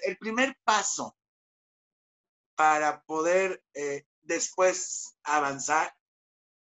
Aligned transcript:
El 0.00 0.16
primer 0.16 0.56
paso 0.64 1.18
para 2.56 3.02
poder 3.02 3.62
eh, 3.74 4.06
después 4.22 5.18
avanzar 5.22 5.94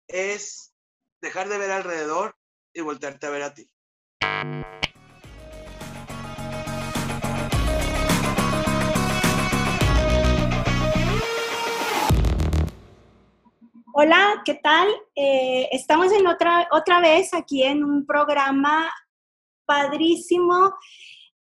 es 0.08 0.74
dejar 1.20 1.48
de 1.48 1.58
ver 1.58 1.70
alrededor 1.70 2.36
y 2.72 2.80
voltearte 2.80 3.28
a 3.28 3.30
ver 3.30 3.42
a 3.42 3.54
ti. 3.54 3.72
Hola, 13.92 14.42
¿qué 14.44 14.54
tal? 14.54 14.88
Eh, 15.14 15.68
estamos 15.70 16.10
en 16.12 16.26
otra, 16.26 16.66
otra 16.72 17.00
vez 17.00 17.32
aquí 17.32 17.62
en 17.62 17.84
un 17.84 18.06
programa 18.06 18.90
padrísimo, 19.66 20.74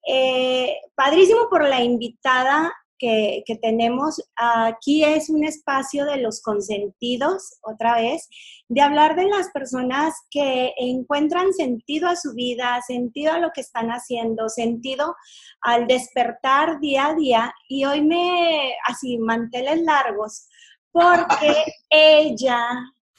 eh, 0.06 0.76
padrísimo 0.94 1.48
por 1.50 1.66
la 1.68 1.82
invitada 1.82 2.72
que, 2.98 3.42
que, 3.46 3.56
tenemos. 3.56 4.22
Aquí 4.36 5.02
es 5.04 5.30
un 5.30 5.44
espacio 5.44 6.04
de 6.04 6.18
los 6.18 6.42
consentidos, 6.42 7.58
otra 7.62 7.96
vez, 7.96 8.28
de 8.68 8.82
hablar 8.82 9.16
de 9.16 9.24
las 9.24 9.48
personas 9.50 10.14
que 10.30 10.74
encuentran 10.76 11.52
sentido 11.54 12.08
a 12.08 12.16
su 12.16 12.34
vida, 12.34 12.80
sentido 12.86 13.32
a 13.32 13.38
lo 13.38 13.50
que 13.54 13.62
están 13.62 13.88
haciendo, 13.88 14.48
sentido 14.50 15.16
al 15.62 15.86
despertar 15.86 16.78
día 16.80 17.06
a 17.06 17.14
día. 17.14 17.54
Y 17.68 17.86
hoy 17.86 18.02
me, 18.02 18.74
así, 18.86 19.18
manteles 19.18 19.80
largos 19.82 20.46
porque 20.92 21.54
ella 21.90 22.68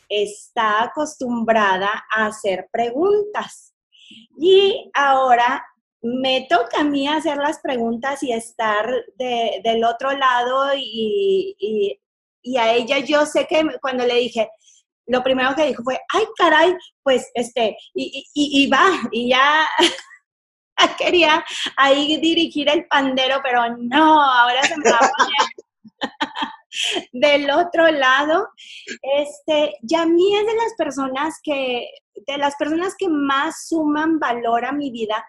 está 0.09 0.83
acostumbrada 0.83 2.05
a 2.15 2.27
hacer 2.27 2.67
preguntas. 2.71 3.73
Y 4.37 4.91
ahora 4.93 5.65
me 6.01 6.47
toca 6.49 6.81
a 6.81 6.83
mí 6.83 7.07
hacer 7.07 7.37
las 7.37 7.59
preguntas 7.59 8.23
y 8.23 8.31
estar 8.31 8.89
del 9.17 9.83
otro 9.83 10.11
lado 10.11 10.71
y, 10.75 11.97
a 12.57 12.73
ella 12.73 12.99
yo 12.99 13.25
sé 13.25 13.45
que 13.47 13.63
cuando 13.81 14.05
le 14.05 14.15
dije, 14.15 14.49
lo 15.05 15.23
primero 15.23 15.55
que 15.55 15.67
dijo 15.67 15.83
fue, 15.83 15.99
ay 16.13 16.25
caray, 16.37 16.75
pues 17.03 17.29
este, 17.35 17.77
y, 17.93 18.25
y 18.33 18.67
va, 18.67 18.89
y 19.11 19.29
ya 19.29 19.67
quería 20.97 21.43
ahí 21.77 22.17
dirigir 22.17 22.69
el 22.69 22.85
pandero, 22.87 23.39
pero 23.43 23.75
no, 23.77 24.21
ahora 24.21 24.63
se 24.63 24.77
me 24.77 24.89
va 24.89 24.97
a 24.97 25.11
poner 25.17 25.51
del 27.11 27.51
otro 27.51 27.89
lado, 27.91 28.49
este, 29.01 29.75
mí 30.05 30.35
es 30.35 30.45
de 30.45 30.55
las 30.55 30.73
personas 30.77 31.39
que, 31.43 31.87
de 32.27 32.37
las 32.37 32.55
personas 32.55 32.95
que 32.97 33.09
más 33.09 33.67
suman 33.67 34.19
valor 34.19 34.65
a 34.65 34.71
mi 34.71 34.91
vida, 34.91 35.23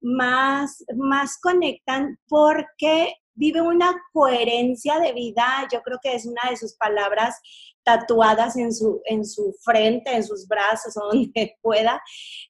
más, 0.00 0.84
más 0.96 1.38
conectan 1.38 2.18
porque 2.28 3.14
vive 3.34 3.60
una 3.60 3.94
coherencia 4.12 4.98
de 4.98 5.12
vida, 5.12 5.68
yo 5.70 5.82
creo 5.82 5.98
que 6.02 6.14
es 6.14 6.26
una 6.26 6.50
de 6.50 6.56
sus 6.56 6.74
palabras 6.74 7.38
tatuadas 7.84 8.56
en 8.56 8.72
su, 8.72 9.00
en 9.04 9.24
su 9.24 9.54
frente, 9.62 10.12
en 10.12 10.24
sus 10.24 10.48
brazos, 10.48 10.96
o 11.02 11.08
donde 11.12 11.56
pueda, 11.62 12.02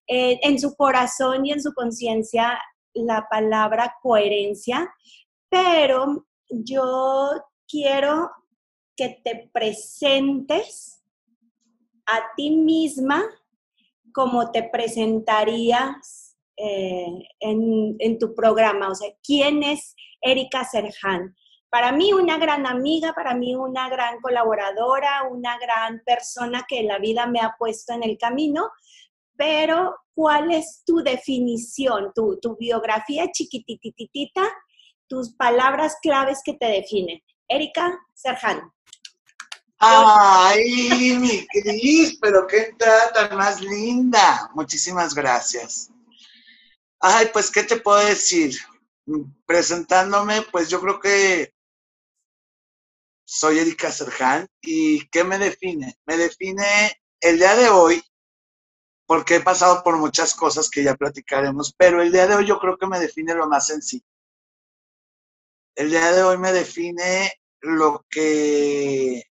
eh, 0.06 0.39
en 0.42 0.58
su 0.58 0.74
corazón 0.74 1.44
y 1.44 1.52
en 1.52 1.62
su 1.62 1.72
conciencia 1.74 2.58
la 2.94 3.27
palabra 3.30 3.94
coherencia, 4.00 4.91
pero 5.50 6.27
yo 6.48 7.30
quiero 7.69 8.30
que 8.97 9.20
te 9.22 9.50
presentes 9.52 11.02
a 12.06 12.34
ti 12.36 12.50
misma 12.56 13.22
como 14.12 14.50
te 14.50 14.62
presentarías 14.62 16.26
eh, 16.57 17.29
en, 17.41 18.19
tu 18.19 18.35
programa. 18.35 18.89
O 18.91 18.95
sea, 18.95 19.11
¿quién 19.23 19.62
es 19.62 19.95
Erika 20.21 20.65
Serhan? 20.65 21.37
Para 21.69 21.93
mí 21.93 22.13
una 22.13 22.39
gran 22.39 22.67
amiga, 22.67 23.13
para 23.13 23.35
mí 23.35 23.55
una 23.55 23.89
gran 23.89 24.21
colaboradora, 24.21 25.25
una 25.31 25.59
gran 25.59 26.03
persona 26.07 26.65
que 26.67 26.83
la 26.83 26.98
vida 26.98 27.27
me 27.27 27.41
ha 27.41 27.55
puesto 27.59 27.93
en 27.93 28.03
el 28.03 28.17
camino, 28.17 28.70
pero 29.36 29.97
¿cuál 30.14 30.51
es 30.53 30.83
tu 30.86 31.03
definición, 31.03 32.13
tu, 32.14 32.39
tu 32.41 32.57
biografía 32.57 33.30
chiquitititita, 33.30 34.42
tus 35.07 35.35
palabras 35.35 35.97
claves 36.01 36.41
que 36.42 36.55
te 36.55 36.67
definen? 36.67 37.20
Erika 37.48 37.98
Serhan. 38.14 38.73
Ay, 39.79 41.19
mi 41.20 41.47
Cris, 41.48 42.19
pero 42.20 42.47
qué 42.47 42.69
entrada 42.69 43.13
tan 43.13 43.36
más 43.36 43.61
linda. 43.61 44.51
Muchísimas 44.55 45.14
gracias. 45.14 45.91
Ay, 47.08 47.28
pues, 47.33 47.52
¿qué 47.52 47.62
te 47.62 47.77
puedo 47.77 48.05
decir? 48.05 48.58
Presentándome, 49.46 50.42
pues 50.50 50.68
yo 50.68 50.80
creo 50.80 50.98
que 50.98 51.55
soy 53.24 53.61
Erika 53.61 53.92
Serhan 53.92 54.48
y 54.61 55.06
¿qué 55.11 55.22
me 55.22 55.39
define? 55.39 55.96
Me 56.05 56.17
define 56.17 57.00
el 57.20 57.39
día 57.39 57.55
de 57.55 57.68
hoy, 57.68 58.02
porque 59.06 59.36
he 59.36 59.40
pasado 59.40 59.84
por 59.84 59.96
muchas 59.98 60.34
cosas 60.34 60.68
que 60.68 60.83
ya 60.83 60.96
platicaremos, 60.96 61.72
pero 61.78 62.02
el 62.02 62.11
día 62.11 62.27
de 62.27 62.34
hoy 62.34 62.44
yo 62.44 62.58
creo 62.58 62.77
que 62.77 62.89
me 62.89 62.98
define 62.98 63.36
lo 63.36 63.46
más 63.46 63.68
sencillo. 63.68 64.05
El 65.77 65.90
día 65.90 66.11
de 66.11 66.24
hoy 66.24 66.38
me 66.38 66.50
define 66.50 67.34
lo 67.61 68.05
que, 68.11 69.30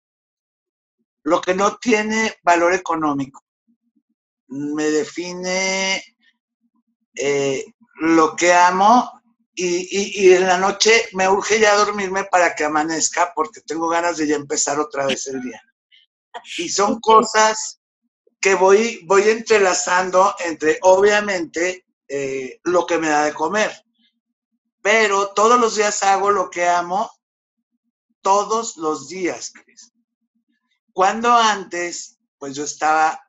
lo 1.25 1.41
que 1.41 1.54
no 1.54 1.78
tiene 1.78 2.37
valor 2.44 2.75
económico. 2.75 3.43
Me 4.47 4.84
define 4.84 6.00
eh, 7.16 7.65
lo 8.00 8.37
que 8.37 8.53
amo 8.53 9.16
y, 9.54 10.32
en 10.32 10.47
la 10.47 10.59
noche 10.59 11.09
me 11.12 11.28
urge 11.28 11.59
ya 11.59 11.75
dormirme 11.77 12.25
para 12.25 12.54
que 12.54 12.65
amanezca 12.65 13.32
porque 13.34 13.62
tengo 13.62 13.88
ganas 13.88 14.19
de 14.19 14.27
ya 14.27 14.37
empezar 14.37 14.78
otra 14.78 15.06
vez 15.06 15.27
el 15.28 15.41
día. 15.41 15.62
Y 16.59 16.69
son 16.69 17.00
cosas 17.00 17.81
que 18.38 18.54
voy, 18.54 19.00
voy 19.06 19.22
entrelazando 19.31 20.34
entre, 20.44 20.78
obviamente, 20.82 21.87
eh, 22.06 22.60
lo 22.65 22.87
que 22.87 22.99
me 22.99 23.09
da 23.09 23.25
de 23.25 23.33
comer. 23.33 23.72
Pero 24.83 25.28
todos 25.28 25.59
los 25.59 25.77
días 25.77 26.03
hago 26.03 26.31
lo 26.31 26.50
que 26.50 26.69
amo 26.69 27.10
todos 28.21 28.77
los 28.77 29.09
días, 29.09 29.53
Cris. 29.53 29.93
Cuando 30.93 31.33
antes, 31.33 32.19
pues 32.38 32.54
yo 32.54 32.65
estaba, 32.65 33.21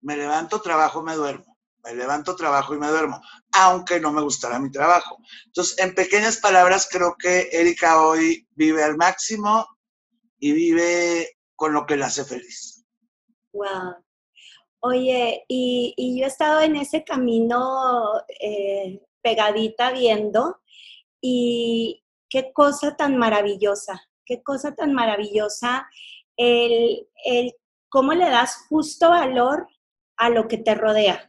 me 0.00 0.16
levanto, 0.16 0.60
trabajo, 0.60 1.02
me 1.02 1.14
duermo. 1.14 1.47
Me 1.84 1.94
levanto, 1.94 2.36
trabajo 2.36 2.74
y 2.74 2.78
me 2.78 2.88
duermo, 2.88 3.20
aunque 3.52 4.00
no 4.00 4.12
me 4.12 4.22
gustara 4.22 4.58
mi 4.58 4.70
trabajo. 4.70 5.18
Entonces, 5.46 5.78
en 5.78 5.94
pequeñas 5.94 6.38
palabras, 6.38 6.88
creo 6.90 7.16
que 7.18 7.48
Erika 7.52 8.02
hoy 8.02 8.46
vive 8.54 8.82
al 8.82 8.96
máximo 8.96 9.66
y 10.38 10.52
vive 10.52 11.38
con 11.54 11.72
lo 11.72 11.86
que 11.86 11.96
la 11.96 12.06
hace 12.06 12.24
feliz. 12.24 12.84
Wow. 13.52 13.96
Oye, 14.80 15.44
y, 15.48 16.18
yo 16.18 16.24
he 16.24 16.28
estado 16.28 16.60
en 16.60 16.76
ese 16.76 17.04
camino 17.04 18.02
eh, 18.40 19.00
pegadita 19.22 19.90
viendo 19.92 20.60
y 21.20 22.04
qué 22.28 22.52
cosa 22.52 22.96
tan 22.96 23.16
maravillosa 23.16 24.08
qué 24.28 24.42
cosa 24.42 24.74
tan 24.74 24.92
maravillosa 24.92 25.88
el, 26.36 27.06
cómo 27.88 28.12
le 28.12 28.28
das 28.28 28.66
justo 28.68 29.08
valor 29.08 29.66
a 30.18 30.28
lo 30.28 30.46
que 30.46 30.58
te 30.58 30.74
rodea. 30.74 31.27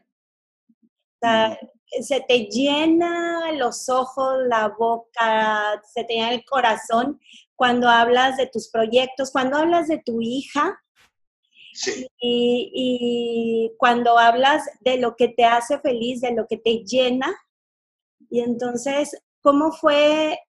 Se 2.01 2.21
te 2.27 2.45
llena 2.45 3.51
los 3.53 3.89
ojos, 3.89 4.37
la 4.47 4.69
boca, 4.69 5.81
se 5.93 6.03
te 6.03 6.13
llena 6.13 6.31
el 6.31 6.45
corazón 6.45 7.19
cuando 7.55 7.89
hablas 7.89 8.37
de 8.37 8.47
tus 8.47 8.69
proyectos, 8.69 9.31
cuando 9.31 9.57
hablas 9.57 9.87
de 9.87 10.01
tu 10.05 10.21
hija. 10.21 10.81
Y, 12.19 12.71
y, 12.73 13.71
cuando 13.77 14.17
hablas 14.17 14.63
de 14.81 14.97
lo 14.97 15.15
que 15.15 15.29
te 15.29 15.45
hace 15.45 15.79
feliz, 15.79 16.19
de 16.19 16.33
lo 16.33 16.47
que 16.47 16.57
te 16.57 16.83
llena. 16.83 17.33
Y 18.29 18.41
entonces, 18.41 19.15
¿cómo 19.41 19.71
fue 19.71 20.39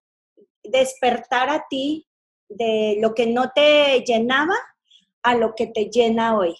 despertar 0.64 1.50
a 1.50 1.66
ti 1.68 2.08
de 2.48 2.96
lo 3.00 3.14
que 3.14 3.26
no 3.26 3.50
te 3.54 4.00
llenaba 4.00 4.56
a 5.22 5.34
lo 5.34 5.54
que 5.54 5.66
te 5.68 5.86
llena 5.86 6.36
hoy? 6.36 6.54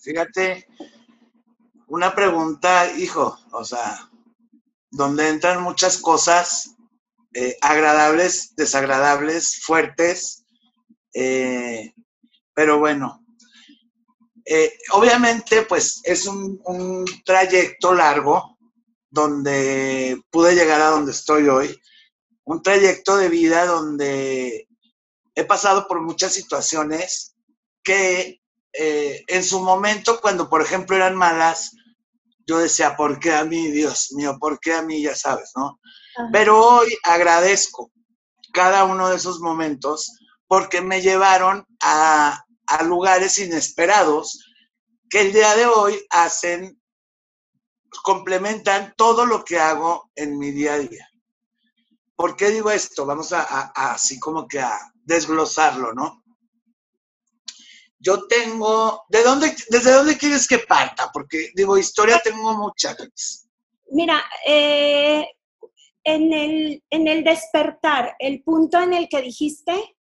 fíjate, 0.00 0.66
una 1.88 2.14
pregunta, 2.14 2.92
hijo, 2.92 3.38
o 3.52 3.64
sea, 3.64 4.08
donde 4.90 5.28
entran 5.28 5.62
muchas 5.62 5.98
cosas 5.98 6.76
eh, 7.34 7.56
agradables, 7.60 8.54
desagradables, 8.56 9.60
fuertes, 9.62 10.44
eh, 11.14 11.92
pero 12.54 12.78
bueno, 12.78 13.24
eh, 14.44 14.72
obviamente 14.92 15.62
pues 15.62 16.00
es 16.04 16.26
un, 16.26 16.60
un 16.64 17.04
trayecto 17.24 17.94
largo 17.94 18.58
donde 19.10 20.20
pude 20.30 20.54
llegar 20.54 20.80
a 20.80 20.90
donde 20.90 21.12
estoy 21.12 21.48
hoy 21.48 21.80
un 22.44 22.62
trayecto 22.62 23.16
de 23.16 23.28
vida 23.28 23.66
donde 23.66 24.68
he 25.34 25.44
pasado 25.44 25.86
por 25.86 26.00
muchas 26.00 26.32
situaciones 26.32 27.34
que 27.82 28.40
en 28.72 29.42
su 29.42 29.60
momento, 29.60 30.20
cuando 30.20 30.48
por 30.48 30.62
ejemplo 30.62 30.94
eran 30.94 31.16
malas, 31.16 31.72
yo 32.48 32.58
decía, 32.58 32.96
¿por 32.96 33.20
qué 33.20 33.34
a 33.34 33.44
mí, 33.44 33.70
Dios 33.70 34.12
mío? 34.12 34.38
¿Por 34.40 34.58
qué 34.58 34.72
a 34.72 34.82
mí? 34.82 35.02
Ya 35.02 35.14
sabes, 35.14 35.52
¿no? 35.54 35.78
Pero 36.32 36.58
hoy 36.58 36.88
agradezco 37.04 37.92
cada 38.52 38.84
uno 38.84 39.10
de 39.10 39.16
esos 39.16 39.38
momentos 39.40 40.18
porque 40.46 40.80
me 40.80 41.02
llevaron 41.02 41.66
a, 41.82 42.42
a 42.66 42.82
lugares 42.82 43.38
inesperados 43.38 44.42
que 45.10 45.20
el 45.20 45.32
día 45.32 45.54
de 45.56 45.66
hoy 45.66 46.00
hacen, 46.10 46.80
complementan 48.02 48.94
todo 48.96 49.26
lo 49.26 49.44
que 49.44 49.58
hago 49.58 50.10
en 50.14 50.38
mi 50.38 50.50
día 50.50 50.74
a 50.74 50.78
día. 50.78 51.08
¿Por 52.16 52.34
qué 52.34 52.50
digo 52.50 52.70
esto? 52.70 53.06
Vamos 53.06 53.32
a, 53.32 53.42
así 53.74 54.18
como 54.18 54.48
que 54.48 54.58
a 54.60 54.76
desglosarlo, 55.04 55.92
¿no? 55.92 56.24
Yo 57.98 58.26
tengo, 58.26 59.04
¿de 59.08 59.22
dónde, 59.22 59.54
desde 59.70 59.92
dónde 59.92 60.16
quieres 60.16 60.46
que 60.46 60.58
parta? 60.58 61.10
Porque 61.12 61.50
digo, 61.54 61.76
historia 61.76 62.20
tengo 62.22 62.54
muchas. 62.54 63.48
Mira, 63.90 64.22
eh, 64.46 65.26
en, 66.04 66.32
el, 66.32 66.82
en 66.90 67.08
el 67.08 67.24
despertar, 67.24 68.14
el 68.18 68.42
punto 68.42 68.80
en 68.80 68.94
el 68.94 69.08
que 69.08 69.22
dijiste, 69.22 69.96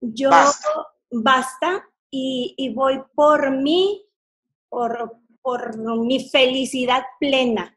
yo 0.00 0.30
basta, 1.10 1.88
y, 2.10 2.72
voy 2.74 3.02
por 3.14 3.50
mí, 3.50 4.06
por, 4.68 5.18
por 5.42 5.76
mi 5.78 6.28
felicidad 6.30 7.04
plena 7.18 7.74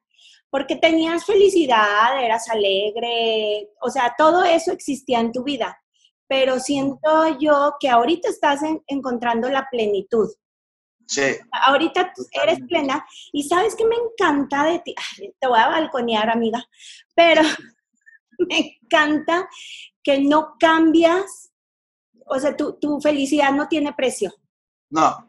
porque 0.52 0.76
tenías 0.76 1.26
felicidad, 1.26 2.22
eras 2.22 2.50
alegre, 2.50 3.70
o 3.82 3.90
sea, 3.90 4.14
todo 4.18 4.44
eso 4.44 4.74
existía 4.74 5.22
en 5.22 5.32
tu 5.32 5.44
vida, 5.44 5.82
pero 6.32 6.62
siento 6.62 7.38
yo 7.42 7.76
que 7.78 7.90
ahorita 7.90 8.30
estás 8.30 8.62
encontrando 8.88 9.50
la 9.50 9.68
plenitud. 9.70 10.30
Sí. 11.06 11.24
Ahorita 11.52 12.14
eres 12.42 12.60
plena 12.70 13.06
y 13.34 13.44
sabes 13.44 13.76
que 13.76 13.84
me 13.84 13.98
encanta 13.98 14.64
de 14.64 14.80
ti, 14.80 14.96
te 15.38 15.48
voy 15.50 15.60
a 15.60 15.68
balconear, 15.68 16.30
amiga, 16.30 16.64
pero 17.14 17.42
me 18.50 18.80
encanta 18.82 19.50
que 20.02 20.22
no 20.22 20.56
cambias, 20.58 21.52
o 22.26 22.40
sea, 22.40 22.56
tu, 22.56 22.80
tu 22.80 23.02
felicidad 23.02 23.52
no 23.52 23.68
tiene 23.68 23.92
precio. 23.92 24.34
No. 24.90 25.28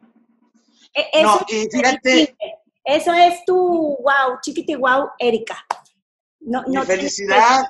E, 0.95 1.05
eso 1.15 1.35
no, 1.35 1.47
y 1.49 1.69
fíjate, 1.69 2.37
eso 2.85 3.13
es 3.13 3.45
tu 3.45 3.57
wow, 3.57 4.39
chiquiti 4.41 4.77
wow, 4.77 5.09
Erika. 5.19 5.67
No, 6.39 6.63
Mi 6.69 6.77
felicidad, 6.87 7.65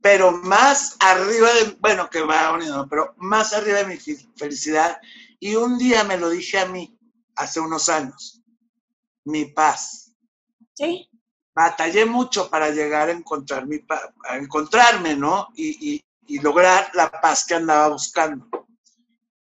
pero 0.00 0.32
más 0.32 0.96
arriba 1.00 1.52
de, 1.54 1.76
bueno, 1.80 2.08
que 2.08 2.22
va 2.22 2.52
unido, 2.52 2.86
pero 2.88 3.14
más 3.16 3.52
arriba 3.52 3.78
de 3.78 3.86
mi 3.86 3.98
felicidad. 4.36 4.98
Y 5.40 5.54
un 5.54 5.78
día 5.78 6.04
me 6.04 6.16
lo 6.16 6.30
dije 6.30 6.58
a 6.58 6.66
mí, 6.66 6.98
hace 7.36 7.60
unos 7.60 7.88
años, 7.88 8.42
mi 9.24 9.46
paz. 9.46 10.12
Sí. 10.74 11.08
Batallé 11.54 12.06
mucho 12.06 12.48
para 12.48 12.70
llegar 12.70 13.08
a 13.08 13.12
encontrar 13.12 13.66
mi 13.66 13.80
a 14.28 14.36
encontrarme, 14.36 15.16
¿no? 15.16 15.48
Y, 15.56 16.00
y 16.28 16.38
lograr 16.40 16.90
la 16.94 17.10
paz 17.10 17.44
que 17.46 17.54
andaba 17.54 17.88
buscando. 17.88 18.46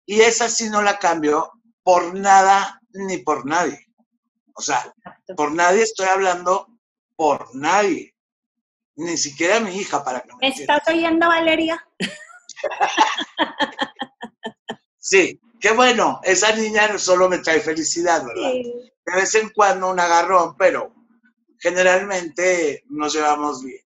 Y 0.07 0.21
esa 0.21 0.49
sí 0.49 0.71
no 0.71 0.81
la 0.81 0.99
cambio 0.99 1.53
por 1.83 2.15
nada 2.15 2.81
ni 2.93 3.19
por 3.19 3.45
nadie. 3.45 3.87
O 4.55 4.63
sea, 4.63 4.95
por 5.37 5.53
nadie 5.53 5.83
estoy 5.83 6.07
hablando, 6.07 6.69
por 7.17 7.55
nadie. 7.55 8.16
Ni 8.97 9.17
siquiera 9.17 9.61
mi 9.61 9.77
hija 9.77 10.03
para 10.03 10.21
que 10.21 10.35
me 10.35 10.49
¿Estás 10.49 10.83
oyendo, 10.89 11.29
Valeria? 11.29 11.87
sí, 14.99 15.41
qué 15.61 15.73
bueno. 15.73 16.21
Esa 16.25 16.55
niña 16.55 16.99
solo 16.99 17.29
me 17.29 17.39
trae 17.39 17.61
felicidad, 17.61 18.25
¿verdad? 18.25 18.53
De 18.53 19.15
vez 19.15 19.35
en 19.35 19.51
cuando 19.51 19.91
un 19.91 20.01
agarrón, 20.01 20.57
pero 20.57 20.95
generalmente 21.59 22.85
nos 22.89 23.13
llevamos 23.13 23.63
bien. 23.63 23.85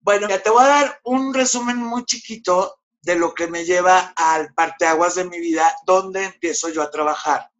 Bueno, 0.00 0.28
ya 0.28 0.42
te 0.42 0.50
voy 0.50 0.64
a 0.64 0.68
dar 0.68 1.00
un 1.04 1.32
resumen 1.32 1.78
muy 1.78 2.04
chiquito 2.04 2.80
de 3.02 3.16
lo 3.16 3.34
que 3.34 3.46
me 3.46 3.64
lleva 3.64 4.12
al 4.16 4.52
parteaguas 4.54 5.14
de 5.14 5.24
mi 5.24 5.38
vida, 5.38 5.74
donde 5.86 6.24
empiezo 6.24 6.70
yo 6.70 6.82
a 6.82 6.90
trabajar 6.90 7.50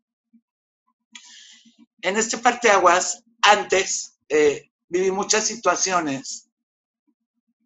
en 2.04 2.19
este 2.19 2.36
parteaguas, 2.36 3.25
antes 3.40 4.19
eh, 4.28 4.70
viví 4.94 5.11
muchas 5.11 5.44
situaciones 5.44 6.49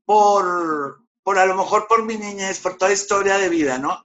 por, 0.07 1.05
por 1.23 1.39
a 1.39 1.45
lo 1.45 1.57
mejor 1.57 1.87
por 1.87 2.03
mi 2.03 2.17
niñez, 2.17 2.59
por 2.59 2.79
toda 2.79 2.91
historia 2.91 3.37
de 3.37 3.51
vida, 3.51 3.77
¿no? 3.77 4.03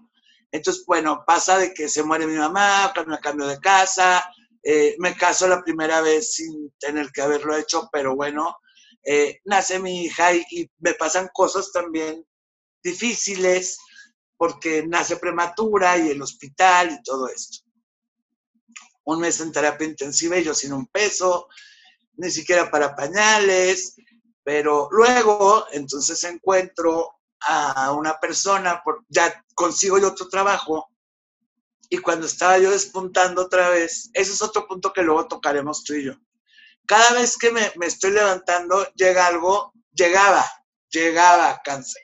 Entonces, 0.51 0.83
bueno, 0.85 1.23
pasa 1.25 1.57
de 1.57 1.73
que 1.73 1.87
se 1.87 2.03
muere 2.03 2.27
mi 2.27 2.35
mamá, 2.35 2.93
me 3.07 3.19
cambio 3.19 3.47
de 3.47 3.59
casa, 3.61 4.29
eh, 4.61 4.97
me 4.99 5.15
caso 5.15 5.47
la 5.47 5.63
primera 5.63 6.01
vez 6.01 6.33
sin 6.33 6.73
tener 6.77 7.11
que 7.13 7.21
haberlo 7.21 7.55
hecho, 7.55 7.87
pero 7.93 8.13
bueno, 8.13 8.57
eh, 9.05 9.39
nace 9.45 9.79
mi 9.79 10.03
hija 10.03 10.33
y, 10.33 10.43
y, 10.51 10.69
me 10.79 10.93
pasan 10.93 11.29
cosas 11.33 11.71
también 11.71 12.25
difíciles 12.83 13.77
porque 14.35 14.85
nace 14.85 15.15
prematura 15.15 15.97
y 15.97 16.09
el 16.09 16.21
hospital 16.21 16.91
y 16.91 17.01
todo 17.03 17.29
esto 17.29 17.59
un 19.05 19.19
mes 19.19 19.39
en 19.41 19.51
terapia 19.51 19.87
intensiva 19.87 20.37
y 20.37 20.43
yo 20.43 20.53
sin 20.53 20.71
un 20.71 20.87
peso, 20.87 21.49
ni 22.15 22.29
siquiera 22.29 22.69
para 22.69 22.95
pañales, 22.95 23.95
pero 24.43 24.87
luego 24.91 25.65
entonces 25.71 26.23
encuentro 26.23 27.19
a 27.41 27.91
una 27.91 28.19
persona, 28.19 28.81
ya 29.09 29.43
consigo 29.53 29.97
yo 29.97 30.09
otro 30.09 30.29
trabajo 30.29 30.89
y 31.89 31.97
cuando 31.97 32.25
estaba 32.25 32.57
yo 32.57 32.71
despuntando 32.71 33.43
otra 33.43 33.69
vez, 33.69 34.09
ese 34.13 34.31
es 34.31 34.41
otro 34.41 34.67
punto 34.67 34.91
que 34.93 35.03
luego 35.03 35.27
tocaremos 35.27 35.83
tú 35.83 35.93
y 35.93 36.05
yo. 36.05 36.13
Cada 36.85 37.13
vez 37.13 37.37
que 37.37 37.51
me, 37.51 37.71
estoy 37.85 38.11
levantando, 38.11 38.85
llega 38.95 39.27
algo, 39.27 39.73
llegaba, 39.91 40.43
llegaba 40.89 41.61
cáncer. 41.63 42.01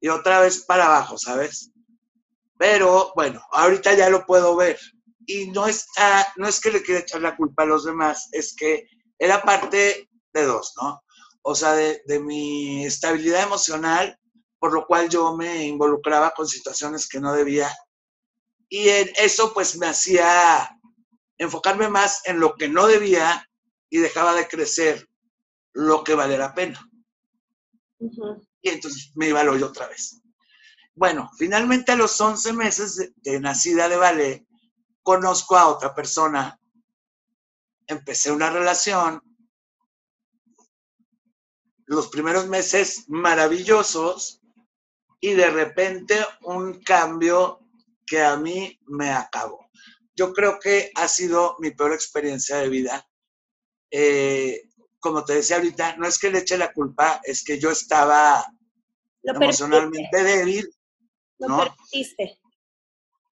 Y 0.00 0.08
otra 0.08 0.40
vez 0.40 0.64
para 0.64 0.86
abajo, 0.86 1.18
¿sabes? 1.18 1.70
Pero 2.56 3.12
bueno, 3.14 3.42
ahorita 3.52 3.94
ya 3.94 4.08
lo 4.08 4.24
puedo 4.26 4.56
ver 4.56 4.78
y 5.26 5.50
no 5.50 5.66
está, 5.66 6.32
no 6.36 6.48
es 6.48 6.60
que 6.60 6.70
le 6.70 6.82
quiera 6.82 7.00
echar 7.00 7.20
la 7.20 7.36
culpa 7.36 7.62
a 7.62 7.66
los 7.66 7.84
demás, 7.84 8.28
es 8.32 8.54
que 8.56 8.86
era 9.18 9.42
parte 9.42 10.08
de 10.32 10.44
dos, 10.44 10.74
¿no? 10.80 11.02
O 11.42 11.54
sea, 11.54 11.74
de, 11.74 12.02
mi 12.20 12.84
estabilidad 12.86 13.42
emocional, 13.42 14.18
por 14.58 14.72
lo 14.72 14.86
cual 14.86 15.08
yo 15.10 15.36
me 15.36 15.66
involucraba 15.66 16.32
con 16.32 16.48
situaciones 16.48 17.06
que 17.06 17.20
no 17.20 17.34
debía. 17.34 17.70
Y 18.68 18.88
eso 18.88 19.52
pues 19.52 19.76
me 19.76 19.86
hacía 19.86 20.70
enfocarme 21.36 21.88
más 21.88 22.22
en 22.24 22.40
lo 22.40 22.54
que 22.54 22.68
no 22.68 22.86
debía 22.86 23.46
y 23.90 23.98
dejaba 23.98 24.34
de 24.34 24.48
crecer 24.48 25.06
lo 25.74 26.02
que 26.02 26.14
vale 26.14 26.38
la 26.38 26.54
pena. 26.54 26.80
Y 28.62 28.70
entonces 28.70 29.12
me 29.14 29.28
iba 29.28 29.40
al 29.40 29.50
hoyo 29.50 29.66
otra 29.66 29.86
vez. 29.86 30.22
Bueno, 30.94 31.30
finalmente 31.36 31.92
a 31.92 31.96
los 31.96 32.18
11 32.18 32.52
meses 32.54 32.96
de, 32.96 33.12
de 33.16 33.40
nacida 33.40 33.88
de 33.88 33.96
ballet, 33.96 34.43
conozco 35.04 35.56
a 35.56 35.68
otra 35.68 35.94
persona, 35.94 36.58
empecé 37.86 38.32
una 38.32 38.50
relación, 38.50 39.22
los 41.86 42.08
primeros 42.08 42.48
meses 42.48 43.04
maravillosos 43.08 44.40
y 45.20 45.34
de 45.34 45.50
repente 45.50 46.16
un 46.42 46.82
cambio 46.82 47.60
que 48.06 48.22
a 48.22 48.36
mí 48.36 48.80
me 48.86 49.10
acabó. 49.10 49.68
Yo 50.16 50.32
creo 50.32 50.58
que 50.58 50.90
ha 50.94 51.06
sido 51.06 51.56
mi 51.58 51.70
peor 51.70 51.92
experiencia 51.92 52.56
de 52.56 52.68
vida. 52.68 53.06
Eh, 53.90 54.62
como 54.98 55.24
te 55.24 55.34
decía 55.34 55.56
ahorita, 55.56 55.96
no 55.96 56.06
es 56.06 56.18
que 56.18 56.30
le 56.30 56.38
eche 56.38 56.56
la 56.56 56.72
culpa, 56.72 57.20
es 57.24 57.44
que 57.44 57.58
yo 57.58 57.70
estaba 57.70 58.46
emocionalmente 59.22 60.22
débil. 60.22 60.74
¿no? 61.40 61.58
Lo 61.58 61.74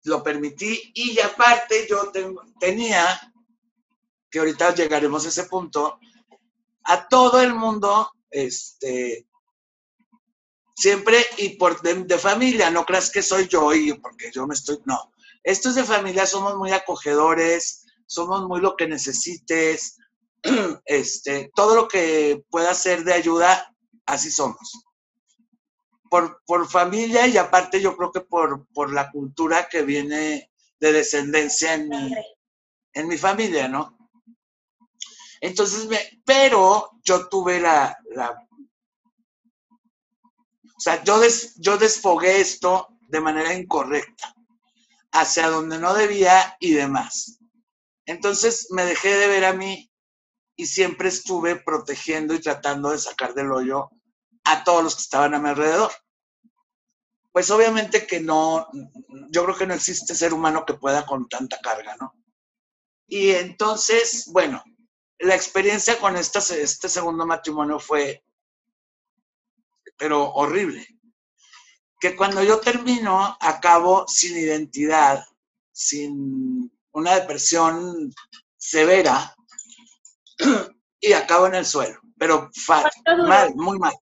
lo 0.04 0.24
permití 0.24 0.92
y 0.94 1.20
aparte 1.20 1.88
yo 1.90 2.12
tenía, 2.60 3.34
que 4.30 4.40
ahorita 4.40 4.74
llegaremos 4.74 5.26
a 5.26 5.30
ese 5.30 5.44
punto, 5.46 6.00
a 6.84 7.08
todo 7.08 7.42
el 7.42 7.54
mundo, 7.54 8.12
este, 8.30 9.28
siempre 10.76 11.18
y 11.38 11.50
por 11.50 11.82
de, 11.82 12.18
familia, 12.18 12.72
no 12.72 12.86
creas 12.86 13.10
que 13.10 13.22
soy 13.22 13.48
yo 13.48 13.74
y 13.74 13.94
porque 13.94 14.32
yo 14.32 14.48
me 14.48 14.56
estoy, 14.56 14.80
no, 14.86 15.12
esto 15.44 15.70
es 15.70 15.76
de 15.76 15.84
familia, 15.84 16.26
somos 16.26 16.56
muy 16.58 16.72
acogedores, 16.72 17.86
somos 18.08 18.48
muy 18.48 18.62
lo 18.62 18.76
que 18.76 18.88
necesites, 18.88 19.98
este, 20.86 21.52
todo 21.56 21.76
lo 21.76 21.88
que 21.88 22.44
pueda 22.50 22.74
ser 22.74 23.04
de 23.04 23.14
ayuda, 23.14 23.76
así 24.06 24.32
somos 24.32 24.86
por, 26.12 26.44
por 26.46 26.70
familia 26.70 27.26
y 27.26 27.38
aparte 27.38 27.82
yo 27.82 27.96
creo 27.96 28.12
que 28.12 28.20
por, 28.20 28.68
por 28.74 28.92
la 28.92 29.10
cultura 29.10 29.70
que 29.70 29.84
viene 29.84 30.52
de 30.78 30.92
descendencia 30.92 31.74
en 31.74 31.88
mi, 31.88 32.14
en 32.92 33.08
mi 33.08 33.18
familia, 33.18 33.70
¿no? 33.70 33.98
Entonces, 35.40 35.88
me, 35.88 35.98
pero 36.26 37.00
yo 37.02 37.30
tuve 37.30 37.62
la, 37.62 37.98
la 38.14 38.30
o 38.30 38.40
sea, 40.80 41.02
yo, 41.06 41.22
des, 41.22 41.56
yo 41.56 41.78
desfogué 41.78 42.42
esto 42.42 42.90
de 43.08 43.22
manera 43.22 43.54
incorrecta, 43.54 44.36
hacia 45.14 45.48
donde 45.48 45.80
no 45.80 45.94
debía 45.94 46.58
y 46.60 46.74
demás. 46.74 47.40
Entonces 48.06 48.68
me 48.72 48.84
dejé 48.84 49.16
de 49.16 49.28
ver 49.28 49.46
a 49.46 49.54
mí 49.54 49.90
y 50.58 50.66
siempre 50.66 51.08
estuve 51.08 51.56
protegiendo 51.56 52.34
y 52.34 52.42
tratando 52.42 52.90
de 52.90 53.00
sacar 53.00 53.34
del 53.34 53.54
hoyo 53.54 53.90
a 54.52 54.64
todos 54.64 54.84
los 54.84 54.96
que 54.96 55.02
estaban 55.02 55.34
a 55.34 55.40
mi 55.40 55.50
alrededor. 55.50 55.92
Pues 57.32 57.50
obviamente 57.50 58.06
que 58.06 58.20
no, 58.20 58.68
yo 59.30 59.46
creo 59.46 59.58
que 59.58 59.68
no 59.68 59.74
existe 59.74 60.16
ser 60.16 60.34
humano 60.34 60.66
que 60.66 60.74
pueda 60.74 61.06
con 61.06 61.30
tanta 61.30 61.60
carga, 61.60 61.96
¿no? 61.98 62.14
Y 63.08 63.32
entonces, 63.32 64.30
bueno, 64.32 64.64
la 65.20 65.36
experiencia 65.36 66.00
con 66.00 66.16
esta, 66.16 66.40
este 66.40 66.90
segundo 66.90 67.26
matrimonio 67.26 67.80
fue, 67.80 68.24
pero 69.98 70.32
horrible. 70.34 70.86
Que 72.00 72.16
cuando 72.16 72.44
yo 72.44 72.60
termino, 72.60 73.38
acabo 73.40 74.08
sin 74.08 74.38
identidad, 74.38 75.24
sin 75.72 76.72
una 76.92 77.16
depresión 77.16 78.14
severa 78.58 79.36
y 81.00 81.14
acabo 81.14 81.48
en 81.48 81.56
el 81.56 81.66
suelo, 81.66 82.00
pero 82.18 82.50
mal, 83.28 83.54
muy 83.56 83.78
mal. 83.78 83.94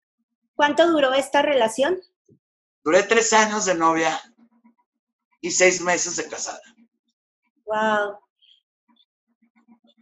¿Cuánto 0.59 0.91
duró 0.91 1.13
esta 1.13 1.41
relación? 1.41 2.01
Duré 2.83 3.03
tres 3.03 3.31
años 3.31 3.63
de 3.63 3.75
novia 3.75 4.19
y 5.39 5.51
seis 5.51 5.79
meses 5.79 6.17
de 6.17 6.27
casada. 6.27 6.59
Wow. 7.63 8.19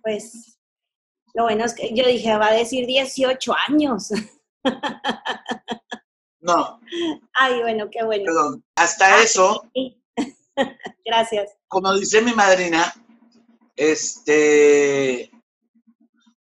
Pues 0.02 0.58
lo 1.36 1.44
bueno 1.44 1.64
es 1.64 1.76
que 1.76 1.94
yo 1.94 2.08
dije, 2.08 2.36
va 2.38 2.48
a 2.48 2.54
decir 2.54 2.88
18 2.88 3.54
años. 3.70 4.10
No. 6.40 6.80
Ay, 7.34 7.60
bueno, 7.60 7.90
qué 7.92 8.06
bueno. 8.06 8.24
Perdón, 8.24 8.64
hasta 8.78 9.16
ah, 9.16 9.22
eso. 9.22 9.70
Gracias. 11.06 11.58
Como 11.68 11.94
dice 11.94 12.22
mi 12.22 12.32
madrina, 12.32 12.94
este, 13.76 15.30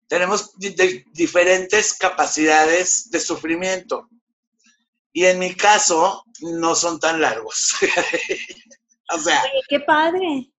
tenemos 0.07 0.53
diferentes 0.57 1.93
capacidades 1.93 3.09
de 3.09 3.19
sufrimiento. 3.19 4.09
Y 5.11 5.25
en 5.25 5.39
mi 5.39 5.53
caso, 5.55 6.23
no 6.41 6.75
son 6.75 6.99
tan 6.99 7.19
largos. 7.19 7.75
o 9.13 9.19
sea. 9.19 9.43
qué 9.67 9.79
padre. 9.81 10.51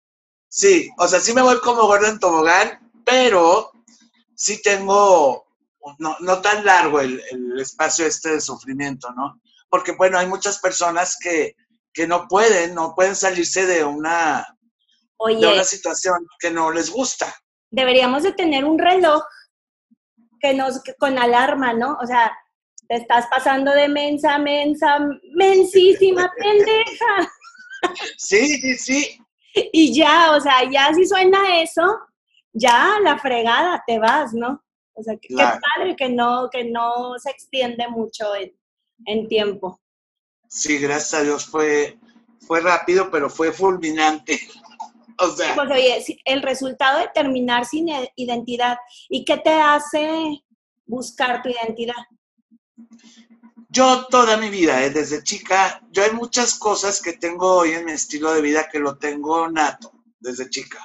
Sí, 0.48 0.90
o 0.98 1.06
sea, 1.06 1.20
sí 1.20 1.32
me 1.32 1.42
voy 1.42 1.60
como 1.60 1.86
gordo 1.86 2.06
en 2.06 2.18
tobogán, 2.18 2.90
pero 3.04 3.70
sí 4.34 4.60
tengo, 4.62 5.46
no, 5.98 6.16
no 6.20 6.40
tan 6.40 6.64
largo 6.64 7.00
el, 7.00 7.22
el, 7.30 7.60
espacio 7.60 8.06
este 8.06 8.30
de 8.30 8.40
sufrimiento, 8.40 9.10
¿no? 9.12 9.40
Porque, 9.68 9.92
bueno, 9.92 10.18
hay 10.18 10.26
muchas 10.26 10.58
personas 10.58 11.16
que, 11.20 11.54
que 11.92 12.06
no 12.06 12.26
pueden, 12.28 12.74
no 12.74 12.94
pueden 12.94 13.14
salirse 13.14 13.66
de 13.66 13.84
una, 13.84 14.56
de 15.26 15.46
una 15.46 15.64
situación 15.64 16.26
que 16.38 16.50
no 16.50 16.70
les 16.70 16.90
gusta. 16.90 17.34
Deberíamos 17.70 18.22
de 18.22 18.32
tener 18.32 18.64
un 18.64 18.78
reloj 18.78 19.22
que 20.40 20.54
nos, 20.54 20.80
con 20.98 21.18
alarma, 21.18 21.72
¿no? 21.72 21.96
O 22.02 22.06
sea, 22.06 22.32
te 22.88 22.96
estás 22.96 23.26
pasando 23.26 23.72
de 23.72 23.88
mensa, 23.88 24.38
mensa, 24.38 24.98
mensísima 25.34 26.32
pendeja. 26.38 27.32
Sí, 28.16 28.58
sí, 28.58 28.74
sí. 28.74 29.18
Y 29.72 29.94
ya, 29.94 30.32
o 30.32 30.40
sea, 30.40 30.68
ya 30.70 30.92
si 30.94 31.06
suena 31.06 31.60
eso, 31.62 31.82
ya 32.52 32.98
la 33.02 33.18
fregada 33.18 33.82
te 33.86 33.98
vas, 33.98 34.32
¿no? 34.32 34.64
O 34.94 35.02
sea, 35.02 35.16
qué 35.20 35.34
padre 35.36 35.94
que 35.96 36.08
no, 36.08 36.48
que 36.50 36.64
no 36.64 37.14
se 37.18 37.30
extiende 37.30 37.86
mucho 37.88 38.34
en, 38.34 38.52
en, 39.06 39.28
tiempo. 39.28 39.80
Sí, 40.48 40.78
gracias 40.78 41.20
a 41.20 41.22
Dios 41.22 41.46
fue, 41.46 41.98
fue 42.46 42.60
rápido, 42.60 43.10
pero 43.10 43.30
fue 43.30 43.52
fulminante. 43.52 44.40
O 45.26 45.30
sea. 45.32 45.54
Pues, 45.54 45.70
oye, 45.70 46.20
el 46.24 46.42
resultado 46.42 47.00
de 47.00 47.08
terminar 47.12 47.64
sin 47.64 47.88
identidad, 48.14 48.78
¿y 49.08 49.24
qué 49.24 49.36
te 49.36 49.50
hace 49.50 50.44
buscar 50.86 51.42
tu 51.42 51.48
identidad? 51.48 51.94
Yo 53.68 54.06
toda 54.06 54.36
mi 54.36 54.48
vida, 54.48 54.82
¿eh? 54.84 54.90
desde 54.90 55.22
chica, 55.22 55.82
yo 55.90 56.02
hay 56.02 56.12
muchas 56.12 56.54
cosas 56.54 57.02
que 57.02 57.12
tengo 57.12 57.56
hoy 57.56 57.72
en 57.72 57.84
mi 57.84 57.92
estilo 57.92 58.32
de 58.32 58.40
vida 58.40 58.68
que 58.70 58.78
lo 58.78 58.96
tengo 58.96 59.48
nato 59.50 59.92
desde 60.20 60.48
chica. 60.48 60.78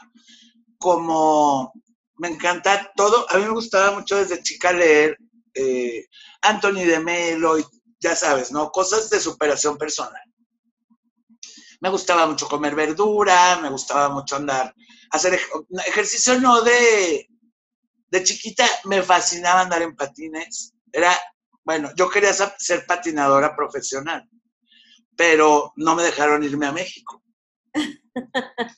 Como 0.78 1.72
me 2.18 2.28
encanta 2.28 2.92
todo, 2.96 3.26
a 3.30 3.38
mí 3.38 3.44
me 3.44 3.52
gustaba 3.52 3.98
mucho 3.98 4.18
desde 4.18 4.44
chica 4.44 4.74
leer 4.74 5.18
eh, 5.54 6.08
Anthony 6.42 6.86
de 6.86 7.00
Melo 7.00 7.58
y 7.58 7.66
ya 8.00 8.16
sabes, 8.16 8.52
¿no? 8.52 8.70
Cosas 8.70 9.10
de 9.10 9.20
superación 9.20 9.78
personal. 9.78 10.22
Me 11.84 11.90
gustaba 11.90 12.26
mucho 12.26 12.48
comer 12.48 12.76
verdura, 12.76 13.60
me 13.62 13.70
gustaba 13.70 14.08
mucho 14.08 14.38
andar, 14.38 14.74
hacer 15.12 15.38
ejercicio 15.86 16.40
no 16.40 16.62
de, 16.62 17.28
de 18.08 18.24
chiquita, 18.24 18.66
me 18.86 19.04
fascinaba 19.04 19.60
andar 19.60 19.82
en 19.82 19.94
patines. 19.94 20.74
Era, 20.94 21.12
bueno, 21.66 21.90
yo 21.98 22.10
quería 22.10 22.32
ser 22.32 22.86
patinadora 22.86 23.54
profesional, 23.54 24.30
pero 25.18 25.74
no 25.76 25.94
me 25.94 26.04
dejaron 26.04 26.46
irme 26.46 26.68
a 26.68 26.72
México. 26.72 27.22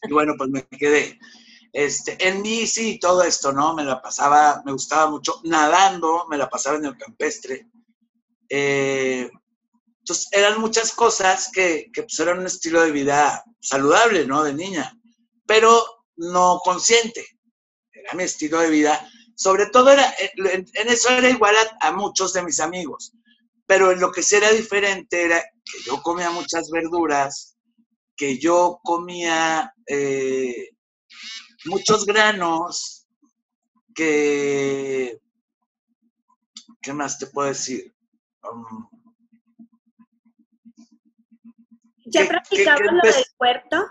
Y 0.07 0.11
bueno, 0.11 0.33
pues 0.35 0.49
me 0.49 0.63
quedé. 0.67 1.19
Este, 1.71 2.17
en 2.27 2.41
bici 2.41 2.93
y 2.93 2.99
todo 2.99 3.21
esto, 3.21 3.51
¿no? 3.51 3.75
Me 3.75 3.83
la 3.83 4.01
pasaba, 4.01 4.63
me 4.65 4.71
gustaba 4.71 5.11
mucho 5.11 5.41
nadando, 5.43 6.25
me 6.27 6.39
la 6.39 6.49
pasaba 6.49 6.77
en 6.77 6.85
el 6.85 6.97
campestre. 6.97 7.67
Eh, 8.49 9.29
entonces, 10.05 10.27
eran 10.33 10.61
muchas 10.61 10.91
cosas 10.91 11.49
que, 11.51 11.89
que 11.91 12.03
pues, 12.03 12.19
eran 12.19 12.37
un 12.37 12.45
estilo 12.45 12.79
de 12.83 12.91
vida 12.91 13.43
saludable, 13.59 14.27
¿no? 14.27 14.43
De 14.43 14.53
niña, 14.53 14.95
pero 15.47 15.83
no 16.15 16.59
consciente. 16.63 17.25
Era 17.91 18.13
mi 18.13 18.21
estilo 18.21 18.59
de 18.59 18.69
vida. 18.69 19.09
Sobre 19.35 19.65
todo 19.65 19.89
era, 19.89 20.13
en, 20.35 20.67
eso 20.75 21.09
era 21.09 21.27
igual 21.27 21.55
a, 21.81 21.91
muchos 21.91 22.33
de 22.33 22.43
mis 22.43 22.59
amigos, 22.59 23.13
pero 23.65 23.91
en 23.91 23.99
lo 23.99 24.11
que 24.11 24.21
sí 24.21 24.35
era 24.35 24.51
diferente 24.51 25.23
era 25.23 25.41
que 25.41 25.81
yo 25.87 25.99
comía 26.03 26.29
muchas 26.29 26.69
verduras, 26.69 27.57
que 28.15 28.37
yo 28.37 28.79
comía 28.83 29.73
eh, 29.87 30.69
muchos 31.65 32.05
granos, 32.05 33.07
que... 33.95 35.17
¿Qué 36.79 36.93
más 36.93 37.17
te 37.17 37.25
puedo 37.25 37.47
decir? 37.47 37.91
Um, 38.43 38.94
¿Ya 42.05 42.27
practicaban 42.27 42.97
lo 42.97 43.01
del 43.01 43.25
huerto? 43.39 43.85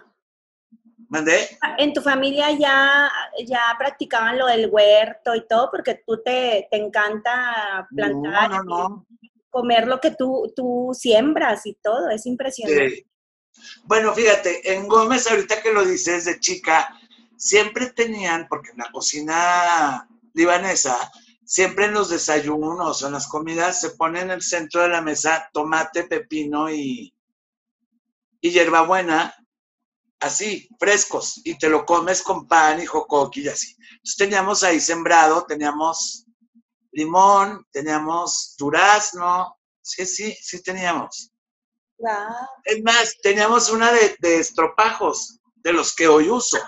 ¿Mandé? 1.08 1.58
En 1.78 1.92
tu 1.92 2.00
familia 2.00 2.50
ya, 2.52 3.10
ya 3.46 3.74
practicaban 3.78 4.38
lo 4.38 4.46
del 4.46 4.68
huerto 4.70 5.34
y 5.34 5.46
todo, 5.46 5.70
porque 5.70 6.02
tú 6.06 6.22
te, 6.22 6.66
te 6.70 6.76
encanta 6.76 7.86
plantar, 7.94 8.50
no, 8.50 8.62
no, 8.62 8.88
no. 8.88 9.06
comer 9.50 9.86
lo 9.86 10.00
que 10.00 10.12
tú, 10.12 10.52
tú 10.56 10.90
siembras 10.92 11.66
y 11.66 11.74
todo, 11.74 12.08
es 12.10 12.26
impresionante. 12.26 13.06
Bueno, 13.84 14.12
fíjate, 14.12 14.74
en 14.74 14.88
Gómez, 14.88 15.30
ahorita 15.30 15.62
que 15.62 15.72
lo 15.72 15.84
dices 15.84 16.24
de 16.24 16.40
chica, 16.40 16.88
siempre 17.36 17.90
tenían, 17.90 18.46
porque 18.48 18.70
en 18.70 18.78
la 18.78 18.90
cocina 18.90 20.08
libanesa, 20.32 20.96
siempre 21.44 21.86
en 21.86 21.94
los 21.94 22.10
desayunos 22.10 23.02
o 23.02 23.06
en 23.06 23.12
las 23.12 23.28
comidas 23.28 23.80
se 23.80 23.90
pone 23.90 24.20
en 24.20 24.30
el 24.30 24.42
centro 24.42 24.82
de 24.82 24.88
la 24.88 25.00
mesa 25.00 25.48
tomate, 25.52 26.04
pepino 26.04 26.70
y, 26.70 27.13
y 28.44 28.50
hierbabuena, 28.50 29.34
así, 30.20 30.68
frescos, 30.78 31.40
y 31.44 31.56
te 31.56 31.70
lo 31.70 31.86
comes 31.86 32.20
con 32.20 32.46
pan 32.46 32.78
y 32.78 32.84
jocoqui 32.84 33.40
y 33.40 33.48
así. 33.48 33.74
Entonces 33.80 34.16
teníamos 34.18 34.62
ahí 34.62 34.80
sembrado, 34.80 35.46
teníamos 35.46 36.26
limón, 36.92 37.66
teníamos 37.72 38.54
durazno, 38.58 39.56
sí, 39.80 40.04
sí, 40.04 40.36
sí 40.38 40.62
teníamos. 40.62 41.32
Es 42.64 42.82
más, 42.82 43.16
teníamos 43.22 43.70
una 43.70 43.90
de, 43.90 44.14
estropajos, 44.20 45.40
de 45.54 45.72
los 45.72 45.94
que 45.94 46.06
hoy 46.06 46.28
uso. 46.28 46.58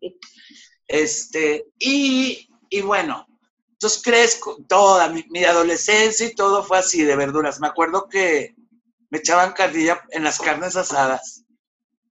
Este, 0.88 1.66
y, 1.80 2.48
y, 2.70 2.80
bueno, 2.80 3.26
entonces 3.72 4.00
crezco, 4.04 4.56
toda 4.68 5.08
mi, 5.08 5.24
mi 5.30 5.42
adolescencia 5.42 6.28
y 6.28 6.34
todo 6.36 6.62
fue 6.62 6.78
así 6.78 7.02
de 7.02 7.16
verduras. 7.16 7.58
Me 7.58 7.66
acuerdo 7.66 8.08
que 8.08 8.54
me 9.10 9.18
echaban 9.18 9.52
carrilla 9.52 10.02
en 10.10 10.24
las 10.24 10.38
carnes 10.38 10.76
asadas, 10.76 11.44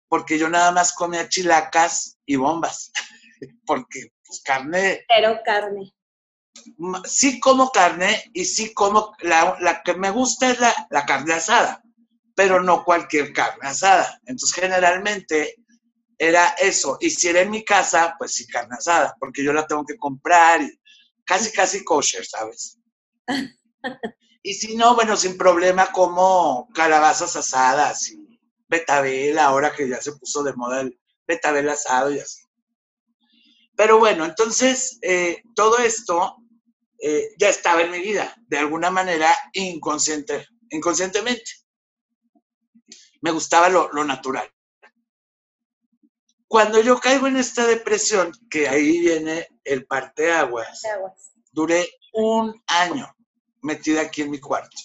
porque 0.07 0.37
yo 0.37 0.49
nada 0.49 0.71
más 0.71 0.93
comía 0.93 1.29
chilacas 1.29 2.17
y 2.25 2.35
bombas, 2.35 2.91
porque 3.65 4.11
pues 4.25 4.41
carne... 4.43 5.05
Pero 5.07 5.39
carne. 5.43 5.93
Sí 7.05 7.39
como 7.39 7.69
carne 7.69 8.31
y 8.33 8.45
sí 8.45 8.73
como, 8.73 9.13
la, 9.19 9.81
que 9.83 9.93
me 9.93 10.09
gusta 10.09 10.51
es 10.51 10.59
la, 10.59 10.73
la 10.89 11.05
carne 11.05 11.33
asada, 11.33 11.81
pero 12.33 12.63
no 12.63 12.83
cualquier 12.83 13.33
carne 13.33 13.67
asada. 13.67 14.19
Entonces 14.25 14.53
generalmente 14.53 15.55
era 16.17 16.55
eso. 16.59 16.97
Y 16.99 17.09
si 17.09 17.27
era 17.27 17.41
en 17.41 17.51
mi 17.51 17.63
casa, 17.63 18.15
pues 18.17 18.33
sí 18.33 18.47
carne 18.47 18.75
asada, 18.77 19.15
porque 19.19 19.43
yo 19.43 19.53
la 19.53 19.67
tengo 19.67 19.83
que 19.85 19.97
comprar 19.97 20.61
y 20.61 20.79
casi, 21.25 21.51
casi 21.51 21.83
kosher, 21.83 22.25
¿sabes? 22.25 22.79
Y 24.45 24.53
si 24.53 24.75
no, 24.75 24.93
bueno, 24.93 25.17
sin 25.17 25.39
problema 25.39 25.91
como 25.91 26.69
calabazas 26.71 27.35
asadas 27.35 28.11
y 28.11 28.39
betabel, 28.67 29.39
ahora 29.39 29.73
que 29.73 29.89
ya 29.89 29.99
se 29.99 30.11
puso 30.11 30.43
de 30.43 30.53
moda 30.53 30.81
el 30.81 30.99
betabel 31.25 31.67
asado 31.67 32.11
y 32.11 32.19
así. 32.19 32.43
Pero 33.75 33.97
bueno, 33.97 34.23
entonces 34.23 34.99
eh, 35.01 35.41
todo 35.55 35.79
esto 35.79 36.37
eh, 36.99 37.29
ya 37.39 37.49
estaba 37.49 37.81
en 37.81 37.89
mi 37.89 37.99
vida, 38.01 38.35
de 38.47 38.59
alguna 38.59 38.91
manera 38.91 39.35
inconsciente, 39.53 40.47
inconscientemente. 40.69 41.51
Me 43.21 43.31
gustaba 43.31 43.67
lo, 43.67 43.89
natural. 44.03 44.47
Cuando 46.47 46.79
yo 46.81 46.99
caigo 46.99 47.25
en 47.25 47.37
esta 47.37 47.65
depresión, 47.65 48.31
que 48.47 48.69
ahí 48.69 48.99
viene 48.99 49.47
el 49.63 49.87
parteaguas, 49.87 50.85
aguas. 50.85 51.31
duré 51.51 51.89
un 52.13 52.63
año 52.67 53.11
metida 53.65 54.01
aquí 54.01 54.21
en 54.21 54.29
mi 54.29 54.39
cuarto. 54.39 54.77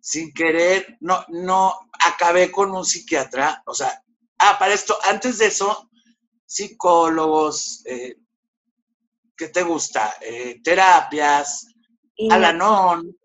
Sin 0.00 0.32
querer, 0.32 0.98
no, 1.00 1.24
no, 1.28 1.88
acabé 2.04 2.50
con 2.50 2.74
un 2.74 2.84
psiquiatra, 2.84 3.62
o 3.66 3.74
sea, 3.74 4.02
ah, 4.38 4.58
para 4.58 4.74
esto, 4.74 4.98
antes 5.04 5.38
de 5.38 5.46
eso, 5.46 5.88
psicólogos, 6.44 7.82
eh, 7.86 8.16
¿qué 9.36 9.48
te 9.48 9.62
gusta? 9.62 10.16
Eh, 10.20 10.60
terapias, 10.62 11.68
Alanón, 12.30 13.16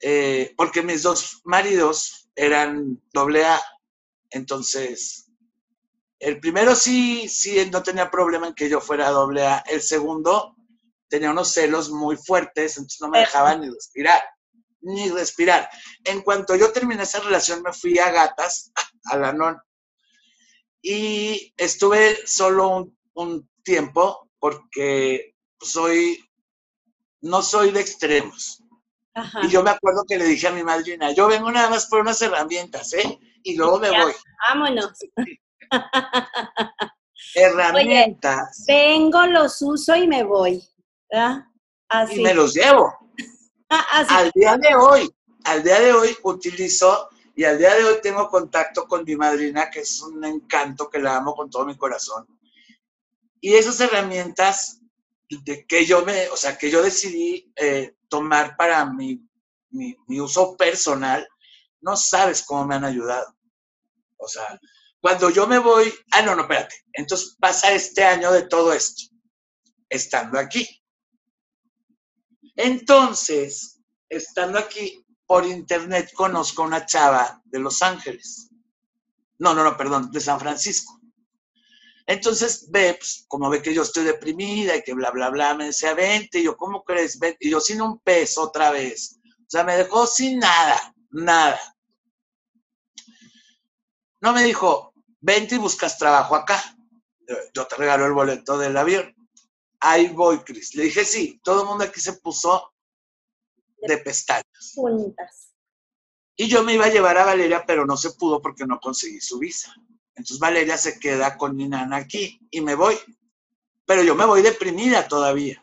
eh, 0.00 0.52
porque 0.56 0.82
mis 0.82 1.02
dos 1.02 1.40
maridos 1.44 2.28
eran 2.36 3.00
doble 3.12 3.46
A, 3.46 3.62
entonces, 4.30 5.30
el 6.18 6.38
primero 6.38 6.74
sí, 6.74 7.28
sí, 7.28 7.68
no 7.70 7.82
tenía 7.82 8.10
problema 8.10 8.48
en 8.48 8.54
que 8.54 8.68
yo 8.68 8.80
fuera 8.80 9.10
doble 9.10 9.46
A, 9.46 9.58
el 9.60 9.80
segundo 9.80 10.54
tenía 11.12 11.30
unos 11.30 11.52
celos 11.52 11.90
muy 11.90 12.16
fuertes, 12.16 12.78
entonces 12.78 13.02
no 13.02 13.10
me 13.10 13.18
dejaba 13.18 13.54
ni 13.54 13.68
respirar, 13.68 14.22
ni 14.80 15.10
respirar. 15.10 15.68
En 16.04 16.22
cuanto 16.22 16.56
yo 16.56 16.72
terminé 16.72 17.02
esa 17.02 17.20
relación, 17.20 17.60
me 17.60 17.74
fui 17.74 17.98
a 17.98 18.10
gatas, 18.10 18.72
a 19.04 19.18
la 19.18 19.34
non, 19.34 19.60
y 20.80 21.52
estuve 21.58 22.26
solo 22.26 22.90
un, 23.12 23.50
tiempo 23.62 24.30
porque 24.40 25.36
soy, 25.60 26.18
no 27.20 27.42
soy 27.42 27.70
de 27.72 27.80
extremos. 27.80 28.60
Y 29.42 29.48
yo 29.48 29.62
me 29.62 29.70
acuerdo 29.70 30.04
que 30.08 30.16
le 30.16 30.24
dije 30.24 30.48
a 30.48 30.52
mi 30.52 30.64
madrina, 30.64 31.12
yo 31.12 31.28
vengo 31.28 31.52
nada 31.52 31.68
más 31.68 31.86
por 31.86 32.00
unas 32.00 32.20
herramientas, 32.22 32.92
¿eh? 32.94 33.18
Y 33.44 33.54
luego 33.54 33.78
me 33.78 33.90
voy. 33.90 34.12
Vámonos. 34.48 34.98
herramientas. 37.34 38.64
vengo, 38.66 39.26
los 39.26 39.60
uso 39.62 39.94
y 39.94 40.08
me 40.08 40.24
voy. 40.24 40.71
Y 42.10 42.22
me 42.22 42.34
los 42.34 42.54
llevo. 42.54 42.92
Ah, 43.68 44.04
al 44.08 44.30
día 44.34 44.56
de 44.56 44.74
hoy, 44.74 45.10
al 45.44 45.62
día 45.62 45.80
de 45.80 45.92
hoy 45.92 46.16
utilizo 46.22 47.08
y 47.34 47.44
al 47.44 47.58
día 47.58 47.74
de 47.74 47.84
hoy 47.84 47.96
tengo 48.02 48.28
contacto 48.28 48.86
con 48.86 49.04
mi 49.04 49.16
madrina, 49.16 49.70
que 49.70 49.80
es 49.80 50.00
un 50.02 50.24
encanto, 50.24 50.90
que 50.90 50.98
la 50.98 51.16
amo 51.16 51.34
con 51.34 51.48
todo 51.48 51.64
mi 51.64 51.76
corazón. 51.76 52.26
Y 53.40 53.54
esas 53.54 53.80
herramientas 53.80 54.80
de 55.28 55.66
que 55.66 55.86
yo 55.86 56.04
me, 56.04 56.28
o 56.28 56.36
sea, 56.36 56.56
que 56.58 56.70
yo 56.70 56.82
decidí 56.82 57.50
eh, 57.56 57.96
tomar 58.08 58.56
para 58.56 58.84
mi, 58.84 59.26
mi, 59.70 59.96
mi 60.06 60.20
uso 60.20 60.56
personal, 60.56 61.26
no 61.80 61.96
sabes 61.96 62.42
cómo 62.42 62.66
me 62.66 62.74
han 62.74 62.84
ayudado. 62.84 63.34
O 64.18 64.28
sea, 64.28 64.60
cuando 65.00 65.30
yo 65.30 65.46
me 65.46 65.58
voy, 65.58 65.92
ah, 66.12 66.22
no, 66.22 66.34
no, 66.36 66.42
espérate. 66.42 66.76
Entonces 66.92 67.36
pasa 67.40 67.72
este 67.72 68.04
año 68.04 68.30
de 68.30 68.42
todo 68.42 68.72
esto, 68.72 69.14
estando 69.88 70.38
aquí. 70.38 70.81
Entonces, 72.56 73.80
estando 74.08 74.58
aquí 74.58 75.04
por 75.26 75.46
internet, 75.46 76.12
conozco 76.14 76.62
a 76.62 76.66
una 76.66 76.86
chava 76.86 77.40
de 77.44 77.58
Los 77.58 77.82
Ángeles. 77.82 78.50
No, 79.38 79.54
no, 79.54 79.64
no, 79.64 79.76
perdón, 79.76 80.10
de 80.10 80.20
San 80.20 80.38
Francisco. 80.38 81.00
Entonces 82.06 82.66
ve, 82.70 82.94
pues, 82.98 83.24
como 83.28 83.48
ve 83.48 83.62
que 83.62 83.72
yo 83.72 83.82
estoy 83.82 84.04
deprimida 84.04 84.76
y 84.76 84.82
que 84.82 84.92
bla, 84.92 85.10
bla, 85.10 85.30
bla, 85.30 85.54
me 85.54 85.66
decía, 85.66 85.94
vente, 85.94 86.40
y 86.40 86.44
yo, 86.44 86.56
¿cómo 86.56 86.84
crees? 86.84 87.18
Y 87.40 87.50
yo 87.50 87.60
sin 87.60 87.80
un 87.80 87.98
peso 88.00 88.42
otra 88.42 88.70
vez. 88.70 89.18
O 89.24 89.48
sea, 89.48 89.64
me 89.64 89.76
dejó 89.76 90.06
sin 90.06 90.38
nada, 90.38 90.94
nada. 91.10 91.60
No 94.20 94.32
me 94.32 94.44
dijo, 94.44 94.92
vente 95.20 95.54
y 95.54 95.58
buscas 95.58 95.98
trabajo 95.98 96.36
acá. 96.36 96.62
Yo 97.54 97.66
te 97.66 97.76
regalo 97.76 98.04
el 98.04 98.12
boleto 98.12 98.58
del 98.58 98.76
avión 98.76 99.14
ahí 99.82 100.08
voy, 100.08 100.38
Cris. 100.38 100.74
Le 100.74 100.84
dije, 100.84 101.04
sí, 101.04 101.40
todo 101.42 101.62
el 101.62 101.68
mundo 101.68 101.84
aquí 101.84 102.00
se 102.00 102.14
puso 102.14 102.72
de 103.76 103.98
pestañas. 103.98 104.74
Y 106.36 106.48
yo 106.48 106.62
me 106.62 106.74
iba 106.74 106.86
a 106.86 106.90
llevar 106.90 107.18
a 107.18 107.24
Valeria, 107.24 107.64
pero 107.66 107.84
no 107.84 107.96
se 107.96 108.12
pudo 108.12 108.40
porque 108.40 108.64
no 108.64 108.80
conseguí 108.80 109.20
su 109.20 109.38
visa. 109.38 109.74
Entonces 110.14 110.38
Valeria 110.38 110.78
se 110.78 110.98
queda 110.98 111.36
con 111.36 111.56
mi 111.56 111.68
nana 111.68 111.96
aquí 111.96 112.40
y 112.50 112.60
me 112.60 112.74
voy. 112.74 112.96
Pero 113.84 114.02
yo 114.02 114.14
me 114.14 114.24
voy 114.24 114.40
deprimida 114.40 115.08
todavía. 115.08 115.62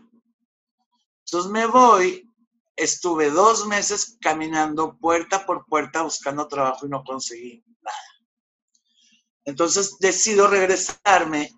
Entonces 1.25 1.51
me 1.51 1.65
voy, 1.65 2.29
estuve 2.75 3.29
dos 3.29 3.67
meses 3.67 4.17
caminando 4.19 4.97
puerta 4.97 5.45
por 5.45 5.65
puerta 5.65 6.01
buscando 6.01 6.47
trabajo 6.47 6.85
y 6.85 6.89
no 6.89 7.03
conseguí 7.03 7.63
nada. 7.81 7.97
Entonces 9.45 9.97
decido 9.99 10.47
regresarme 10.47 11.53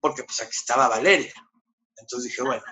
porque 0.00 0.24
pues 0.24 0.40
aquí 0.40 0.56
estaba 0.56 0.88
Valeria. 0.88 1.34
Entonces 1.96 2.30
dije, 2.30 2.42
bueno, 2.42 2.64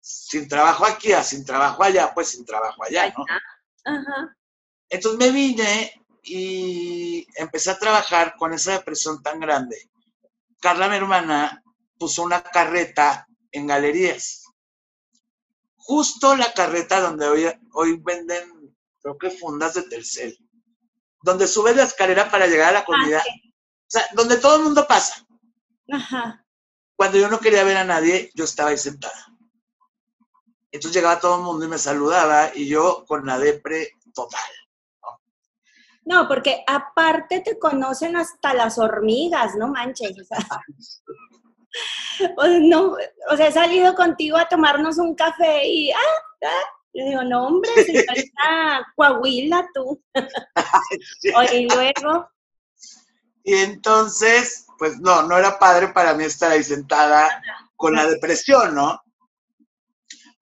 sin 0.00 0.48
trabajo 0.48 0.86
aquí, 0.86 1.12
sin 1.22 1.44
trabajo 1.44 1.82
allá, 1.82 2.12
pues 2.14 2.28
sin 2.28 2.44
trabajo 2.44 2.82
allá, 2.84 3.12
¿no? 3.16 3.24
Entonces 4.88 5.18
me 5.18 5.30
vine 5.30 6.04
y 6.22 7.26
empecé 7.36 7.70
a 7.70 7.78
trabajar 7.78 8.34
con 8.36 8.52
esa 8.52 8.72
depresión 8.72 9.22
tan 9.22 9.40
grande. 9.40 9.90
Carla, 10.60 10.88
mi 10.88 10.96
hermana, 10.96 11.62
puso 11.98 12.22
una 12.22 12.42
carreta 12.42 13.26
en 13.52 13.66
galerías. 13.66 14.44
Justo 15.76 16.36
la 16.36 16.52
carreta 16.52 17.00
donde 17.00 17.26
hoy, 17.26 17.46
hoy 17.72 17.98
venden, 18.02 18.76
creo 19.00 19.16
que 19.16 19.30
fundas 19.30 19.74
de 19.74 19.82
Telcel. 19.82 20.36
Donde 21.22 21.46
subes 21.46 21.76
la 21.76 21.84
escalera 21.84 22.30
para 22.30 22.46
llegar 22.46 22.70
a 22.70 22.80
la 22.80 22.84
comida. 22.84 23.22
Ah, 23.26 23.32
o 23.32 23.90
sea, 23.90 24.06
donde 24.14 24.36
todo 24.36 24.56
el 24.56 24.62
mundo 24.64 24.86
pasa. 24.86 25.26
Ajá. 25.90 26.44
Cuando 26.98 27.16
yo 27.16 27.28
no 27.28 27.38
quería 27.38 27.62
ver 27.62 27.76
a 27.76 27.84
nadie, 27.84 28.32
yo 28.34 28.42
estaba 28.42 28.70
ahí 28.70 28.76
sentada. 28.76 29.24
Entonces 30.72 30.96
llegaba 30.96 31.20
todo 31.20 31.36
el 31.36 31.42
mundo 31.42 31.64
y 31.64 31.68
me 31.68 31.78
saludaba 31.78 32.50
y 32.52 32.66
yo 32.66 33.04
con 33.06 33.24
la 33.24 33.38
depre 33.38 33.92
total. 34.12 34.50
No, 36.04 36.26
porque 36.26 36.64
aparte 36.66 37.38
te 37.38 37.56
conocen 37.56 38.16
hasta 38.16 38.52
las 38.52 38.80
hormigas, 38.80 39.54
no 39.54 39.68
manches. 39.68 40.16
O 42.36 42.42
sea, 42.42 42.58
no, 42.58 42.96
o 43.30 43.36
sea, 43.36 43.46
he 43.46 43.52
salido 43.52 43.94
contigo 43.94 44.36
a 44.38 44.48
tomarnos 44.48 44.98
un 44.98 45.14
café 45.14 45.64
y, 45.68 45.92
ah, 45.92 45.98
ah 46.42 46.64
le 46.94 47.04
digo, 47.04 47.22
no, 47.22 47.46
hombre, 47.46 47.70
está 47.76 48.84
Coahuila 48.96 49.68
tú. 49.72 50.02
y 51.52 51.68
luego. 51.68 52.28
Y 53.44 53.54
entonces, 53.54 54.67
pues 54.78 54.98
no, 55.00 55.22
no 55.24 55.36
era 55.36 55.58
padre 55.58 55.88
para 55.88 56.14
mí 56.14 56.24
estar 56.24 56.52
ahí 56.52 56.62
sentada 56.62 57.42
con 57.76 57.94
la 57.94 58.06
depresión, 58.06 58.74
¿no? 58.74 59.02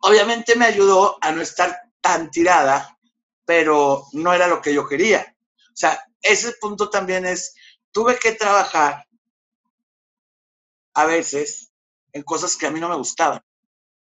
Obviamente 0.01 0.55
me 0.55 0.66
ayudó 0.66 1.18
a 1.20 1.33
no 1.33 1.40
estar 1.40 1.90
tan 2.01 2.31
tirada, 2.31 2.96
pero 3.44 4.05
no 4.12 4.33
era 4.33 4.46
lo 4.46 4.61
que 4.61 4.75
yo 4.75 4.87
quería. 4.87 5.35
O 5.68 5.77
sea, 5.77 6.01
ese 6.20 6.53
punto 6.61 6.90
también 6.90 7.25
es, 7.25 7.55
tuve 7.90 8.18
que 8.18 8.33
trabajar 8.33 9.07
a 10.94 11.05
veces 11.07 11.72
en 12.12 12.22
cosas 12.22 12.57
que 12.57 12.66
a 12.66 12.70
mí 12.70 12.79
no 12.79 12.88
me 12.88 12.96
gustaban, 12.96 13.42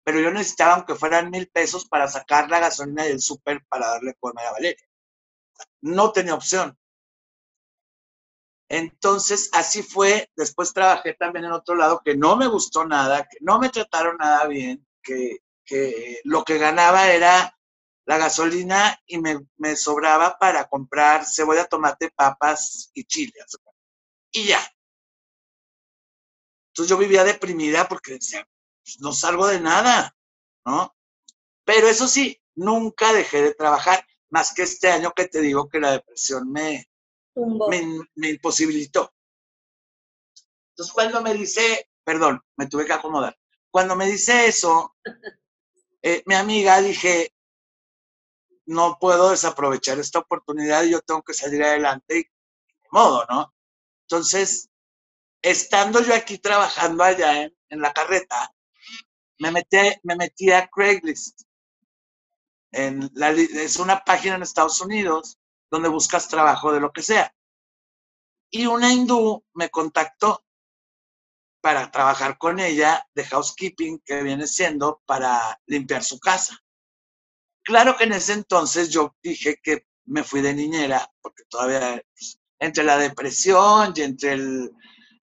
pero 0.04 0.20
yo 0.20 0.30
necesitaba 0.30 0.74
aunque 0.74 0.94
fueran 0.94 1.30
mil 1.30 1.48
pesos 1.48 1.86
para 1.88 2.08
sacar 2.08 2.48
la 2.50 2.60
gasolina 2.60 3.04
del 3.04 3.20
súper 3.20 3.64
para 3.68 3.88
darle 3.88 4.14
comer 4.18 4.46
a 4.46 4.52
Valeria. 4.52 4.86
No 5.80 6.12
tenía 6.12 6.34
opción. 6.34 6.76
Entonces, 8.68 9.50
así 9.52 9.82
fue. 9.82 10.30
Después 10.36 10.72
trabajé 10.72 11.14
también 11.14 11.46
en 11.46 11.52
otro 11.52 11.74
lado 11.74 12.02
que 12.04 12.16
no 12.16 12.36
me 12.36 12.46
gustó 12.46 12.84
nada, 12.84 13.26
que 13.28 13.38
no 13.40 13.58
me 13.58 13.70
trataron 13.70 14.16
nada 14.18 14.46
bien, 14.46 14.86
que, 15.02 15.40
lo 16.24 16.44
que 16.44 16.58
ganaba 16.58 17.10
era 17.10 17.54
la 18.06 18.16
gasolina 18.16 18.98
y 19.06 19.18
me, 19.18 19.76
sobraba 19.76 20.38
para 20.38 20.66
comprar 20.68 21.26
cebolla, 21.26 21.66
tomate, 21.66 22.10
papas 22.10 22.90
y 22.94 23.04
chiles. 23.04 23.58
Y 24.32 24.44
ya. 24.48 24.60
Entonces 26.68 26.90
yo 26.90 26.96
vivía 26.96 27.24
deprimida 27.24 27.88
porque 27.88 28.12
decía, 28.14 28.48
pues, 28.82 29.00
no 29.00 29.12
salgo 29.12 29.46
de 29.46 29.60
nada, 29.60 30.16
¿no? 30.64 30.94
Pero 31.64 31.88
eso 31.88 32.08
sí, 32.08 32.40
nunca 32.54 33.12
dejé 33.12 33.42
de 33.42 33.54
trabajar, 33.54 34.06
más 34.30 34.54
que 34.54 34.62
este 34.62 34.90
año 34.90 35.12
que 35.14 35.26
te 35.26 35.40
digo 35.40 35.68
que 35.68 35.80
la 35.80 35.92
depresión 35.92 36.50
me, 36.50 36.88
me, 37.46 38.28
imposibilitó. 38.28 39.12
Entonces, 40.70 40.92
cuando 40.92 41.22
me 41.22 41.34
dice, 41.34 41.88
perdón, 42.04 42.42
me 42.56 42.66
tuve 42.66 42.86
que 42.86 42.92
acomodar. 42.92 43.36
Cuando 43.70 43.96
me 43.96 44.06
dice 44.06 44.46
eso, 44.46 44.96
eh, 46.02 46.22
mi 46.26 46.34
amiga 46.34 46.80
dije, 46.80 47.32
no 48.66 48.98
puedo 49.00 49.30
desaprovechar 49.30 49.98
esta 49.98 50.18
oportunidad 50.18 50.84
yo 50.84 51.00
tengo 51.00 51.22
que 51.22 51.34
salir 51.34 51.62
adelante 51.62 52.18
y 52.18 52.22
de 52.22 52.88
modo, 52.90 53.24
¿no? 53.28 53.54
Entonces, 54.02 54.70
estando 55.42 56.02
yo 56.02 56.14
aquí 56.14 56.38
trabajando 56.38 57.02
allá 57.04 57.44
en, 57.44 57.80
la 57.80 57.92
carreta, 57.92 58.54
me 59.38 59.50
metí, 59.50 59.76
me 60.02 60.16
metí 60.16 60.50
a 60.50 60.68
Craigslist. 60.68 61.42
Es 62.70 63.76
una 63.76 64.04
página 64.04 64.34
en 64.36 64.42
Estados 64.42 64.80
Unidos 64.80 65.37
donde 65.70 65.88
buscas 65.88 66.28
trabajo 66.28 66.72
de 66.72 66.80
lo 66.80 66.92
que 66.92 67.02
sea. 67.02 67.34
Y 68.50 68.66
una 68.66 68.92
hindú 68.92 69.44
me 69.54 69.68
contactó 69.68 70.44
para 71.60 71.90
trabajar 71.90 72.38
con 72.38 72.60
ella 72.60 73.06
de 73.14 73.24
housekeeping, 73.24 74.00
que 74.04 74.22
viene 74.22 74.46
siendo 74.46 75.02
para 75.04 75.60
limpiar 75.66 76.02
su 76.02 76.18
casa. 76.18 76.58
Claro 77.62 77.96
que 77.96 78.04
en 78.04 78.12
ese 78.12 78.32
entonces 78.32 78.90
yo 78.90 79.16
dije 79.22 79.58
que 79.62 79.86
me 80.06 80.24
fui 80.24 80.40
de 80.40 80.54
niñera, 80.54 81.10
porque 81.20 81.42
todavía 81.50 82.02
pues, 82.12 82.38
entre 82.58 82.84
la 82.84 82.96
depresión 82.96 83.92
y 83.94 84.02
entre 84.02 84.32
el, 84.32 84.70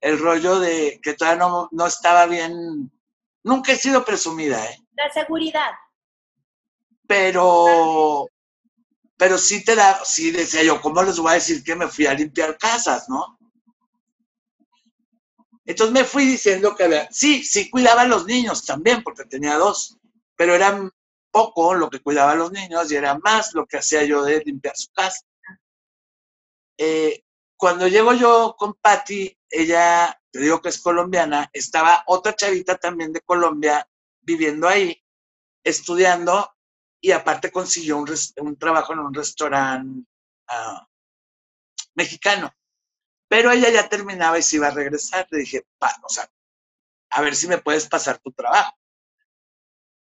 el 0.02 0.20
rollo 0.20 0.60
de 0.60 1.00
que 1.02 1.14
todavía 1.14 1.40
no, 1.40 1.70
no, 1.72 1.88
estaba 1.88 2.28
bien, 2.28 2.92
nunca 3.44 3.72
he 3.72 3.76
sido 3.76 4.06
presumida, 4.06 4.64
¿eh? 4.64 4.78
La 4.94 5.12
seguridad. 5.12 5.72
Pero, 7.08 8.28
pero 9.18 9.38
sí 9.38 9.64
te 9.64 9.76
da, 9.76 10.04
sí 10.04 10.32
decía 10.32 10.64
yo, 10.64 10.82
¿cómo 10.82 11.02
les 11.04 11.18
voy 11.18 11.32
a 11.32 11.36
decir 11.36 11.64
que 11.64 11.76
me 11.76 11.88
fui 11.88 12.06
a 12.06 12.14
limpiar 12.14 12.58
casas, 12.58 13.08
no? 13.10 13.38
Entonces 15.66 15.94
me 15.94 16.04
fui 16.04 16.26
diciendo 16.26 16.76
que 16.76 16.84
había, 16.84 17.10
sí, 17.12 17.44
sí 17.44 17.70
cuidaba 17.70 18.02
a 18.02 18.08
los 18.08 18.26
niños 18.26 18.66
también, 18.66 19.02
porque 19.04 19.26
tenía 19.26 19.58
dos, 19.58 19.98
pero 20.36 20.54
eran 20.54 20.92
poco 21.32 21.74
lo 21.74 21.90
que 21.90 22.02
cuidaba 22.02 22.34
a 22.34 22.36
los 22.36 22.52
niños 22.52 22.92
y 22.92 22.96
era 22.96 23.18
más 23.18 23.54
lo 23.54 23.66
que 23.66 23.78
hacía 23.78 24.04
yo 24.04 24.24
de 24.24 24.44
limpiar 24.46 24.78
su 24.78 24.92
casa. 24.92 25.26
Eh, 26.78 27.24
cuando 27.58 27.88
llego 27.88 28.14
yo 28.14 28.56
con 28.58 28.74
Patty, 28.76 29.38
ella, 29.50 30.20
te 30.32 30.40
digo 30.40 30.62
que 30.62 30.70
es 30.70 30.80
colombiana, 30.80 31.50
estaba 31.54 32.04
otra 32.08 32.36
chavita 32.36 32.78
también 32.78 33.12
de 33.12 33.22
Colombia 33.22 33.88
viviendo 34.22 34.68
ahí, 34.68 35.02
estudiando 35.64 36.55
y 37.06 37.12
aparte 37.12 37.52
consiguió 37.52 38.00
un, 38.00 38.10
un 38.38 38.58
trabajo 38.58 38.94
en 38.94 39.00
un 39.00 39.14
restaurante 39.14 40.10
uh, 40.50 40.80
mexicano. 41.94 42.52
Pero 43.28 43.52
ella 43.52 43.70
ya 43.70 43.88
terminaba 43.88 44.40
y 44.40 44.42
se 44.42 44.56
iba 44.56 44.70
a 44.70 44.72
regresar. 44.72 45.28
Le 45.30 45.42
dije, 45.42 45.68
pa, 45.78 45.96
o 46.02 46.10
sea, 46.10 46.28
a 47.12 47.22
ver 47.22 47.36
si 47.36 47.48
me 47.48 47.60
puedes 47.60 47.88
pasar 47.88 48.18
tu 48.18 48.32
trabajo. 48.32 48.76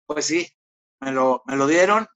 Pues 0.06 0.26
sí, 0.26 0.50
me 1.02 1.12
lo, 1.12 1.44
me 1.48 1.58
lo 1.58 1.68
dieron 1.68 2.08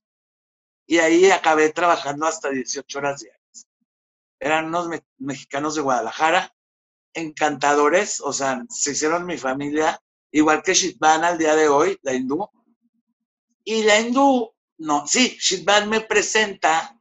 y 0.86 0.96
ahí 0.96 1.30
acabé 1.30 1.68
trabajando 1.74 2.24
hasta 2.26 2.48
18 2.48 2.98
horas 3.00 3.20
diarias. 3.20 3.68
Eran 4.38 4.68
unos 4.68 4.88
me 4.88 5.04
mexicanos 5.18 5.74
de 5.74 5.82
Guadalajara, 5.82 6.54
encantadores, 7.12 8.22
o 8.22 8.32
sea, 8.32 8.64
se 8.70 8.92
hicieron 8.92 9.26
mi 9.26 9.36
familia, 9.36 10.00
igual 10.30 10.62
que 10.62 10.72
Shitban 10.72 11.22
al 11.22 11.36
día 11.36 11.54
de 11.54 11.68
hoy, 11.68 11.98
la 12.00 12.14
hindú. 12.14 12.48
Y 13.62 13.82
la 13.82 14.00
hindú, 14.00 14.54
no, 14.80 15.06
sí, 15.06 15.36
Shitban 15.38 15.90
me 15.90 16.00
presenta 16.00 16.98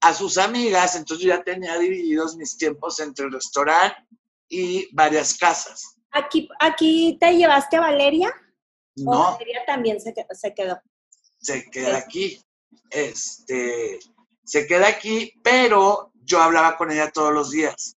a 0.00 0.12
sus 0.12 0.36
amigas, 0.36 0.94
entonces 0.94 1.26
yo 1.26 1.34
ya 1.34 1.42
tenía 1.42 1.78
divididos 1.78 2.36
mis 2.36 2.58
tiempos 2.58 3.00
entre 3.00 3.24
el 3.24 3.32
restaurante 3.32 3.96
y 4.46 4.94
varias 4.94 5.34
casas. 5.38 5.96
¿Aquí, 6.10 6.46
aquí 6.60 7.16
te 7.18 7.34
llevaste 7.34 7.78
a 7.78 7.80
Valeria? 7.80 8.30
No. 8.96 9.32
Valeria 9.32 9.64
también 9.66 9.98
se, 10.02 10.14
se 10.32 10.54
quedó. 10.54 10.78
Se 11.38 11.64
queda 11.70 11.96
aquí. 11.96 12.38
Este, 12.90 13.98
se 14.44 14.66
queda 14.66 14.88
aquí, 14.88 15.32
pero 15.42 16.12
yo 16.24 16.42
hablaba 16.42 16.76
con 16.76 16.90
ella 16.90 17.10
todos 17.10 17.32
los 17.32 17.50
días 17.50 17.96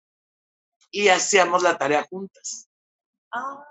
y 0.91 1.09
hacíamos 1.09 1.63
la 1.63 1.79
tarea 1.79 2.05
juntas. 2.11 2.69
Ah. 3.33 3.67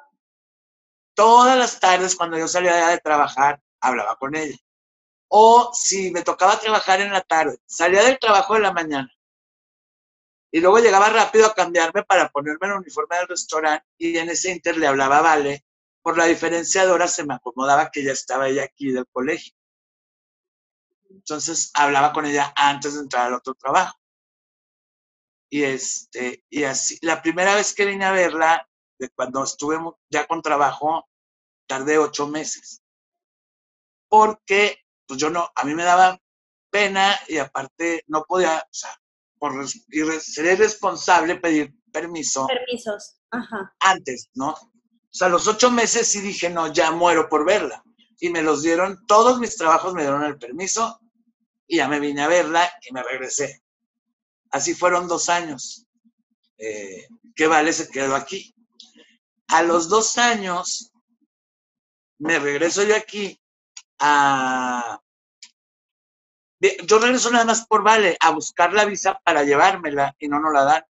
Todas 1.14 1.60
las 1.60 1.80
tardes 1.80 2.16
cuando 2.16 2.40
yo 2.40 2.48
salía 2.48 2.88
de 2.88 2.98
trabajar, 2.98 3.62
hablaba 3.80 4.16
con 4.16 4.36
ella. 4.36 4.58
O 5.36 5.72
si 5.74 6.12
me 6.12 6.22
tocaba 6.22 6.60
trabajar 6.60 7.02
en 7.02 7.12
la 7.12 7.22
tarde, 7.22 7.58
salía 7.66 8.04
del 8.04 8.20
trabajo 8.20 8.54
de 8.54 8.60
la 8.60 8.72
mañana 8.72 9.12
y 10.52 10.62
luego 10.62 10.78
llegaba 10.78 11.10
rápido 11.10 11.48
a 11.48 11.56
cambiarme 11.56 12.04
para 12.04 12.30
ponerme 12.30 12.68
el 12.68 12.74
uniforme 12.74 13.18
del 13.18 13.28
restaurante 13.28 13.88
y 13.98 14.16
en 14.16 14.30
ese 14.30 14.52
inter 14.52 14.78
le 14.78 14.86
hablaba 14.86 15.22
Vale. 15.22 15.66
Por 16.04 16.16
la 16.16 16.26
diferencia 16.26 16.86
de 16.86 16.92
horas 16.92 17.16
se 17.16 17.26
me 17.26 17.34
acomodaba 17.34 17.90
que 17.90 18.04
ya 18.04 18.12
estaba 18.12 18.48
ella 18.48 18.64
aquí 18.64 18.92
del 18.92 19.08
colegio. 19.08 19.56
Entonces 21.10 21.72
hablaba 21.74 22.14
con 22.14 22.28
ella 22.28 22.54
antes 22.56 22.94
de 22.94 23.00
entrar 23.00 23.26
al 23.26 23.34
otro 23.34 23.56
trabajo. 23.56 23.98
Y, 25.50 25.64
este, 25.64 26.44
y 26.48 26.64
así, 26.66 27.00
la 27.02 27.24
primera 27.24 27.56
vez 27.56 27.74
que 27.74 27.86
vine 27.86 28.06
a 28.06 28.12
verla, 28.12 28.70
de 29.00 29.10
cuando 29.10 29.44
estuve 29.44 29.80
ya 30.12 30.28
con 30.28 30.44
trabajo, 30.44 31.10
tardé 31.66 31.98
ocho 31.98 32.28
meses. 32.28 32.84
Porque 34.08 34.83
pues 35.08 35.20
yo 35.20 35.30
no, 35.30 35.50
a 35.56 35.64
mí 35.64 35.74
me 35.76 35.84
daba 35.84 36.20
pena 36.70 37.18
y 37.28 37.38
aparte 37.38 38.04
no 38.08 38.24
podía, 38.24 38.58
o 38.58 38.74
sea, 38.74 38.90
por 39.38 39.68
ser 39.68 40.46
irresponsable 40.46 41.36
pedir 41.36 41.74
permiso. 41.92 42.48
Permisos, 42.48 43.18
ajá. 43.30 43.76
Antes, 43.80 44.30
¿no? 44.34 44.50
O 44.50 45.16
sea, 45.16 45.30
los 45.30 45.48
ocho 45.48 45.70
meses 45.70 46.08
sí 46.08 46.22
dije, 46.22 46.50
no, 46.50 46.74
ya 46.74 46.92
muero 46.92 47.30
por 47.30 47.46
verla. 47.46 47.84
Y 48.20 48.30
me 48.30 48.42
los 48.42 48.64
dieron, 48.64 49.06
todos 49.06 49.40
mis 49.40 49.56
trabajos 49.56 49.94
me 49.94 50.02
dieron 50.02 50.24
el 50.24 50.38
permiso 50.38 51.00
y 51.68 51.78
ya 51.78 51.88
me 51.88 52.00
vine 52.00 52.24
a 52.24 52.28
verla 52.28 52.72
y 52.82 52.94
me 52.94 53.04
regresé. 53.04 53.62
Así 54.50 54.74
fueron 54.74 55.08
dos 55.08 55.30
años. 55.30 55.86
Eh, 56.58 57.08
¿Qué 57.36 57.48
vale 57.48 57.74
se 57.74 57.90
quedó 57.90 58.16
aquí? 58.16 58.56
A 59.48 59.62
los 59.62 59.90
dos 59.90 60.18
años 60.18 60.92
me 62.18 62.40
regreso 62.40 62.84
yo 62.84 62.96
aquí 62.96 63.40
a... 64.06 65.02
Yo 66.60 67.00
regreso 67.00 67.32
nada 67.32 67.46
más 67.46 67.66
por 67.66 67.84
Vale 67.84 68.18
a 68.20 68.32
buscar 68.32 68.74
la 68.74 68.86
visa 68.86 69.20
para 69.24 69.44
llevármela 69.44 70.16
y 70.20 70.28
no 70.28 70.40
nos 70.40 70.54
la 70.54 70.64
dan. 70.64 70.84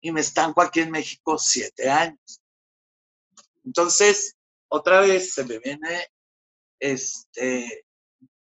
Y 0.00 0.10
me 0.10 0.20
estanco 0.20 0.60
aquí 0.60 0.80
en 0.80 0.90
México 0.90 1.38
siete 1.38 1.88
años. 1.88 2.40
Entonces, 3.64 4.36
otra 4.68 5.00
vez 5.00 5.34
se 5.34 5.44
me 5.44 5.58
viene 5.58 6.08
este, 6.80 7.84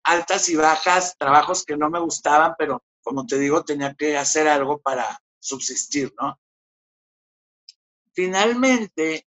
altas 0.04 0.48
y 0.48 0.56
bajas, 0.56 1.16
trabajos 1.18 1.64
que 1.64 1.76
no 1.76 1.90
me 1.90 2.00
gustaban, 2.00 2.54
pero 2.58 2.82
como 3.02 3.26
te 3.26 3.38
digo, 3.38 3.64
tenía 3.64 3.94
que 3.94 4.16
hacer 4.16 4.48
algo 4.48 4.80
para 4.80 5.20
subsistir, 5.38 6.14
¿no? 6.20 6.38
Finalmente 8.12 9.26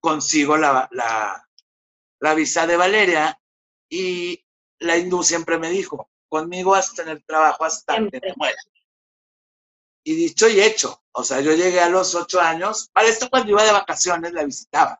consigo 0.00 0.56
la, 0.56 0.88
la, 0.92 1.48
la 2.20 2.34
visa 2.34 2.66
de 2.66 2.76
Valeria 2.76 3.39
y 3.90 4.42
la 4.78 4.96
hindú 4.96 5.22
siempre 5.22 5.58
me 5.58 5.68
dijo, 5.68 6.08
conmigo 6.28 6.70
vas 6.70 6.92
a 6.92 6.94
tener 6.94 7.22
trabajo 7.24 7.64
hasta 7.64 7.96
que 8.10 8.20
te 8.20 8.32
mueras. 8.36 8.66
Y 10.02 10.14
dicho 10.14 10.48
y 10.48 10.60
hecho, 10.60 11.02
o 11.12 11.22
sea, 11.22 11.40
yo 11.40 11.52
llegué 11.52 11.80
a 11.80 11.90
los 11.90 12.14
ocho 12.14 12.40
años, 12.40 12.88
para 12.92 13.08
esto 13.08 13.28
cuando 13.28 13.50
iba 13.50 13.64
de 13.64 13.72
vacaciones 13.72 14.32
la 14.32 14.44
visitaba. 14.44 14.98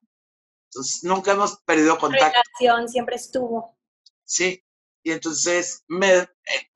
Entonces, 0.66 1.02
nunca 1.04 1.32
hemos 1.32 1.60
perdido 1.62 1.98
contacto. 1.98 2.38
La 2.38 2.42
relación 2.58 2.88
siempre 2.88 3.16
estuvo. 3.16 3.78
Sí, 4.24 4.62
y 5.02 5.12
entonces 5.12 5.82
me, 5.88 6.18
eh, 6.18 6.28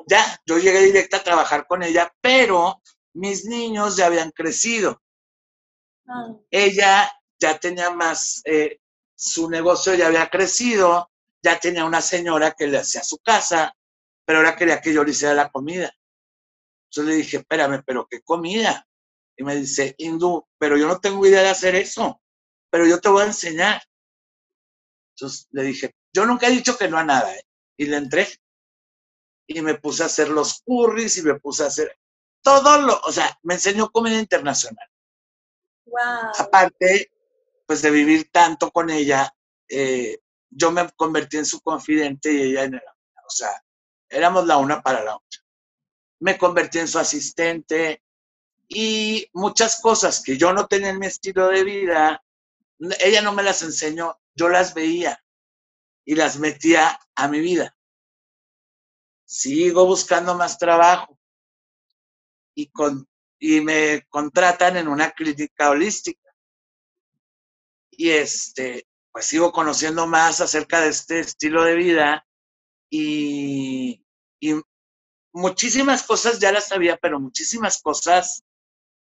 ya, 0.08 0.40
yo 0.46 0.58
llegué 0.58 0.80
directa 0.80 1.18
a 1.18 1.22
trabajar 1.22 1.66
con 1.66 1.82
ella, 1.82 2.12
pero 2.20 2.80
mis 3.12 3.44
niños 3.44 3.96
ya 3.96 4.06
habían 4.06 4.30
crecido. 4.30 5.00
Ah. 6.08 6.34
Ella 6.50 7.12
ya 7.38 7.58
tenía 7.58 7.90
más, 7.90 8.40
eh, 8.46 8.80
su 9.14 9.50
negocio 9.50 9.94
ya 9.94 10.06
había 10.06 10.28
crecido, 10.28 11.10
ya 11.44 11.60
tenía 11.60 11.84
una 11.84 12.00
señora 12.00 12.52
que 12.52 12.66
le 12.66 12.78
hacía 12.78 13.04
su 13.04 13.18
casa, 13.18 13.76
pero 14.24 14.38
ahora 14.38 14.56
quería 14.56 14.80
que 14.80 14.94
yo 14.94 15.04
le 15.04 15.10
hiciera 15.10 15.34
la 15.34 15.50
comida. 15.50 15.94
Entonces 16.90 17.14
le 17.14 17.22
dije, 17.22 17.36
espérame, 17.38 17.82
pero 17.84 18.06
¿qué 18.10 18.22
comida? 18.22 18.86
Y 19.36 19.44
me 19.44 19.56
dice, 19.56 19.94
hindú, 19.98 20.46
pero 20.58 20.78
yo 20.78 20.88
no 20.88 20.98
tengo 21.00 21.26
idea 21.26 21.42
de 21.42 21.50
hacer 21.50 21.74
eso, 21.74 22.20
pero 22.70 22.86
yo 22.86 22.98
te 22.98 23.10
voy 23.10 23.22
a 23.22 23.26
enseñar. 23.26 23.82
Entonces 25.14 25.46
le 25.50 25.64
dije, 25.64 25.94
yo 26.14 26.24
nunca 26.24 26.46
he 26.46 26.50
dicho 26.50 26.78
que 26.78 26.88
no 26.88 26.96
a 26.96 27.04
nada, 27.04 27.36
¿eh? 27.36 27.44
y 27.76 27.86
le 27.86 27.98
entré. 27.98 28.26
Y 29.46 29.60
me 29.60 29.74
puse 29.74 30.02
a 30.02 30.06
hacer 30.06 30.28
los 30.28 30.62
curries 30.62 31.18
y 31.18 31.22
me 31.22 31.38
puse 31.38 31.64
a 31.64 31.66
hacer 31.66 31.98
todo 32.42 32.80
lo, 32.80 32.98
o 33.00 33.12
sea, 33.12 33.38
me 33.42 33.54
enseñó 33.54 33.90
comida 33.90 34.18
internacional. 34.18 34.88
Wow. 35.84 36.32
Aparte, 36.38 37.10
pues 37.66 37.82
de 37.82 37.90
vivir 37.90 38.30
tanto 38.30 38.70
con 38.70 38.88
ella, 38.90 39.34
eh, 39.68 40.18
yo 40.54 40.70
me 40.70 40.88
convertí 40.92 41.36
en 41.38 41.46
su 41.46 41.60
confidente 41.60 42.32
y 42.32 42.42
ella 42.42 42.64
en 42.64 42.74
el, 42.74 42.80
o 42.80 43.30
sea, 43.30 43.50
éramos 44.08 44.46
la 44.46 44.58
una 44.58 44.82
para 44.82 45.02
la 45.02 45.16
otra. 45.16 45.40
Me 46.20 46.38
convertí 46.38 46.78
en 46.78 46.88
su 46.88 46.98
asistente 46.98 48.02
y 48.68 49.28
muchas 49.32 49.80
cosas 49.80 50.22
que 50.22 50.36
yo 50.36 50.52
no 50.52 50.66
tenía 50.66 50.90
en 50.90 50.98
mi 50.98 51.06
estilo 51.06 51.48
de 51.48 51.64
vida, 51.64 52.24
ella 53.00 53.22
no 53.22 53.32
me 53.32 53.42
las 53.42 53.62
enseñó, 53.62 54.18
yo 54.34 54.48
las 54.48 54.74
veía 54.74 55.22
y 56.04 56.14
las 56.14 56.38
metía 56.38 56.98
a 57.14 57.28
mi 57.28 57.40
vida. 57.40 57.76
Sigo 59.24 59.86
buscando 59.86 60.34
más 60.34 60.58
trabajo 60.58 61.18
y, 62.54 62.68
con, 62.68 63.08
y 63.38 63.60
me 63.60 64.06
contratan 64.08 64.76
en 64.76 64.88
una 64.88 65.10
clínica 65.10 65.70
holística 65.70 66.24
y 67.90 68.10
este, 68.10 68.86
pues 69.14 69.26
sigo 69.26 69.52
conociendo 69.52 70.08
más 70.08 70.40
acerca 70.40 70.80
de 70.80 70.88
este 70.88 71.20
estilo 71.20 71.62
de 71.62 71.76
vida 71.76 72.26
y, 72.90 74.04
y 74.40 74.54
muchísimas 75.32 76.02
cosas 76.02 76.40
ya 76.40 76.50
las 76.50 76.66
sabía, 76.66 76.96
pero 76.96 77.20
muchísimas 77.20 77.80
cosas 77.80 78.42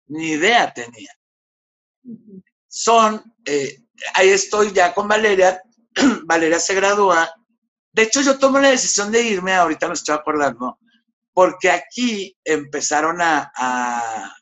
ni 0.05 0.29
idea 0.29 0.73
tenía. 0.73 1.11
Son, 2.69 3.21
eh, 3.43 3.83
ahí 4.13 4.29
estoy 4.29 4.71
ya 4.71 4.93
con 4.93 5.09
Valeria, 5.09 5.61
Valeria 6.23 6.61
se 6.61 6.75
gradúa. 6.75 7.29
De 7.91 8.03
hecho, 8.03 8.21
yo 8.21 8.39
tomo 8.39 8.59
la 8.59 8.69
decisión 8.69 9.11
de 9.11 9.21
irme, 9.23 9.55
ahorita 9.55 9.89
me 9.89 9.95
estoy 9.95 10.15
acordando, 10.15 10.79
porque 11.33 11.69
aquí 11.69 12.33
empezaron 12.45 13.21
a, 13.21 13.51
a 13.53 14.37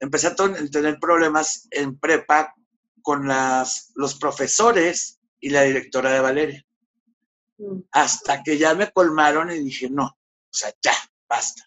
empecé 0.00 0.28
a 0.28 0.34
tener 0.34 0.98
problemas 0.98 1.68
en 1.70 1.98
prepa 1.98 2.54
con 3.06 3.28
las, 3.28 3.92
los 3.94 4.16
profesores 4.16 5.20
y 5.38 5.50
la 5.50 5.62
directora 5.62 6.10
de 6.10 6.18
Valeria. 6.18 6.66
Mm. 7.56 7.82
Hasta 7.92 8.42
que 8.42 8.58
ya 8.58 8.74
me 8.74 8.90
colmaron 8.90 9.52
y 9.52 9.60
dije, 9.60 9.88
no, 9.88 10.06
o 10.06 10.50
sea, 10.50 10.74
ya, 10.82 10.92
basta. 11.28 11.62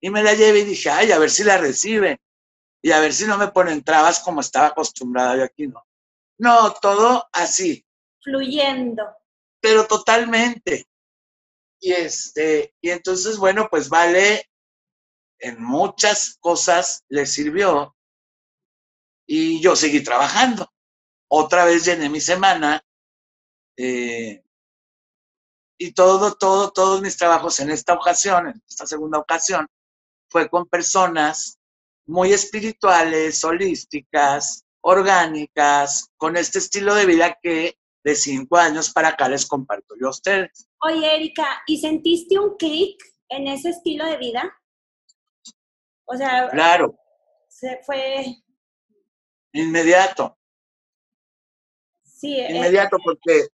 Y 0.00 0.08
me 0.08 0.22
la 0.22 0.34
llevé 0.34 0.60
y 0.60 0.66
dije, 0.66 0.88
ay, 0.88 1.10
a 1.10 1.18
ver 1.18 1.30
si 1.30 1.42
la 1.42 1.58
recibe. 1.58 2.20
Y 2.80 2.92
a 2.92 3.00
ver 3.00 3.12
si 3.12 3.26
no 3.26 3.36
me 3.36 3.48
ponen 3.48 3.82
trabas 3.82 4.20
como 4.20 4.40
estaba 4.40 4.68
acostumbrada 4.68 5.36
yo 5.36 5.42
aquí, 5.42 5.66
¿no? 5.66 5.84
No, 6.38 6.72
todo 6.74 7.28
así. 7.32 7.84
Fluyendo. 8.22 9.02
Pero 9.60 9.84
totalmente. 9.84 10.86
Y 11.80 11.90
este, 11.90 12.72
y 12.80 12.90
entonces, 12.90 13.36
bueno, 13.36 13.66
pues 13.68 13.88
vale, 13.88 14.48
en 15.40 15.60
muchas 15.60 16.36
cosas 16.38 17.02
le 17.08 17.26
sirvió 17.26 17.96
y 19.28 19.60
yo 19.60 19.76
seguí 19.76 20.02
trabajando. 20.02 20.72
Otra 21.30 21.66
vez 21.66 21.84
llené 21.84 22.08
mi 22.08 22.20
semana 22.20 22.82
eh, 23.76 24.42
y 25.78 25.92
todo, 25.92 26.34
todo, 26.34 26.72
todos 26.72 27.02
mis 27.02 27.16
trabajos 27.16 27.60
en 27.60 27.70
esta 27.70 27.92
ocasión, 27.92 28.48
en 28.48 28.62
esta 28.66 28.86
segunda 28.86 29.18
ocasión, 29.18 29.68
fue 30.30 30.48
con 30.48 30.66
personas 30.66 31.58
muy 32.06 32.32
espirituales, 32.32 33.44
holísticas, 33.44 34.64
orgánicas, 34.80 36.08
con 36.16 36.36
este 36.38 36.58
estilo 36.58 36.94
de 36.94 37.06
vida 37.06 37.38
que 37.42 37.78
de 38.02 38.14
cinco 38.14 38.56
años 38.56 38.90
para 38.90 39.08
acá 39.08 39.28
les 39.28 39.46
comparto 39.46 39.94
yo 40.00 40.06
a 40.06 40.10
ustedes. 40.10 40.68
Oye, 40.80 41.16
Erika, 41.16 41.62
¿y 41.66 41.78
sentiste 41.78 42.38
un 42.38 42.56
clic 42.56 42.98
en 43.28 43.46
ese 43.46 43.70
estilo 43.70 44.06
de 44.06 44.16
vida? 44.16 44.58
O 46.06 46.16
sea, 46.16 46.48
claro. 46.48 46.98
Se 47.48 47.80
fue 47.84 48.42
Inmediato. 49.58 50.38
Sí, 52.04 52.38
inmediato, 52.38 52.96
porque 53.02 53.48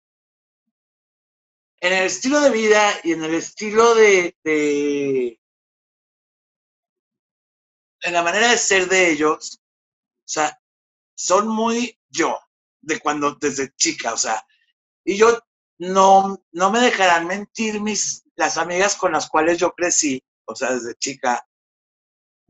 en 1.80 1.94
el 1.94 2.06
estilo 2.06 2.40
de 2.42 2.50
vida 2.50 2.92
y 3.04 3.12
en 3.12 3.24
el 3.24 3.36
estilo 3.36 3.94
de, 3.94 4.36
de, 4.44 5.40
en 8.02 8.14
la 8.14 8.24
manera 8.24 8.50
de 8.50 8.58
ser 8.58 8.88
de 8.88 9.12
ellos, 9.12 9.62
o 9.62 10.28
sea, 10.28 10.60
son 11.16 11.48
muy 11.48 12.00
yo, 12.10 12.40
de 12.82 13.00
cuando 13.00 13.36
desde 13.36 13.72
chica, 13.76 14.14
o 14.14 14.18
sea, 14.18 14.44
y 15.04 15.18
yo 15.18 15.38
no, 15.78 16.44
no 16.52 16.72
me 16.72 16.80
dejarán 16.80 17.28
mentir 17.28 17.80
mis, 17.80 18.24
las 18.36 18.58
amigas 18.58 18.96
con 18.96 19.12
las 19.12 19.30
cuales 19.30 19.60
yo 19.60 19.72
crecí, 19.74 20.24
o 20.46 20.56
sea, 20.56 20.74
desde 20.74 20.96
chica, 20.96 21.48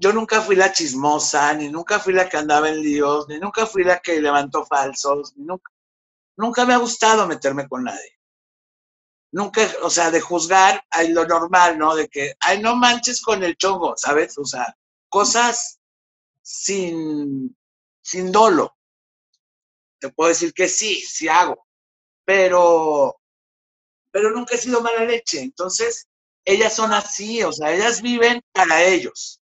yo 0.02 0.12
nunca 0.12 0.42
fui 0.42 0.56
la 0.56 0.72
chismosa, 0.72 1.54
ni 1.54 1.70
nunca 1.70 2.00
fui 2.00 2.12
la 2.12 2.28
que 2.28 2.38
andaba 2.38 2.70
en 2.70 2.82
líos, 2.82 3.28
ni 3.30 3.38
nunca 3.38 3.68
fui 3.68 3.84
la 3.84 4.00
que 4.00 4.20
levantó 4.20 4.66
falsos, 4.66 5.38
ni 5.38 5.46
nunca, 5.46 5.72
nunca 6.38 6.66
me 6.66 6.74
ha 6.74 6.78
gustado 6.78 7.28
meterme 7.28 7.68
con 7.70 7.84
nadie. 7.84 8.18
Nunca, 9.32 9.62
o 9.84 9.92
sea, 9.92 10.10
de 10.10 10.20
juzgar 10.20 10.84
a 10.90 11.04
lo 11.04 11.28
normal, 11.28 11.78
¿no? 11.78 11.94
De 11.94 12.10
que, 12.10 12.34
ay, 12.40 12.60
no 12.64 12.76
manches 12.76 13.22
con 13.22 13.44
el 13.44 13.56
chongo, 13.58 13.94
¿sabes? 13.96 14.40
O 14.40 14.44
sea, 14.44 14.76
cosas 15.08 15.80
sin, 16.42 17.56
sin 18.02 18.32
dolo. 18.32 18.76
Te 20.00 20.10
puedo 20.10 20.30
decir 20.30 20.52
que 20.52 20.68
sí, 20.68 21.00
sí 21.00 21.28
hago, 21.28 21.68
pero, 22.26 23.22
pero 24.10 24.32
nunca 24.32 24.56
he 24.56 24.58
sido 24.58 24.82
mala 24.82 25.06
leche. 25.06 25.42
Entonces, 25.42 26.08
ellas 26.44 26.74
son 26.74 26.92
así, 26.92 27.44
o 27.44 27.52
sea, 27.52 27.72
ellas 27.72 28.02
viven 28.02 28.42
para 28.52 28.84
ellos. 28.84 29.41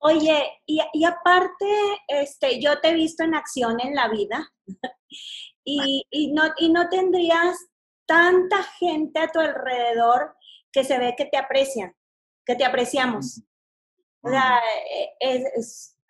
Oye, 0.00 0.62
y, 0.66 1.04
aparte, 1.04 1.66
este, 2.06 2.60
yo 2.60 2.80
te 2.80 2.90
he 2.90 2.94
visto 2.94 3.24
en 3.24 3.34
acción 3.34 3.80
en 3.80 3.94
la 3.94 4.08
vida 4.08 4.52
y, 5.64 6.32
no, 6.32 6.44
y 6.56 6.70
no 6.70 6.88
tendrías 6.88 7.56
tanta 8.06 8.62
gente 8.62 9.18
a 9.18 9.28
tu 9.28 9.40
alrededor 9.40 10.36
que 10.72 10.84
se 10.84 10.98
ve 10.98 11.14
que 11.16 11.26
te 11.26 11.36
aprecian, 11.36 11.94
que 12.46 12.54
te 12.54 12.64
apreciamos. 12.64 13.42
O 14.22 14.30
sea, 14.30 14.60
e, 15.20 15.52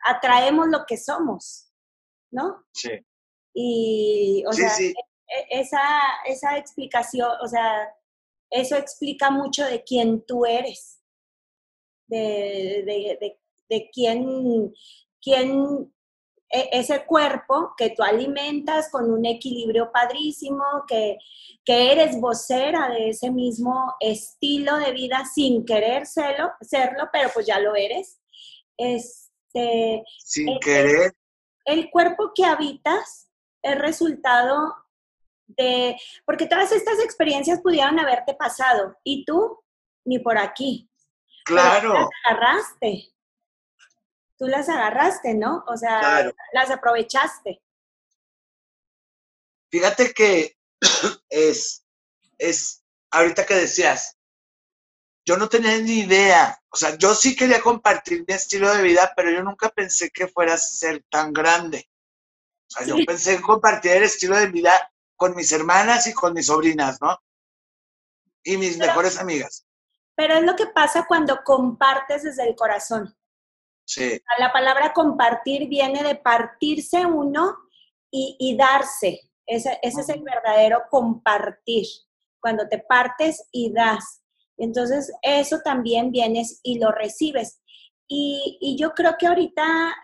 atraemos 0.05 0.69
lo 0.69 0.85
que 0.87 0.97
somos, 0.97 1.73
¿no? 2.31 2.67
Sí. 2.73 2.91
Y, 3.55 4.45
o 4.47 4.53
sea, 4.53 4.69
e, 4.79 4.91
e, 4.91 5.61
esa, 5.61 5.83
esa 6.27 6.59
explicación, 6.59 7.31
o 7.43 7.49
sea, 7.49 7.89
eso 8.51 8.77
explica 8.77 9.31
mucho 9.31 9.65
de 9.65 9.83
quién 9.83 10.25
tú 10.27 10.45
eres, 10.45 11.01
de, 12.07 12.83
de, 12.87 13.19
de 13.21 13.41
quién, 13.93 14.73
quién 15.21 15.93
e, 16.51 16.69
ese 16.73 17.05
cuerpo 17.05 17.75
que 17.77 17.91
tú 17.91 18.03
alimentas 18.03 18.91
con 18.91 19.11
un 19.11 19.27
equilibrio 19.27 19.93
padrísimo, 19.93 20.65
que, 20.87 21.19
que, 21.65 21.93
eres 21.93 22.19
vocera 22.21 22.89
de 22.89 23.11
ese 23.11 23.31
mismo 23.31 23.95
estilo 24.01 24.79
de 24.79 24.93
vida 24.93 25.25
sin 25.25 25.65
querer 25.65 26.07
serlo, 26.07 26.51
serlo 26.61 27.09
pero 27.13 27.31
pues 27.35 27.47
ya 27.47 27.59
lo 27.61 27.75
eres. 27.75 28.21
Este, 28.77 30.05
sin 30.25 30.49
el, 30.49 30.59
querer. 30.61 31.13
El 31.65 31.91
cuerpo 31.91 32.33
que 32.35 32.45
habitas 32.45 33.31
es 33.63 33.79
resultado 33.79 34.75
de, 35.49 35.97
porque 36.25 36.47
todas 36.47 36.73
estas 36.73 36.99
experiencias 37.01 37.61
pudieron 37.61 37.99
haberte 37.99 38.35
pasado 38.35 38.97
y 39.05 39.25
tú 39.25 39.59
ni 40.05 40.19
por 40.19 40.39
aquí. 40.39 40.89
Claro. 41.45 41.93
Pero 41.93 42.09
agarraste 42.25 43.13
tú 44.39 44.47
las 44.47 44.69
agarraste, 44.69 45.35
¿no? 45.35 45.65
O 45.67 45.77
sea, 45.77 46.33
las 46.53 46.71
aprovechaste. 46.71 47.61
Fíjate 49.71 50.15
que 50.15 50.57
es, 51.29 51.85
es, 52.39 52.83
ahorita 53.11 53.45
que 53.45 53.55
decías, 53.55 54.17
yo 55.27 55.37
no 55.37 55.49
tenía 55.49 55.77
ni 55.79 56.01
idea, 56.01 56.59
o 56.71 56.77
sea, 56.77 56.97
yo 56.97 57.15
sí 57.15 57.37
quería 57.37 57.61
compartir 57.61 58.25
mi 58.27 58.33
estilo 58.33 58.73
de 58.75 58.83
vida, 58.83 59.13
pero 59.15 59.31
yo 59.31 59.43
nunca 59.43 59.69
pensé 59.69 60.11
que 60.11 60.29
fuera 60.29 60.55
a 60.55 60.59
ser 60.59 61.05
tan 61.11 61.33
grande. 61.35 61.87
O 62.69 62.71
sea, 62.71 62.87
yo 62.87 62.97
pensé 63.07 63.35
en 63.35 63.43
compartir 63.43 63.93
el 63.93 64.05
estilo 64.05 64.37
de 64.37 64.47
vida 64.47 64.91
con 65.17 65.35
mis 65.35 65.51
hermanas 65.53 66.07
y 66.07 66.15
con 66.15 66.33
mis 66.33 66.47
sobrinas, 66.47 67.01
¿no? 67.03 67.19
Y 68.43 68.57
mis 68.57 68.79
mejores 68.79 69.19
amigas. 69.19 69.67
Pero 70.15 70.35
es 70.35 70.45
lo 70.45 70.57
que 70.57 70.67
pasa 70.67 71.07
cuando 71.07 71.43
compartes 71.45 72.23
desde 72.23 72.49
el 72.49 72.55
corazón. 72.55 73.18
La 74.39 74.53
palabra 74.53 74.93
compartir 74.93 75.69
viene 75.69 76.03
de 76.03 76.15
partirse 76.17 77.07
uno 77.07 77.57
y, 78.11 78.57
darse. 78.57 79.21
Ese, 79.47 79.79
es 79.83 80.09
el 80.09 80.23
verdadero 80.23 80.83
compartir, 80.91 81.87
cuando 82.41 82.69
te 82.69 82.79
partes 82.79 83.49
y 83.51 83.73
das. 83.73 84.23
Entonces, 84.59 85.13
eso 85.23 85.61
también 85.65 86.11
vienes 86.11 86.61
y 86.63 86.79
lo 86.79 86.91
recibes. 86.91 87.61
Y, 88.07 88.77
yo 88.79 88.93
creo 88.93 89.17
que 89.19 89.27
ahorita 89.27 89.95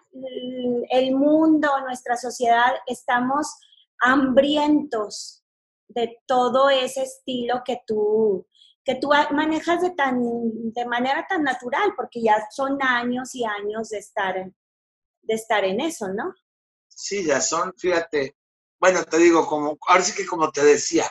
el 0.91 1.15
mundo, 1.15 1.69
nuestra 1.81 2.17
sociedad, 2.17 2.73
estamos 2.87 3.49
hambrientos 4.01 5.43
de 5.89 6.19
todo 6.27 6.71
ese 6.71 7.03
estilo 7.03 7.63
que 7.65 7.81
tú, 7.87 8.47
que 8.85 8.97
tú 8.97 9.11
manejas 9.31 9.81
de, 9.81 9.91
tan, 9.91 10.21
de 10.73 10.87
manera 10.87 11.27
tan 11.27 11.43
natural, 11.43 11.95
porque 11.97 12.23
ya 12.23 12.47
son 12.51 12.83
años 12.83 13.35
y 13.35 13.45
años 13.45 13.89
de 13.89 13.99
estar, 13.99 14.35
de 15.23 15.35
estar 15.35 15.65
en 15.65 15.81
eso, 15.81 16.09
¿no? 16.09 16.35
Sí, 16.89 17.25
ya 17.25 17.41
son, 17.41 17.73
fíjate, 17.77 18.37
bueno, 18.79 19.05
te 19.05 19.19
digo, 19.19 19.47
como, 19.47 19.79
ahora 19.89 20.03
sí 20.03 20.15
que 20.15 20.27
como 20.27 20.51
te 20.53 20.63
decía, 20.63 21.11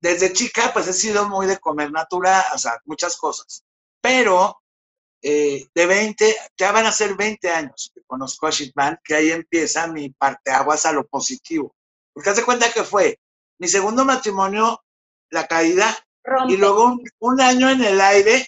desde 0.00 0.32
chica 0.32 0.70
pues 0.72 0.88
he 0.88 0.92
sido 0.92 1.28
muy 1.28 1.46
de 1.46 1.58
comer 1.58 1.90
natural, 1.90 2.44
o 2.54 2.58
sea, 2.58 2.80
muchas 2.84 3.16
cosas, 3.16 3.64
pero 4.00 4.62
eh, 5.24 5.68
de 5.72 5.86
20, 5.86 6.36
ya 6.56 6.72
van 6.72 6.86
a 6.86 6.92
ser 6.92 7.16
20 7.16 7.48
años 7.48 7.92
que 7.94 8.02
conozco 8.04 8.46
a 8.46 8.50
Shitman, 8.50 8.98
que 9.04 9.14
ahí 9.14 9.30
empieza 9.30 9.86
mi 9.86 10.10
parte 10.10 10.50
aguas 10.50 10.84
a 10.84 10.92
lo 10.92 11.06
positivo. 11.06 11.76
Porque 12.12 12.30
hace 12.30 12.44
cuenta 12.44 12.72
que 12.72 12.82
fue 12.82 13.20
mi 13.58 13.68
segundo 13.68 14.04
matrimonio, 14.04 14.82
la 15.30 15.46
caída, 15.46 15.96
y 16.48 16.56
luego 16.56 16.98
un, 17.18 17.40
año 17.40 17.70
en 17.70 17.82
el 17.82 18.00
aire 18.00 18.46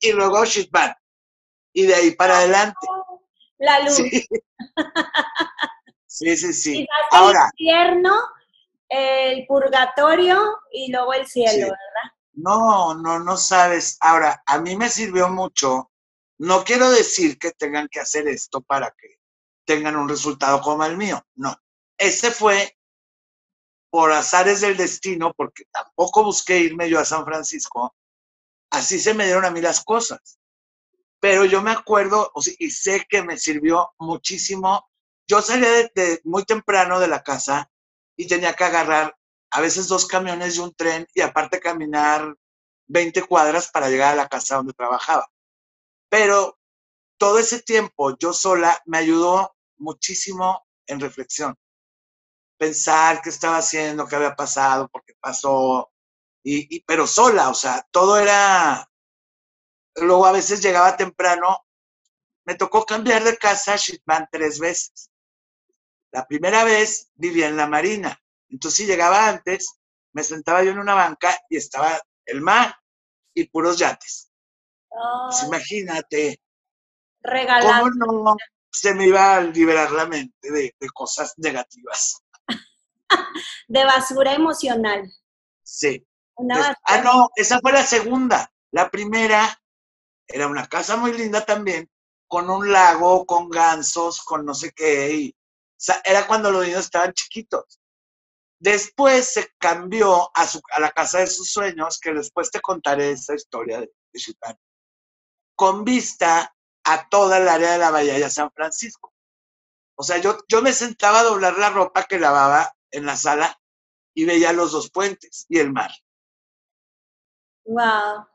y 0.00 0.12
luego 0.12 0.44
Shitman. 0.44 0.94
Y 1.72 1.86
de 1.86 1.94
ahí 1.94 2.10
para 2.12 2.38
adelante. 2.38 2.86
La 3.58 3.80
luz. 3.84 3.96
Sí, 6.06 6.36
sí, 6.36 6.52
sí. 6.52 6.86
Ahora. 7.12 7.50
El 7.56 7.66
infierno, 7.66 8.14
el 8.88 9.46
purgatorio 9.46 10.58
y 10.72 10.90
luego 10.90 11.14
el 11.14 11.26
cielo, 11.26 11.66
¿verdad? 11.66 12.12
No, 12.32 12.94
no, 12.94 13.18
no 13.18 13.36
sabes. 13.36 13.96
Ahora, 14.00 14.42
a 14.46 14.58
mí 14.58 14.76
me 14.76 14.88
sirvió 14.88 15.28
mucho. 15.28 15.90
No 16.38 16.64
quiero 16.64 16.90
decir 16.90 17.38
que 17.38 17.52
tengan 17.52 17.88
que 17.88 18.00
hacer 18.00 18.26
esto 18.28 18.60
para 18.60 18.90
que 18.98 19.18
tengan 19.64 19.96
un 19.96 20.08
resultado 20.08 20.60
como 20.60 20.84
el 20.84 20.96
mío. 20.96 21.22
No. 21.34 21.54
Ese 21.98 22.30
fue 22.30 22.76
por 23.90 24.12
azares 24.12 24.60
del 24.60 24.76
destino, 24.76 25.32
porque 25.34 25.64
tampoco 25.72 26.24
busqué 26.24 26.58
irme 26.60 26.88
yo 26.88 27.00
a 27.00 27.04
San 27.04 27.24
Francisco. 27.24 27.94
Así 28.70 28.98
se 29.00 29.14
me 29.14 29.24
dieron 29.24 29.44
a 29.44 29.50
mí 29.50 29.60
las 29.60 29.84
cosas. 29.84 30.38
Pero 31.20 31.44
yo 31.44 31.60
me 31.60 31.72
acuerdo 31.72 32.32
y 32.58 32.70
sé 32.70 33.04
que 33.08 33.22
me 33.22 33.36
sirvió 33.36 33.92
muchísimo. 33.98 34.88
Yo 35.26 35.42
salía 35.42 35.90
muy 36.24 36.44
temprano 36.44 36.98
de 36.98 37.08
la 37.08 37.22
casa 37.22 37.70
y 38.16 38.26
tenía 38.26 38.54
que 38.54 38.64
agarrar 38.64 39.16
a 39.50 39.60
veces 39.60 39.88
dos 39.88 40.06
camiones 40.06 40.56
y 40.56 40.60
un 40.60 40.74
tren 40.74 41.06
y 41.14 41.20
aparte 41.20 41.60
caminar 41.60 42.34
20 42.86 43.22
cuadras 43.24 43.70
para 43.70 43.88
llegar 43.88 44.12
a 44.12 44.16
la 44.16 44.28
casa 44.28 44.56
donde 44.56 44.72
trabajaba. 44.72 45.28
Pero 46.08 46.58
todo 47.18 47.38
ese 47.38 47.60
tiempo 47.62 48.16
yo 48.18 48.32
sola 48.32 48.80
me 48.86 48.98
ayudó 48.98 49.54
muchísimo 49.78 50.66
en 50.86 51.00
reflexión. 51.00 51.54
Pensar 52.60 53.22
qué 53.22 53.30
estaba 53.30 53.56
haciendo, 53.56 54.06
qué 54.06 54.16
había 54.16 54.36
pasado, 54.36 54.88
por 54.88 55.02
qué 55.02 55.14
pasó, 55.18 55.90
y, 56.44 56.80
pero 56.82 57.06
sola, 57.06 57.48
o 57.48 57.54
sea, 57.54 57.86
todo 57.90 58.18
era... 58.18 58.86
Luego 59.96 60.26
a 60.26 60.32
veces 60.32 60.60
llegaba 60.62 60.96
temprano, 60.96 61.64
me 62.44 62.54
tocó 62.54 62.84
cambiar 62.84 63.24
de 63.24 63.38
casa 63.38 63.72
a 63.72 63.76
Shitman 63.76 64.28
tres 64.30 64.58
veces. 64.58 65.10
La 66.12 66.26
primera 66.26 66.64
vez 66.64 67.10
vivía 67.14 67.48
en 67.48 67.56
la 67.56 67.66
Marina, 67.66 68.20
entonces, 68.50 68.78
si 68.78 68.86
llegaba 68.86 69.28
antes, 69.28 69.78
me 70.12 70.24
sentaba 70.24 70.62
yo 70.62 70.72
en 70.72 70.80
una 70.80 70.94
banca 70.94 71.38
y 71.48 71.56
estaba 71.56 72.00
el 72.26 72.40
mar 72.40 72.74
y 73.32 73.48
puros 73.48 73.78
yates. 73.78 74.30
Pues 74.88 75.44
imagínate. 75.44 76.40
Regalado. 77.22 77.84
¿Cómo 77.84 78.24
no 78.24 78.36
se 78.72 78.94
me 78.94 79.06
iba 79.06 79.36
a 79.36 79.40
liberar 79.40 79.90
la 79.92 80.06
mente 80.06 80.50
de, 80.50 80.74
cosas 80.92 81.34
negativas? 81.36 82.19
de 83.68 83.84
basura 83.84 84.34
emocional. 84.34 85.10
Sí. 85.62 86.06
ah, 86.84 87.00
no, 87.02 87.30
esa 87.36 87.60
fue 87.60 87.72
la 87.72 87.84
segunda. 87.84 88.52
La 88.72 88.90
primera 88.90 89.60
era 90.26 90.46
una 90.46 90.66
casa 90.66 90.96
muy 90.96 91.12
linda 91.12 91.44
también, 91.44 91.90
con 92.28 92.50
un 92.50 92.70
lago, 92.70 93.26
con 93.26 93.48
gansos, 93.48 94.22
con 94.22 94.44
no 94.44 94.54
sé 94.54 94.72
qué. 94.72 95.32
o 95.34 95.74
sea, 95.76 96.00
era 96.04 96.26
cuando 96.26 96.50
los 96.50 96.64
niños 96.64 96.84
estaban 96.84 97.12
chiquitos. 97.12 97.80
Después 98.58 99.32
se 99.32 99.48
cambió 99.58 100.30
a, 100.36 100.46
su, 100.46 100.60
a 100.72 100.80
la 100.80 100.90
casa 100.90 101.20
de 101.20 101.26
sus 101.26 101.50
sueños, 101.50 101.98
que 101.98 102.12
después 102.12 102.50
te 102.50 102.60
contaré 102.60 103.12
esa 103.12 103.34
historia 103.34 103.80
de, 103.80 103.90
de 104.12 104.34
con 105.56 105.84
vista 105.84 106.54
a 106.84 107.08
toda 107.08 107.38
el 107.38 107.48
área 107.48 107.72
de 107.72 107.78
la 107.78 107.90
Bahía 107.90 108.14
de 108.14 108.30
San 108.30 108.50
Francisco. 108.52 109.12
O 109.96 110.02
sea, 110.02 110.18
yo, 110.18 110.38
yo 110.48 110.62
me 110.62 110.72
sentaba 110.72 111.20
a 111.20 111.24
doblar 111.24 111.58
la 111.58 111.70
ropa 111.70 112.04
que 112.04 112.18
lavaba 112.18 112.74
en 112.90 113.06
la 113.06 113.16
sala 113.16 113.58
y 114.14 114.24
veía 114.24 114.52
los 114.52 114.72
dos 114.72 114.90
puentes 114.90 115.46
y 115.48 115.58
el 115.58 115.72
mar. 115.72 115.90
Wow. 117.64 118.26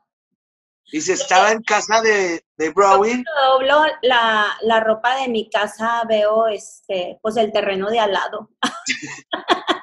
Y 0.86 1.00
si 1.00 1.12
estaba 1.12 1.50
en 1.50 1.62
casa 1.62 2.00
de, 2.00 2.44
de 2.56 2.70
Browning. 2.70 3.24
doblo 3.24 3.84
la, 4.02 4.56
la, 4.60 4.80
ropa 4.80 5.16
de 5.16 5.28
mi 5.28 5.50
casa, 5.50 6.04
veo 6.08 6.46
este, 6.46 7.18
pues 7.20 7.36
el 7.36 7.52
terreno 7.52 7.90
de 7.90 7.98
al 7.98 8.12
lado. 8.12 8.50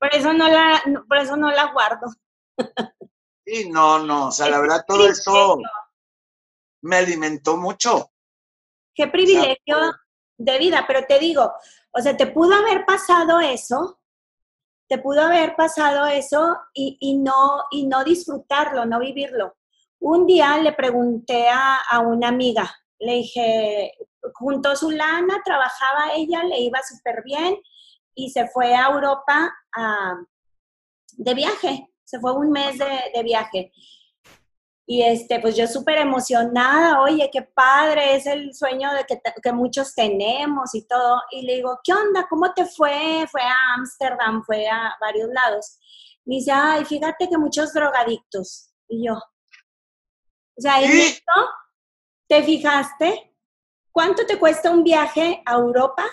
Por 0.00 0.14
eso 0.14 0.32
no 0.32 0.48
la, 0.48 0.82
por 1.08 1.18
eso 1.18 1.36
no 1.36 1.50
la 1.50 1.72
guardo. 1.72 2.06
Sí, 3.46 3.70
no, 3.70 3.98
no, 4.00 4.28
o 4.28 4.32
sea, 4.32 4.50
la 4.50 4.60
verdad 4.60 4.84
todo 4.86 5.08
eso 5.08 5.58
me 6.82 6.96
alimentó 6.96 7.56
mucho. 7.56 8.10
Qué 8.94 9.08
privilegio 9.08 9.92
de 10.36 10.58
vida, 10.58 10.84
pero 10.86 11.06
te 11.06 11.18
digo, 11.18 11.52
o 11.92 12.00
sea, 12.00 12.16
te 12.16 12.26
pudo 12.26 12.54
haber 12.54 12.84
pasado 12.84 13.40
eso, 13.40 13.99
te 14.90 14.98
pudo 14.98 15.22
haber 15.22 15.54
pasado 15.54 16.04
eso 16.06 16.58
y, 16.74 16.98
y 17.00 17.16
no, 17.16 17.62
y 17.70 17.86
no 17.86 18.02
disfrutarlo, 18.02 18.84
no 18.84 18.98
vivirlo. 18.98 19.56
Un 20.00 20.26
día 20.26 20.58
le 20.58 20.72
pregunté 20.72 21.48
a, 21.48 21.76
a 21.76 22.00
una 22.00 22.26
amiga, 22.26 22.68
le 22.98 23.14
dije, 23.14 23.92
junto 24.34 24.70
a 24.70 24.76
su 24.76 24.90
lana, 24.90 25.40
trabajaba 25.44 26.12
ella, 26.14 26.42
le 26.42 26.58
iba 26.60 26.80
súper 26.82 27.22
bien 27.24 27.56
y 28.14 28.30
se 28.30 28.48
fue 28.48 28.74
a 28.74 28.88
Europa 28.88 29.54
de 31.12 31.34
viaje, 31.34 31.88
se 32.02 32.18
fue 32.18 32.32
un 32.32 32.50
mes 32.50 32.76
de, 32.78 33.22
viaje. 33.22 33.72
Y 34.90 35.02
este, 35.02 35.38
pues 35.38 35.56
yo 35.56 35.68
súper 35.68 35.98
emocionada, 35.98 37.00
oye, 37.00 37.30
qué 37.32 37.42
padre, 37.42 38.16
es 38.16 38.26
el 38.26 38.52
sueño 38.52 38.92
de 38.92 39.04
que, 39.04 39.20
que, 39.40 39.52
muchos 39.52 39.94
tenemos 39.94 40.74
y 40.74 40.84
todo. 40.84 41.22
Y 41.30 41.42
le 41.42 41.56
digo, 41.56 41.78
¿qué 41.84 41.92
onda? 41.92 42.26
¿Cómo 42.28 42.52
te 42.52 42.66
fue? 42.66 43.24
Fue 43.30 43.40
a 43.40 43.74
Ámsterdam, 43.76 44.42
fue 44.42 44.66
a 44.66 44.96
varios 45.00 45.28
lados. 45.28 45.78
Me 46.24 46.36
dice, 46.36 46.50
ay, 46.50 46.84
fíjate 46.84 47.28
que 47.28 47.38
muchos 47.38 47.72
drogadictos. 47.72 48.72
Y 48.88 49.06
yo, 49.06 49.14
o 49.14 50.60
sea, 50.60 50.82
en 50.82 50.90
esto, 50.90 51.32
¿te 52.26 52.42
fijaste? 52.42 53.36
¿Cuánto 53.92 54.26
te 54.26 54.40
cuesta 54.40 54.72
un 54.72 54.82
viaje 54.82 55.40
a 55.46 55.52
Europa 55.54 56.04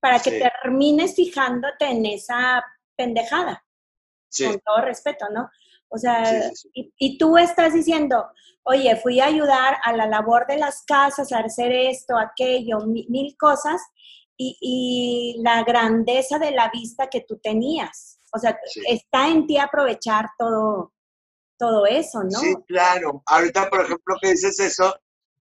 para 0.00 0.18
que 0.18 0.40
termines 0.40 1.14
fijándote 1.14 1.86
en 1.86 2.04
esa 2.04 2.64
pendejada. 2.96 3.64
Con 4.36 4.60
todo 4.60 4.80
respeto, 4.82 5.26
¿no? 5.32 5.50
O 5.90 5.98
sea, 5.98 6.50
y, 6.72 7.18
tú 7.18 7.36
estás 7.36 7.74
diciendo, 7.74 8.26
oye, 8.62 8.96
fui 8.96 9.20
a 9.20 9.26
ayudar 9.26 9.78
a 9.84 9.92
la 9.92 10.06
labor 10.06 10.46
de 10.46 10.56
las 10.56 10.82
casas, 10.82 11.32
a 11.32 11.40
hacer 11.40 11.72
esto, 11.72 12.16
aquello, 12.16 12.78
mil, 12.86 13.36
cosas, 13.36 13.82
y, 14.36 15.36
la 15.42 15.64
grandeza 15.64 16.38
de 16.38 16.52
la 16.52 16.70
vista 16.70 17.08
que 17.08 17.22
tú 17.22 17.38
tenías. 17.42 18.20
O 18.32 18.38
sea, 18.38 18.56
está 18.88 19.28
en 19.28 19.46
ti 19.46 19.58
aprovechar 19.58 20.30
todo, 20.38 20.92
todo 21.58 21.86
eso, 21.86 22.22
¿no? 22.22 22.38
Sí, 22.38 22.54
claro. 22.68 23.22
Ahorita, 23.26 23.68
por 23.68 23.84
ejemplo, 23.84 24.16
que 24.22 24.30
dices 24.30 24.60
eso, 24.60 24.94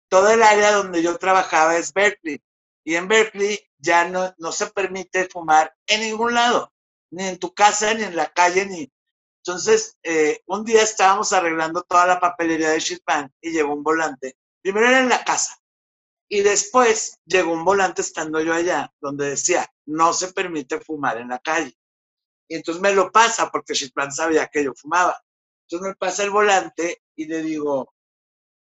todo 0.09 0.29
el 0.31 0.41
área 0.43 0.73
donde 0.73 1.01
yo 1.03 1.17
trabajaba 1.17 1.77
es 1.77 1.93
Berkeley. 1.93 2.41
Y 2.83 2.95
en 2.95 3.07
Berkeley 3.07 3.59
ya 3.77 4.09
no, 4.09 4.33
no 4.39 4.51
se 4.51 4.67
permite 4.67 5.29
fumar 5.29 5.73
en 5.87 6.01
ningún 6.01 6.33
lado, 6.33 6.73
ni 7.11 7.27
en 7.27 7.37
tu 7.37 7.53
casa, 7.53 7.93
ni 7.93 8.03
en 8.03 8.15
la 8.15 8.27
calle, 8.27 8.65
ni... 8.65 8.91
Entonces, 9.43 9.97
eh, 10.03 10.41
un 10.45 10.63
día 10.63 10.83
estábamos 10.83 11.33
arreglando 11.33 11.81
toda 11.81 12.05
la 12.05 12.19
papelería 12.19 12.69
de 12.69 12.79
Shitpan 12.79 13.33
y 13.41 13.51
llegó 13.51 13.73
un 13.73 13.83
volante. 13.83 14.37
Primero 14.61 14.87
era 14.87 14.99
en 14.99 15.09
la 15.09 15.23
casa 15.23 15.57
y 16.29 16.41
después 16.41 17.19
llegó 17.25 17.51
un 17.51 17.65
volante 17.65 18.01
estando 18.01 18.39
yo 18.39 18.53
allá 18.53 18.93
donde 19.01 19.31
decía, 19.31 19.67
no 19.87 20.13
se 20.13 20.31
permite 20.31 20.79
fumar 20.79 21.17
en 21.17 21.29
la 21.29 21.39
calle. 21.39 21.75
Y 22.47 22.55
entonces 22.55 22.81
me 22.81 22.93
lo 22.93 23.11
pasa 23.11 23.49
porque 23.49 23.73
Shitpan 23.73 24.11
sabía 24.11 24.47
que 24.47 24.63
yo 24.63 24.73
fumaba. 24.75 25.19
Entonces 25.63 25.89
me 25.89 25.95
pasa 25.95 26.23
el 26.23 26.29
volante 26.29 27.01
y 27.15 27.25
le 27.25 27.41
digo, 27.41 27.95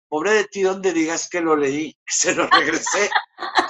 pobre 0.09 0.33
de 0.33 0.45
ti 0.45 0.63
donde 0.63 0.93
digas 0.93 1.29
que 1.29 1.41
lo 1.41 1.57
leí, 1.57 1.97
se 2.07 2.35
lo 2.35 2.47
regresé. 2.47 3.11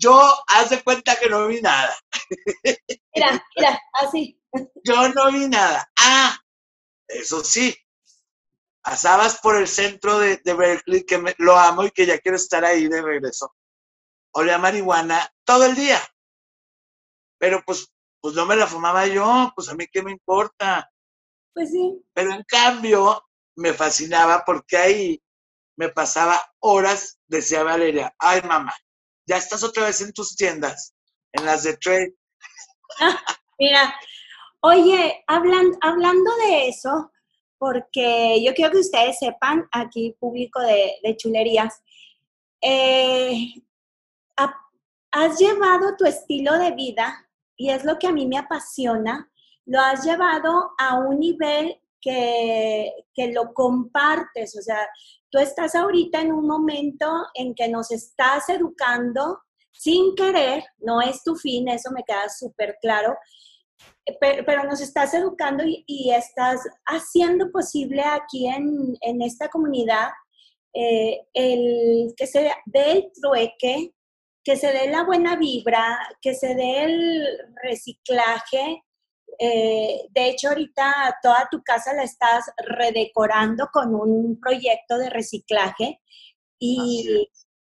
Yo, 0.00 0.18
haz 0.46 0.70
de 0.70 0.82
cuenta 0.82 1.16
que 1.16 1.28
no 1.28 1.46
vi 1.46 1.60
nada. 1.60 1.94
Mira, 3.14 3.44
mira, 3.56 3.82
así. 3.92 4.40
Yo 4.82 5.08
no 5.10 5.30
vi 5.30 5.46
nada. 5.46 5.92
Ah, 5.98 6.38
eso 7.06 7.44
sí, 7.44 7.76
pasabas 8.82 9.38
por 9.40 9.56
el 9.56 9.68
centro 9.68 10.18
de, 10.18 10.40
Berkeley, 10.44 11.04
que 11.04 11.22
lo 11.38 11.54
amo 11.56 11.84
y 11.84 11.90
que 11.90 12.06
ya 12.06 12.18
quiero 12.18 12.36
estar 12.36 12.64
ahí 12.64 12.88
de 12.88 13.02
regreso. 13.02 13.54
Olía 14.32 14.58
marihuana 14.58 15.28
todo 15.44 15.66
el 15.66 15.74
día. 15.74 16.00
Pero 17.38 17.62
pues, 17.66 17.92
pues 18.22 18.34
no 18.34 18.46
me 18.46 18.56
la 18.56 18.66
fumaba 18.66 19.06
yo, 19.06 19.52
pues 19.54 19.68
a 19.68 19.74
mí 19.74 19.86
qué 19.92 20.02
me 20.02 20.12
importa. 20.12 20.90
Pues 21.52 21.72
sí. 21.72 22.02
Pero 22.14 22.32
en 22.32 22.44
cambio, 22.44 23.22
me 23.56 23.74
fascinaba 23.74 24.44
porque 24.46 24.78
ahí 24.78 25.22
me 25.76 25.90
pasaba 25.90 26.40
horas, 26.60 27.20
decía 27.26 27.62
Valeria, 27.62 28.14
ay 28.18 28.40
mamá, 28.42 28.74
ya 29.30 29.36
estás 29.36 29.62
otra 29.62 29.84
vez 29.84 30.00
en 30.00 30.12
tus 30.12 30.34
tiendas, 30.34 30.92
en 31.32 31.46
las 31.46 31.62
de 31.62 31.76
trade. 31.76 32.16
mira, 33.60 33.94
oye, 34.60 35.22
hablando 35.28 36.36
de 36.48 36.68
eso, 36.68 37.12
porque 37.56 38.42
yo 38.44 38.52
quiero 38.54 38.72
que 38.72 38.78
ustedes 38.78 39.20
sepan, 39.20 39.68
aquí 39.70 40.16
público 40.18 40.60
de, 40.60 41.16
chulerías, 41.16 41.80
eh, 42.60 43.54
has 45.12 45.38
llevado 45.38 45.96
tu 45.96 46.06
estilo 46.06 46.58
de 46.58 46.72
vida, 46.72 47.28
y 47.56 47.70
es 47.70 47.84
lo 47.84 48.00
que 48.00 48.08
a 48.08 48.12
mí 48.12 48.26
me 48.26 48.38
apasiona, 48.38 49.30
lo 49.64 49.80
has 49.80 50.04
llevado 50.04 50.72
a 50.76 50.98
un 50.98 51.20
nivel 51.20 51.80
que, 52.00 52.92
que, 53.14 53.28
lo 53.28 53.52
compartes, 53.54 54.56
o 54.58 54.62
sea, 54.62 54.88
tú 55.30 55.38
estás 55.38 55.74
ahorita 55.74 56.20
en 56.20 56.32
un 56.32 56.46
momento 56.46 57.06
en 57.34 57.54
que 57.54 57.68
nos 57.68 57.90
estás 57.90 58.48
educando 58.48 59.38
sin 59.72 60.14
querer, 60.14 60.64
no 60.78 61.00
es 61.00 61.22
tu 61.22 61.36
fin, 61.36 61.68
eso 61.68 61.90
me 61.92 62.04
queda 62.04 62.28
súper 62.28 62.76
claro, 62.80 63.16
pero, 64.20 64.64
nos 64.64 64.80
estás 64.80 65.14
educando 65.14 65.64
y, 65.66 66.10
estás 66.12 66.60
haciendo 66.86 67.50
posible 67.50 68.02
aquí 68.02 68.48
en, 68.48 69.22
esta 69.22 69.48
comunidad 69.48 70.08
eh, 70.74 71.20
el 71.34 72.14
que 72.16 72.26
se 72.26 72.52
dé 72.66 72.92
el 72.92 73.10
trueque, 73.20 73.92
que 74.44 74.56
se 74.56 74.72
dé 74.72 74.90
la 74.90 75.04
buena 75.04 75.36
vibra, 75.36 75.98
que 76.20 76.34
se 76.34 76.54
dé 76.54 76.84
el 76.84 77.38
reciclaje. 77.62 78.82
Eh, 79.42 80.06
de 80.10 80.28
hecho, 80.28 80.48
ahorita 80.48 81.16
toda 81.22 81.48
tu 81.50 81.62
casa 81.62 81.94
la 81.94 82.02
estás 82.02 82.44
redecorando 82.58 83.68
con 83.72 83.94
un 83.94 84.38
proyecto 84.38 84.98
de 84.98 85.08
reciclaje 85.08 85.98
y, 86.58 87.26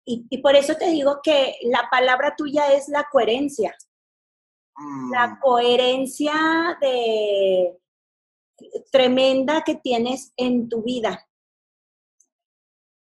y, 0.06 0.38
por 0.38 0.56
eso 0.56 0.76
te 0.76 0.88
digo 0.88 1.20
que 1.22 1.56
la 1.64 1.86
palabra 1.90 2.34
tuya 2.34 2.72
es 2.72 2.88
la 2.88 3.06
coherencia. 3.12 3.76
La 5.12 5.26
mm. 5.26 5.40
coherencia 5.40 6.78
de 6.80 7.78
tremenda 8.90 9.62
que 9.62 9.74
tienes 9.74 10.32
en 10.38 10.70
tu 10.70 10.82
vida. 10.82 11.28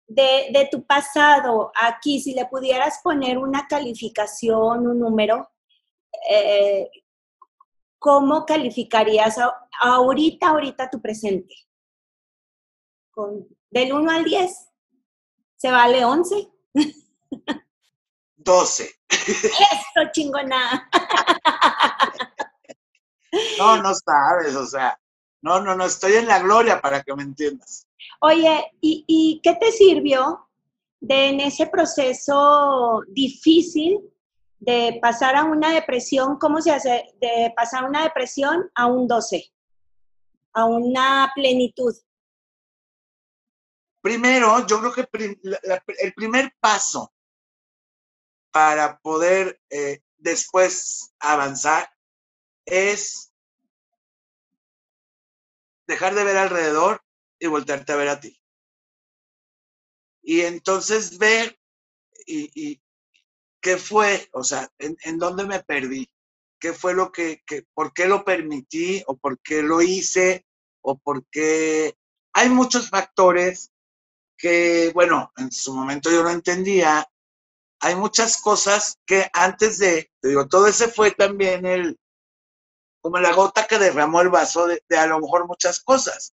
De, 0.09 0.69
tu 0.73 0.85
pasado, 0.85 1.71
aquí, 1.81 2.19
si 2.19 2.35
le 2.35 2.47
pudieras 2.47 3.01
poner 3.05 3.39
una 3.39 3.69
calificación, 3.69 4.89
un 4.89 4.99
número, 4.99 5.49
eh, 6.29 6.91
¿cómo 7.99 8.45
calificarías 8.47 9.37
ahorita, 9.81 10.49
ahorita 10.49 10.91
tu 10.91 11.01
presente? 11.01 11.55
Con, 13.11 13.47
del 13.71 13.93
1 13.93 14.11
al 14.11 14.25
10, 14.25 14.69
¿se 15.57 15.71
vale 15.71 16.05
11? 16.05 16.49
12. 18.37 18.91
Eso, 19.11 20.11
chingona. 20.13 20.91
No, 23.59 23.83
no 23.83 23.93
sabes, 23.95 24.57
o 24.57 24.67
sea, 24.67 24.99
no, 25.43 25.61
no, 25.61 25.75
no, 25.75 25.85
estoy 25.85 26.15
en 26.15 26.27
la 26.27 26.39
gloria 26.39 26.81
para 26.81 27.03
que 27.03 27.15
me 27.15 27.23
entiendas. 27.23 27.87
Oye, 28.21 28.73
¿y, 28.81 29.41
qué 29.43 29.55
te 29.55 29.71
sirvió 29.71 30.49
de 31.01 31.29
en 31.29 31.41
ese 31.41 31.67
proceso 31.67 33.03
difícil 33.09 34.01
de 34.59 34.99
pasar 35.01 35.37
a 35.37 35.45
una 35.45 35.73
depresión, 35.73 36.39
¿cómo 36.39 36.61
se 36.61 36.73
hace? 36.73 37.15
De 37.21 37.53
pasar 37.57 37.85
una 37.85 38.03
depresión 38.03 38.71
a 38.75 38.87
un 38.87 39.07
12, 39.07 39.53
a 40.55 40.65
una 40.65 41.31
plenitud. 41.35 41.95
Primero, 44.01 44.67
yo 44.67 44.81
creo 44.81 44.93
que 44.93 45.09
el 46.01 46.15
primer 46.15 46.55
paso 46.61 47.13
para 48.51 48.99
poder 48.99 49.61
eh, 49.71 50.01
después 50.17 51.15
avanzar 51.19 51.91
es 52.65 53.33
dejar 55.87 56.15
de 56.15 56.25
ver 56.25 56.37
alrededor 56.37 57.03
y 57.39 57.47
voltearte 57.47 57.93
a 57.93 57.97
ver 57.97 58.09
a 58.09 58.21
ti. 58.21 58.41
Y 60.23 60.43
entonces 60.43 61.19
ver 61.19 61.59
y, 62.27 62.81
qué 63.69 63.77
fue, 63.77 64.31
o 64.33 64.43
sea, 64.43 64.67
en, 64.79 65.19
dónde 65.19 65.45
me 65.45 65.63
perdí, 65.63 66.11
qué 66.59 66.73
fue 66.73 66.95
lo 66.95 67.13
que, 67.13 67.43
que, 67.47 67.67
por 67.75 67.93
qué 67.93 68.07
lo 68.07 68.25
permití 68.25 69.05
o 69.07 69.19
por 69.19 69.39
qué 69.41 69.61
lo 69.61 69.83
hice 69.83 70.47
o 70.81 70.97
por 70.97 71.27
qué... 71.27 71.95
Hay 72.33 72.49
muchos 72.49 72.89
factores 72.89 73.71
que, 74.39 74.91
bueno, 74.95 75.31
en 75.37 75.53
su 75.53 75.75
momento 75.75 76.11
yo 76.11 76.23
no 76.23 76.31
entendía. 76.31 77.07
Hay 77.81 77.95
muchas 77.95 78.41
cosas 78.41 78.97
que 79.05 79.29
antes 79.35 79.77
de, 79.77 80.11
te 80.23 80.29
digo, 80.29 80.49
todo 80.49 80.67
ese 80.67 80.89
fue 80.89 81.11
también 81.11 81.67
el, 81.67 81.99
como 83.03 83.19
la 83.19 83.35
gota 83.35 83.67
que 83.67 83.79
derramó 83.79 84.23
el 84.23 84.31
vaso 84.31 84.67
de, 84.67 84.81
a 84.97 85.07
lo 85.07 85.21
mejor 85.21 85.47
muchas 85.47 85.81
cosas, 85.81 86.33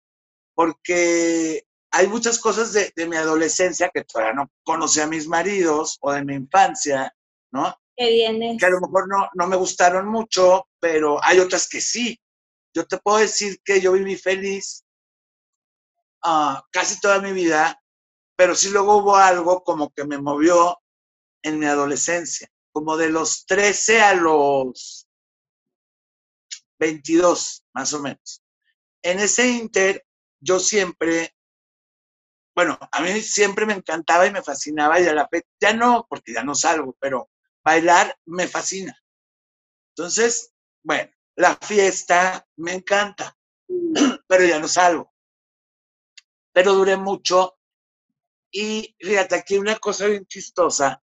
porque 0.52 1.64
hay 1.92 2.06
muchas 2.06 2.38
cosas 2.38 2.72
de, 2.72 2.92
mi 3.06 3.16
adolescencia 3.16 3.90
que 3.92 4.04
todavía 4.04 4.34
no 4.34 4.50
conocía 4.62 5.04
a 5.04 5.08
mis 5.08 5.26
maridos 5.26 5.98
o 6.00 6.12
de 6.12 6.24
mi 6.24 6.34
infancia, 6.34 7.12
¿no? 7.52 7.74
Que 7.96 8.56
Que 8.58 8.66
a 8.66 8.70
lo 8.70 8.80
mejor 8.80 9.08
no, 9.08 9.28
no 9.34 9.46
me 9.46 9.56
gustaron 9.56 10.08
mucho, 10.08 10.66
pero 10.80 11.22
hay 11.22 11.38
otras 11.38 11.68
que 11.68 11.80
sí. 11.80 12.18
Yo 12.74 12.86
te 12.86 12.98
puedo 12.98 13.18
decir 13.18 13.60
que 13.64 13.80
yo 13.80 13.92
viví 13.92 14.16
feliz 14.16 14.84
ah, 16.22 16.64
casi 16.70 17.00
toda 17.00 17.20
mi 17.20 17.32
vida, 17.32 17.80
pero 18.36 18.54
sí 18.54 18.70
luego 18.70 18.98
hubo 18.98 19.16
algo 19.16 19.62
como 19.62 19.90
que 19.90 20.04
me 20.04 20.18
movió 20.18 20.78
en 21.42 21.58
mi 21.58 21.66
adolescencia, 21.66 22.48
como 22.72 22.96
de 22.96 23.10
los 23.10 23.46
13 23.46 24.02
a 24.02 24.14
los 24.14 25.08
22, 26.78 27.64
más 27.74 27.92
o 27.92 28.00
menos. 28.00 28.42
En 29.02 29.18
ese 29.18 29.48
inter, 29.48 30.04
yo 30.40 30.58
siempre, 30.58 31.34
bueno, 32.54 32.78
a 32.92 33.00
mí 33.00 33.20
siempre 33.20 33.66
me 33.66 33.74
encantaba 33.74 34.26
y 34.26 34.30
me 34.30 34.42
fascinaba 34.42 35.00
y 35.00 35.06
a 35.06 35.14
la 35.14 35.28
vez, 35.30 35.42
ya 35.60 35.72
no, 35.72 36.06
porque 36.08 36.32
ya 36.32 36.42
no 36.42 36.54
salgo, 36.54 36.96
pero 36.98 37.29
bailar 37.64 38.16
me 38.26 38.48
fascina. 38.48 38.96
Entonces, 39.94 40.52
bueno, 40.82 41.10
la 41.36 41.56
fiesta 41.56 42.46
me 42.56 42.74
encanta, 42.74 43.36
pero 44.26 44.44
ya 44.44 44.58
no 44.58 44.68
salgo. 44.68 45.12
Pero 46.52 46.74
duré 46.74 46.96
mucho 46.96 47.58
y 48.50 48.94
fíjate, 48.98 49.36
aquí 49.36 49.58
una 49.58 49.76
cosa 49.78 50.06
bien 50.06 50.26
chistosa. 50.26 51.02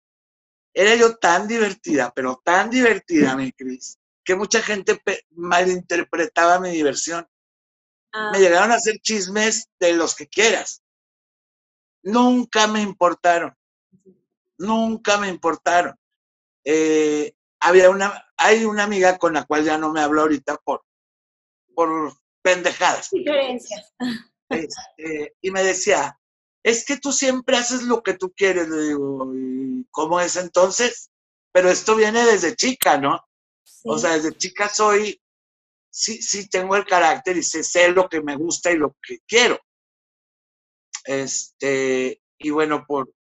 Era 0.74 0.96
yo 0.96 1.18
tan 1.18 1.48
divertida, 1.48 2.14
pero 2.14 2.42
tan 2.44 2.70
divertida, 2.70 3.36
mi 3.36 3.52
Cris, 3.52 4.00
que 4.24 4.36
mucha 4.36 4.62
gente 4.62 5.02
malinterpretaba 5.32 6.60
mi 6.60 6.70
diversión. 6.70 7.28
Me 8.14 8.38
ah. 8.38 8.40
llegaron 8.40 8.72
a 8.72 8.76
hacer 8.76 9.00
chismes 9.00 9.70
de 9.80 9.94
los 9.94 10.16
que 10.16 10.28
quieras. 10.28 10.84
Nunca 12.04 12.68
me 12.68 12.82
importaron. 12.82 13.56
Nunca 14.58 15.18
me 15.18 15.30
importaron. 15.30 15.98
Eh, 16.64 17.34
había 17.60 17.90
una, 17.90 18.26
hay 18.38 18.66
una 18.66 18.84
amiga 18.84 19.18
con 19.18 19.34
la 19.34 19.46
cual 19.46 19.64
ya 19.64 19.78
no 19.78 19.92
me 19.92 20.02
hablo 20.02 20.22
ahorita 20.22 20.58
por, 20.58 20.84
por 21.76 22.14
pendejadas. 22.42 23.10
Diferencias. 23.12 23.94
Este, 24.50 25.36
y 25.42 25.52
me 25.52 25.64
decía, 25.64 26.20
es 26.64 26.86
que 26.86 26.98
tú 26.98 27.12
siempre 27.12 27.58
haces 27.58 27.84
lo 27.84 28.04
que 28.04 28.16
tú 28.16 28.34
quieres. 28.36 28.68
Le 28.68 28.88
digo, 28.90 29.32
¿y 29.34 29.86
cómo 29.92 30.20
es 30.20 30.36
entonces? 30.36 31.10
Pero 31.52 31.70
esto 31.70 31.96
viene 31.96 32.26
desde 32.26 32.56
chica, 32.56 32.98
¿no? 32.98 33.20
O 33.84 33.98
sea, 33.98 34.12
desde 34.12 34.38
chica 34.38 34.70
soy, 34.70 35.22
sí, 35.90 36.22
sí 36.22 36.50
tengo 36.50 36.76
el 36.76 36.86
carácter 36.86 37.38
y 37.38 37.44
sé, 37.44 37.64
sé 37.64 37.90
lo 37.90 38.08
que 38.08 38.22
me 38.22 38.36
gusta 38.36 38.72
y 38.72 38.78
lo 38.78 38.96
que 39.02 39.20
quiero. 39.28 39.60
Este, 41.06 42.22
y 42.38 42.50
bueno, 42.52 42.86
por, 42.88 43.12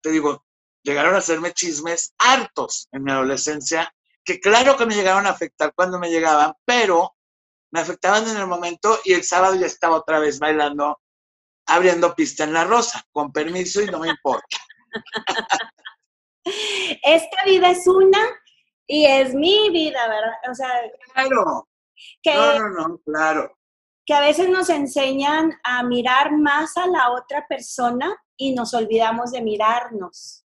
te 0.00 0.10
digo, 0.10 0.44
llegaron 0.82 1.14
a 1.14 1.18
hacerme 1.18 1.52
chismes 1.52 2.14
hartos 2.18 2.88
en 2.92 3.04
mi 3.04 3.12
adolescencia, 3.12 3.92
que 4.24 4.40
claro 4.40 4.76
que 4.76 4.86
me 4.86 4.94
llegaron 4.94 5.26
a 5.26 5.30
afectar 5.30 5.72
cuando 5.74 5.98
me 5.98 6.10
llegaban, 6.10 6.52
pero 6.64 7.16
me 7.72 7.80
afectaban 7.80 8.28
en 8.28 8.36
el 8.36 8.46
momento 8.46 8.98
y 9.04 9.14
el 9.14 9.24
sábado 9.24 9.54
ya 9.54 9.66
estaba 9.66 9.96
otra 9.96 10.18
vez 10.18 10.38
bailando, 10.38 11.00
abriendo 11.66 12.14
pista 12.14 12.44
en 12.44 12.52
la 12.52 12.64
rosa, 12.64 13.02
con 13.10 13.32
permiso 13.32 13.80
y 13.82 13.86
no 13.86 13.98
me 13.98 14.10
importa. 14.10 14.58
Esta 16.44 17.44
vida 17.46 17.70
es 17.70 17.86
una 17.86 18.20
y 18.86 19.06
es 19.06 19.34
mi 19.34 19.70
vida, 19.70 20.06
¿verdad? 20.08 20.34
O 20.50 20.54
sea, 20.54 20.68
claro. 21.14 21.68
Que, 22.22 22.34
no, 22.34 22.58
no, 22.58 22.88
no, 22.88 22.98
claro. 22.98 23.58
Que 24.04 24.14
a 24.14 24.20
veces 24.20 24.48
nos 24.48 24.68
enseñan 24.68 25.52
a 25.62 25.82
mirar 25.82 26.32
más 26.36 26.76
a 26.76 26.86
la 26.86 27.10
otra 27.12 27.46
persona 27.46 28.14
y 28.36 28.54
nos 28.54 28.74
olvidamos 28.74 29.30
de 29.30 29.40
mirarnos, 29.40 30.44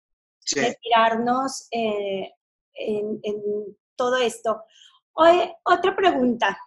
de 0.55 0.77
mirarnos 0.83 1.67
eh, 1.71 2.31
en, 2.73 3.21
todo 3.95 4.17
esto. 4.17 4.63
Oye, 5.13 5.55
otra 5.63 5.95
pregunta. 5.95 6.57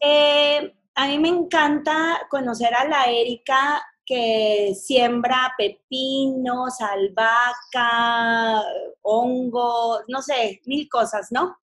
Eh, 0.00 0.74
a 0.94 1.06
mí 1.06 1.18
me 1.18 1.28
encanta 1.28 2.26
conocer 2.28 2.74
a 2.74 2.88
la 2.88 3.04
Erika 3.06 3.82
que 4.04 4.74
siembra 4.74 5.54
pepinos, 5.56 6.80
albahaca, 6.80 8.62
hongos, 9.02 10.00
no 10.08 10.22
sé, 10.22 10.60
mil 10.64 10.88
cosas, 10.88 11.28
¿no? 11.30 11.58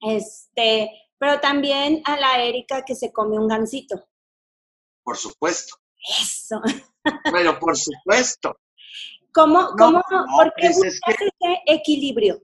Este, 0.00 0.90
pero 1.16 1.40
también 1.40 2.02
a 2.04 2.16
la 2.16 2.42
Erika 2.42 2.84
que 2.84 2.96
se 2.96 3.12
come 3.12 3.38
un 3.38 3.46
gansito. 3.46 4.08
Por 5.04 5.16
supuesto. 5.16 5.76
Eso. 6.20 6.60
Pero 7.32 7.58
por 7.58 7.76
supuesto. 7.76 8.56
¿Cómo, 9.32 9.70
cómo, 9.78 10.02
por 10.36 10.52
qué 10.56 10.70
pues 10.76 11.00
ese 11.06 11.62
equilibrio? 11.66 12.42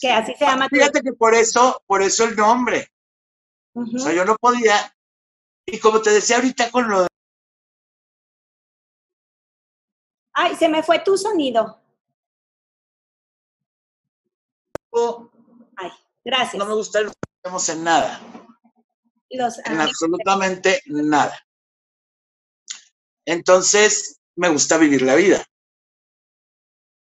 Que 0.00 0.10
así 0.10 0.34
se 0.34 0.44
llama. 0.44 0.68
Fíjate 0.68 1.00
que 1.00 1.12
por 1.12 1.34
eso, 1.34 1.82
por 1.86 2.02
eso 2.02 2.24
el 2.24 2.36
nombre. 2.36 2.88
O 3.74 3.98
sea, 3.98 4.12
yo 4.12 4.24
no 4.24 4.36
podía, 4.36 4.94
y 5.66 5.78
como 5.78 6.02
te 6.02 6.10
decía 6.10 6.36
ahorita 6.36 6.70
con 6.70 6.88
lo 6.88 7.02
de 7.02 7.06
Ay, 10.32 10.56
se 10.56 10.68
me 10.68 10.82
fue 10.82 11.00
tu 11.00 11.16
sonido. 11.16 11.80
Ay, 15.76 15.90
gracias. 16.24 16.54
No 16.54 16.66
me 16.66 16.74
gusta 16.74 17.00
nos 17.44 17.68
en 17.68 17.84
nada. 17.84 18.20
Los 19.30 19.58
en 19.58 19.80
absolutamente 19.80 20.82
nada. 20.86 21.38
Entonces, 23.24 24.20
me 24.36 24.48
gusta 24.48 24.76
vivir 24.76 25.02
la 25.02 25.14
vida. 25.14 25.44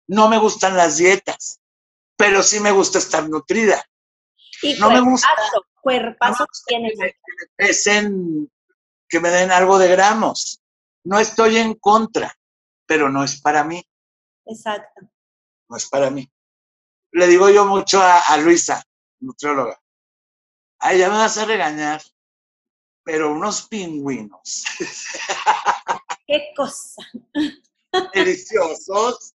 No 0.08 0.28
me 0.28 0.38
gustan 0.38 0.76
las 0.76 0.96
dietas, 0.98 1.60
pero 2.16 2.42
sí 2.42 2.60
me 2.60 2.72
gusta 2.72 2.98
estar 2.98 3.28
nutrida. 3.28 3.84
Y 4.62 4.74
no 4.74 4.90
me 4.90 5.00
gusta. 5.00 5.28
Cuerpazo 5.80 6.46
que, 6.68 6.78
me, 6.78 6.90
pesen, 7.56 8.50
que 9.08 9.18
me 9.18 9.30
den 9.30 9.50
algo 9.50 9.78
de 9.78 9.88
gramos. 9.88 10.62
No 11.04 11.18
estoy 11.18 11.56
en 11.56 11.74
contra, 11.74 12.32
pero 12.86 13.08
no 13.08 13.24
es 13.24 13.40
para 13.40 13.64
mí. 13.64 13.84
Exacto. 14.46 15.00
No 15.68 15.76
es 15.76 15.88
para 15.88 16.10
mí. 16.10 16.30
Le 17.10 17.26
digo 17.26 17.50
yo 17.50 17.66
mucho 17.66 18.00
a, 18.00 18.20
a 18.20 18.36
Luisa, 18.36 18.82
nutrióloga. 19.20 19.80
Ay, 20.78 20.98
ya 20.98 21.08
me 21.08 21.16
vas 21.16 21.36
a 21.38 21.44
regañar, 21.44 22.00
pero 23.04 23.32
unos 23.32 23.68
pingüinos. 23.68 24.64
Qué 26.26 26.52
cosa. 26.56 27.02
Deliciosos. 28.14 29.31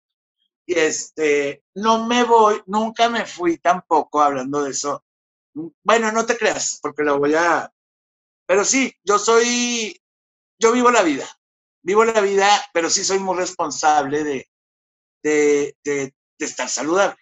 Y 0.72 0.78
este, 0.78 1.64
no 1.74 2.06
me 2.06 2.24
voy, 2.24 2.62
nunca 2.66 3.10
me 3.10 3.26
fui 3.26 3.58
tampoco 3.58 4.22
hablando 4.22 4.62
de 4.62 4.70
eso. 4.70 5.04
Bueno, 5.82 6.10
no 6.12 6.24
te 6.24 6.38
creas, 6.38 6.78
porque 6.80 7.02
lo 7.02 7.18
voy 7.18 7.34
a. 7.34 7.70
Pero 8.46 8.64
sí, 8.64 8.90
yo 9.04 9.18
soy, 9.18 10.00
yo 10.58 10.72
vivo 10.72 10.90
la 10.90 11.02
vida, 11.02 11.28
vivo 11.82 12.06
la 12.06 12.22
vida, 12.22 12.48
pero 12.72 12.88
sí 12.88 13.04
soy 13.04 13.18
muy 13.18 13.36
responsable 13.36 14.24
de, 14.24 14.48
de, 15.22 15.76
de, 15.84 16.14
estar 16.38 16.70
saludable. 16.70 17.18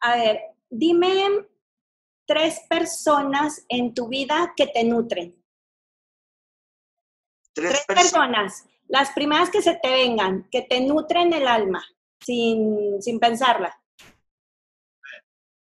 A 0.00 0.16
ver, 0.16 0.40
dime 0.68 1.46
tres 2.26 2.60
personas 2.68 3.64
en 3.68 3.94
tu 3.94 4.08
vida 4.08 4.52
que 4.54 4.66
te 4.66 4.84
nutren. 4.84 5.34
Tres, 7.54 7.84
personas. 7.86 8.66
Las 8.88 9.12
primeras 9.12 9.48
que 9.48 9.62
se 9.62 9.74
te 9.76 9.90
vengan, 9.90 10.46
que 10.50 10.60
te 10.62 10.82
nutren 10.82 11.32
el 11.32 11.48
alma, 11.48 11.82
sin, 12.24 13.02
sin 13.02 13.18
pensarla. 13.18 13.76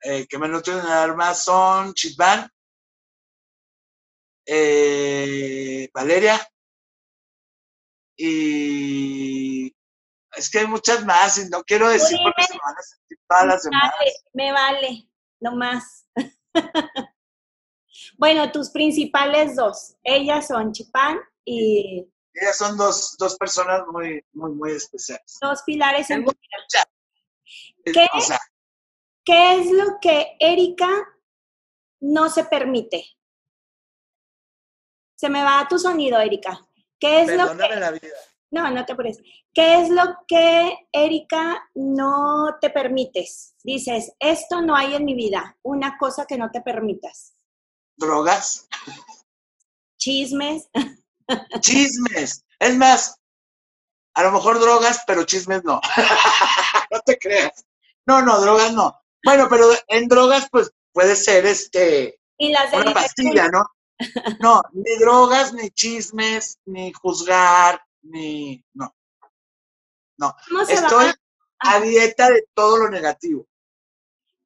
Eh, 0.01 0.25
que 0.27 0.37
me 0.37 0.47
nutren 0.47 0.79
el 0.79 0.87
alma 0.87 1.33
son 1.33 1.93
Chitban, 1.93 2.49
eh, 4.45 5.89
Valeria 5.93 6.39
y 8.21 9.67
es 10.35 10.49
que 10.49 10.59
hay 10.59 10.67
muchas 10.67 11.05
más 11.05 11.37
y 11.37 11.49
no 11.49 11.63
quiero 11.63 11.89
decir 11.89 12.17
porque 12.23 12.43
se 12.43 12.57
van 12.57 12.75
a 12.77 12.81
sentir 12.81 13.19
todas 13.27 13.45
las 13.45 13.63
demás. 13.63 13.91
me 14.33 14.51
vale, 14.51 15.09
no 15.39 15.55
más. 15.55 16.05
bueno, 18.17 18.51
tus 18.51 18.71
principales 18.71 19.55
dos, 19.55 19.95
ellas 20.03 20.47
son 20.47 20.71
Chipán 20.73 21.19
y... 21.45 22.11
Ellas 22.39 22.57
son 22.57 22.77
dos, 22.77 23.15
dos 23.17 23.35
personas 23.37 23.81
muy, 23.91 24.23
muy, 24.33 24.51
muy 24.51 24.71
especiales. 24.71 25.37
Dos 25.41 25.61
pilares 25.63 26.09
en 26.09 26.25
¿Qué, 27.83 28.07
¿Qué 29.25 29.55
es 29.55 29.71
lo 29.71 29.99
que 30.01 30.37
Erika 30.39 30.89
no 32.01 32.29
se 32.29 32.45
permite? 32.45 33.05
Se 35.17 35.29
me 35.29 35.43
va 35.43 35.67
tu 35.69 35.77
sonido, 35.77 36.19
Erika. 36.19 36.65
¿Qué 36.99 37.21
es 37.21 37.35
lo 37.35 37.57
que... 37.57 37.75
la 37.75 37.91
vida. 37.91 38.15
No, 38.51 38.71
no 38.71 38.85
te 38.85 38.95
preocupes. 38.95 39.23
¿Qué 39.53 39.81
es 39.81 39.89
lo 39.89 40.03
que, 40.27 40.87
Erika, 40.91 41.69
no 41.75 42.57
te 42.61 42.69
permites? 42.69 43.55
Dices, 43.63 44.13
esto 44.19 44.61
no 44.61 44.75
hay 44.75 44.95
en 44.95 45.05
mi 45.05 45.13
vida, 45.13 45.57
una 45.63 45.97
cosa 45.97 46.25
que 46.25 46.37
no 46.37 46.49
te 46.51 46.61
permitas. 46.61 47.35
Drogas. 47.97 48.67
Chismes. 49.97 50.69
Chismes. 51.59 52.45
Es 52.59 52.75
más, 52.75 53.19
a 54.13 54.23
lo 54.23 54.31
mejor 54.31 54.59
drogas, 54.59 55.03
pero 55.07 55.23
chismes 55.23 55.63
no. 55.63 55.79
no 56.91 56.99
te 57.05 57.17
creas. 57.17 57.65
No, 58.05 58.21
no, 58.21 58.39
drogas 58.41 58.73
no. 58.73 58.99
Bueno, 59.23 59.47
pero 59.49 59.69
en 59.87 60.07
drogas, 60.07 60.47
pues 60.51 60.71
puede 60.91 61.15
ser 61.15 61.45
este. 61.45 62.19
Y 62.37 62.51
las 62.51 62.73
una 62.73 62.93
pastilla, 62.93 63.49
¿no? 63.49 63.65
No, 64.39 64.61
ni 64.71 64.97
drogas, 64.97 65.53
ni 65.53 65.69
chismes, 65.71 66.57
ni 66.65 66.91
juzgar, 66.93 67.81
ni. 68.01 68.63
No. 68.73 68.95
No. 70.17 70.35
Estoy 70.67 71.11
a 71.59 71.79
dieta 71.81 72.29
de 72.29 72.45
todo 72.53 72.77
lo 72.77 72.89
negativo. 72.89 73.45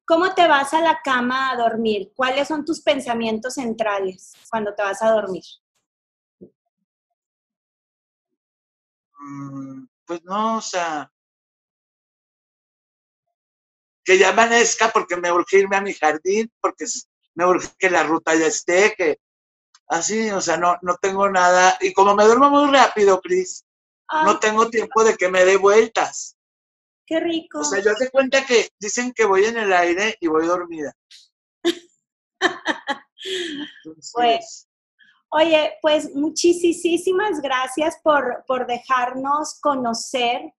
¿Cómo 0.06 0.34
te 0.34 0.46
vas 0.46 0.74
a 0.74 0.80
la 0.80 1.00
cama 1.02 1.50
a 1.50 1.56
dormir? 1.56 2.12
¿Cuáles 2.14 2.48
son 2.48 2.64
tus 2.64 2.80
pensamientos 2.82 3.54
centrales 3.54 4.34
cuando 4.50 4.74
te 4.74 4.82
vas 4.82 5.00
a 5.02 5.10
dormir? 5.10 5.44
Pues 10.06 10.22
no, 10.24 10.58
o 10.58 10.60
sea, 10.60 11.10
que 14.04 14.18
ya 14.18 14.30
amanezca 14.30 14.90
porque 14.90 15.16
me 15.16 15.32
urge 15.32 15.58
irme 15.58 15.76
a 15.76 15.80
mi 15.80 15.94
jardín, 15.94 16.52
porque 16.60 16.84
me 17.34 17.46
urge 17.46 17.68
que 17.78 17.90
la 17.90 18.02
ruta 18.02 18.34
ya 18.34 18.46
esté, 18.46 18.94
que 18.96 19.18
así, 19.88 20.30
o 20.30 20.40
sea, 20.40 20.56
no, 20.56 20.76
no 20.82 20.96
tengo 20.96 21.28
nada. 21.30 21.76
Y 21.80 21.92
como 21.92 22.14
me 22.14 22.24
duermo 22.24 22.50
muy 22.50 22.70
rápido, 22.70 23.20
Cris, 23.20 23.64
no 24.24 24.38
tengo 24.38 24.68
tiempo 24.68 25.02
de 25.02 25.16
que 25.16 25.28
me 25.28 25.44
dé 25.44 25.56
vueltas. 25.56 26.36
Qué 27.06 27.20
rico. 27.20 27.60
O 27.60 27.64
sea, 27.64 27.82
yo 27.82 27.92
hace 27.92 28.10
cuenta 28.10 28.46
que 28.46 28.70
dicen 28.78 29.12
que 29.12 29.24
voy 29.24 29.44
en 29.44 29.56
el 29.58 29.72
aire 29.72 30.16
y 30.20 30.26
voy 30.28 30.46
dormida. 30.46 30.94
pues, 34.12 34.68
oye, 35.34 35.78
pues 35.82 36.14
muchísimas 36.14 37.40
gracias 37.42 37.98
por, 38.04 38.44
por 38.46 38.68
dejarnos 38.68 39.58
conocer 39.60 40.54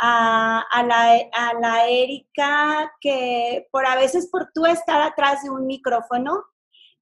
a, 0.00 0.82
la, 0.84 1.20
a 1.32 1.54
la 1.60 1.88
Erika 1.88 2.92
que 3.00 3.68
por 3.70 3.86
a 3.86 3.94
veces 3.94 4.28
por 4.28 4.50
tú 4.52 4.66
estar 4.66 5.00
atrás 5.00 5.44
de 5.44 5.50
un 5.50 5.66
micrófono, 5.66 6.42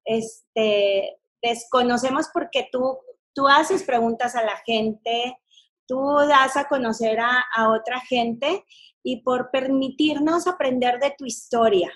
este, 0.05 1.17
desconocemos 1.41 2.27
porque 2.31 2.69
tú, 2.71 2.99
tú 3.33 3.47
haces 3.47 3.81
preguntas 3.81 4.35
a 4.35 4.43
la 4.43 4.57
gente, 4.63 5.39
tú 5.87 5.99
das 6.27 6.55
a 6.55 6.67
conocer 6.67 7.19
a, 7.19 7.69
otra 7.69 7.99
gente 8.01 8.63
y 9.03 9.23
por 9.23 9.49
permitirnos 9.49 10.45
aprender 10.45 10.99
de 10.99 11.15
tu 11.17 11.25
historia. 11.25 11.91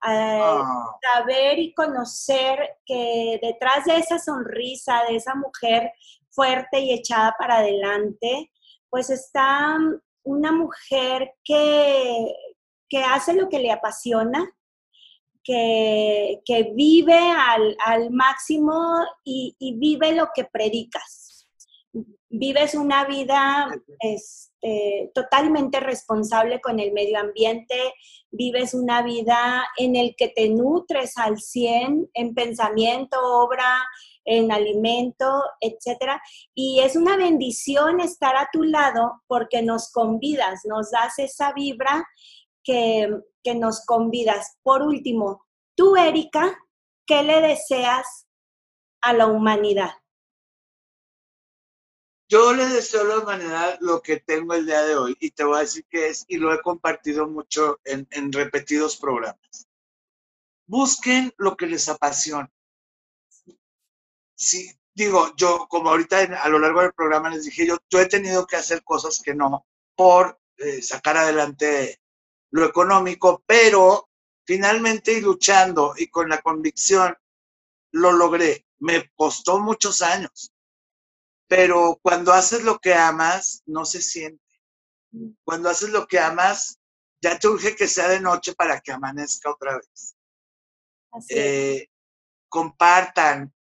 Ah. 0.00 0.96
Saber 1.02 1.58
y 1.58 1.74
conocer 1.74 2.76
que 2.86 3.38
detrás 3.42 3.84
de 3.84 3.96
esa 3.96 4.18
sonrisa, 4.18 5.02
de 5.08 5.16
esa 5.16 5.34
mujer 5.34 5.92
fuerte 6.30 6.80
y 6.80 6.92
echada 6.92 7.34
para 7.38 7.58
adelante, 7.58 8.50
pues 8.90 9.10
está 9.10 9.76
una 10.22 10.52
mujer 10.52 11.34
que, 11.44 12.32
que 12.88 13.02
hace 13.02 13.34
lo 13.34 13.48
que 13.48 13.58
le 13.58 13.72
apasiona, 13.72 14.48
que, 15.42 16.42
que 16.44 16.72
vive 16.74 17.18
al, 17.18 17.76
al 17.84 18.10
máximo 18.10 19.04
y, 19.24 19.56
y, 19.58 19.78
vive 19.78 20.12
lo 20.12 20.28
que 20.34 20.44
predicas 20.44 21.27
vives 22.30 22.74
una 22.74 23.04
vida 23.04 23.68
este, 24.00 25.10
totalmente 25.14 25.80
responsable 25.80 26.60
con 26.60 26.78
el 26.78 26.92
medio 26.92 27.18
ambiente, 27.18 27.94
vives 28.30 28.74
una 28.74 29.02
vida 29.02 29.66
en 29.76 29.96
el 29.96 30.14
que 30.16 30.28
te 30.28 30.48
nutres 30.50 31.16
al 31.16 31.38
100 31.38 32.10
en 32.12 32.34
pensamiento, 32.34 33.18
obra, 33.20 33.82
en 34.24 34.52
alimento, 34.52 35.42
etcétera. 35.60 36.20
Y 36.54 36.80
es 36.80 36.96
una 36.96 37.16
bendición 37.16 38.00
estar 38.00 38.36
a 38.36 38.48
tu 38.52 38.62
lado 38.62 39.22
porque 39.26 39.62
nos 39.62 39.90
convidas, 39.90 40.60
nos 40.64 40.90
das 40.90 41.18
esa 41.18 41.52
vibra 41.52 42.06
que, 42.62 43.08
que 43.42 43.54
nos 43.54 43.84
convidas. 43.86 44.58
Por 44.62 44.82
último, 44.82 45.46
tú, 45.74 45.96
Erika, 45.96 46.58
¿qué 47.06 47.22
le 47.22 47.40
deseas 47.40 48.26
a 49.00 49.14
la 49.14 49.26
humanidad? 49.26 49.92
Yo 52.30 52.52
le 52.52 52.66
deseo 52.68 53.00
a 53.00 53.04
la 53.04 53.18
humanidad 53.20 53.78
lo 53.80 54.02
que 54.02 54.20
tengo 54.20 54.52
el 54.52 54.66
día 54.66 54.82
de 54.82 54.96
hoy 54.96 55.16
y 55.18 55.30
te 55.30 55.44
voy 55.44 55.56
a 55.56 55.60
decir 55.60 55.86
que 55.88 56.08
es, 56.08 56.26
y 56.28 56.36
lo 56.36 56.52
he 56.52 56.60
compartido 56.60 57.26
mucho 57.26 57.80
en, 57.84 58.06
repetidos 58.30 58.98
programas. 58.98 59.66
Busquen 60.66 61.32
lo 61.38 61.56
que 61.56 61.66
les 61.66 61.88
apasiona. 61.88 62.52
Sí, 64.34 64.70
digo, 64.94 65.34
yo 65.36 65.66
como 65.70 65.88
ahorita 65.88 66.18
a 66.18 66.48
lo 66.50 66.58
largo 66.58 66.82
del 66.82 66.92
programa 66.92 67.30
les 67.30 67.44
dije, 67.44 67.66
yo, 67.66 67.78
yo 67.88 67.98
he 67.98 68.06
tenido 68.06 68.46
que 68.46 68.56
hacer 68.56 68.84
cosas 68.84 69.22
que 69.22 69.34
no 69.34 69.66
por 69.96 70.38
eh, 70.58 70.82
sacar 70.82 71.16
adelante 71.16 72.02
lo 72.50 72.66
económico, 72.66 73.42
pero 73.46 74.10
finalmente 74.44 75.14
y 75.14 75.22
luchando 75.22 75.94
y 75.96 76.08
con 76.08 76.28
la 76.28 76.42
convicción 76.42 77.16
lo 77.92 78.12
logré. 78.12 78.66
Me 78.80 79.10
costó 79.16 79.60
muchos 79.60 80.02
años 80.02 80.52
pero 81.48 81.98
cuando 82.02 82.32
haces 82.32 82.62
lo 82.62 82.78
que 82.78 82.94
amas, 82.94 83.62
no 83.66 83.84
se 83.84 84.02
siente. 84.02 84.44
Cuando 85.42 85.70
haces 85.70 85.88
lo 85.88 86.06
que 86.06 86.20
amas, 86.20 86.78
ya 87.20 87.38
te 87.38 87.48
urge 87.48 87.74
que 87.74 87.88
sea 87.88 88.08
de 88.08 88.20
noche 88.20 88.52
para 88.54 88.80
que 88.80 88.92
amanezca 88.92 89.50
otra 89.50 89.76
vez. 89.76 90.14
Eh, 91.30 91.88
compartan, 92.48 93.52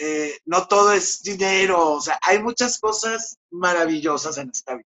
eh, 0.00 0.38
no 0.46 0.66
todo 0.68 0.92
es 0.92 1.22
dinero, 1.22 1.94
o 1.94 2.00
sea, 2.00 2.18
hay 2.22 2.40
muchas 2.40 2.78
cosas 2.78 3.36
maravillosas 3.50 4.38
en 4.38 4.50
esta 4.50 4.76
vida. 4.76 4.88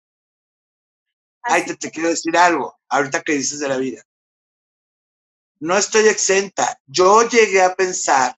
Ay, 1.43 1.65
te, 1.65 1.75
te 1.75 1.91
quiero 1.91 2.09
decir 2.09 2.35
algo, 2.37 2.79
ahorita 2.89 3.21
que 3.21 3.33
dices 3.33 3.59
de 3.59 3.67
la 3.67 3.77
vida. 3.77 4.03
No 5.59 5.77
estoy 5.77 6.07
exenta. 6.07 6.79
Yo 6.85 7.27
llegué 7.27 7.61
a 7.61 7.75
pensar, 7.75 8.37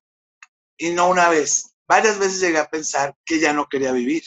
y 0.78 0.92
no 0.92 1.10
una 1.10 1.30
vez, 1.30 1.69
varias 1.90 2.20
veces 2.20 2.40
llegué 2.40 2.60
a 2.60 2.70
pensar 2.70 3.18
que 3.26 3.40
ya 3.40 3.52
no 3.52 3.68
quería 3.68 3.92
vivir. 3.92 4.24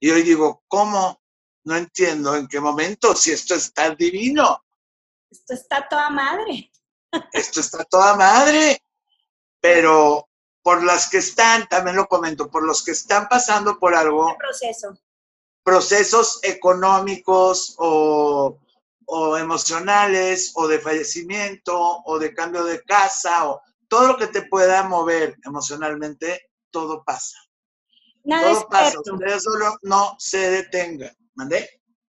Y 0.00 0.10
hoy 0.10 0.22
digo, 0.22 0.62
¿cómo? 0.68 1.20
No 1.64 1.76
entiendo 1.76 2.36
en 2.36 2.46
qué 2.46 2.60
momento, 2.60 3.14
si 3.14 3.32
esto 3.32 3.56
está 3.56 3.90
divino. 3.94 4.64
Esto 5.28 5.54
está 5.54 5.88
toda 5.88 6.10
madre. 6.10 6.70
Esto 7.32 7.60
está 7.60 7.84
toda 7.84 8.16
madre. 8.16 8.82
Pero 9.60 10.28
por 10.62 10.82
las 10.82 11.10
que 11.10 11.18
están, 11.18 11.68
también 11.68 11.96
lo 11.96 12.06
comento, 12.06 12.50
por 12.50 12.64
los 12.64 12.84
que 12.84 12.92
están 12.92 13.28
pasando 13.28 13.78
por 13.78 13.94
algo. 13.94 14.36
proceso. 14.38 14.96
Procesos 15.62 16.40
económicos 16.42 17.74
o, 17.78 18.58
o 19.06 19.36
emocionales 19.36 20.52
o 20.54 20.66
de 20.66 20.78
fallecimiento 20.80 22.02
o 22.04 22.18
de 22.18 22.34
cambio 22.34 22.64
de 22.64 22.82
casa 22.82 23.48
o 23.48 23.62
todo 23.92 24.06
lo 24.06 24.16
que 24.16 24.28
te 24.28 24.46
pueda 24.46 24.84
mover 24.84 25.36
emocionalmente, 25.44 26.50
todo 26.70 27.04
pasa. 27.04 27.36
Nada 28.24 28.50
todo 28.50 28.68
pasa, 28.70 28.98
usted 28.98 29.38
solo 29.38 29.76
no 29.82 30.16
se 30.18 30.50
detenga. 30.50 31.14
¿Mandé? 31.34 31.68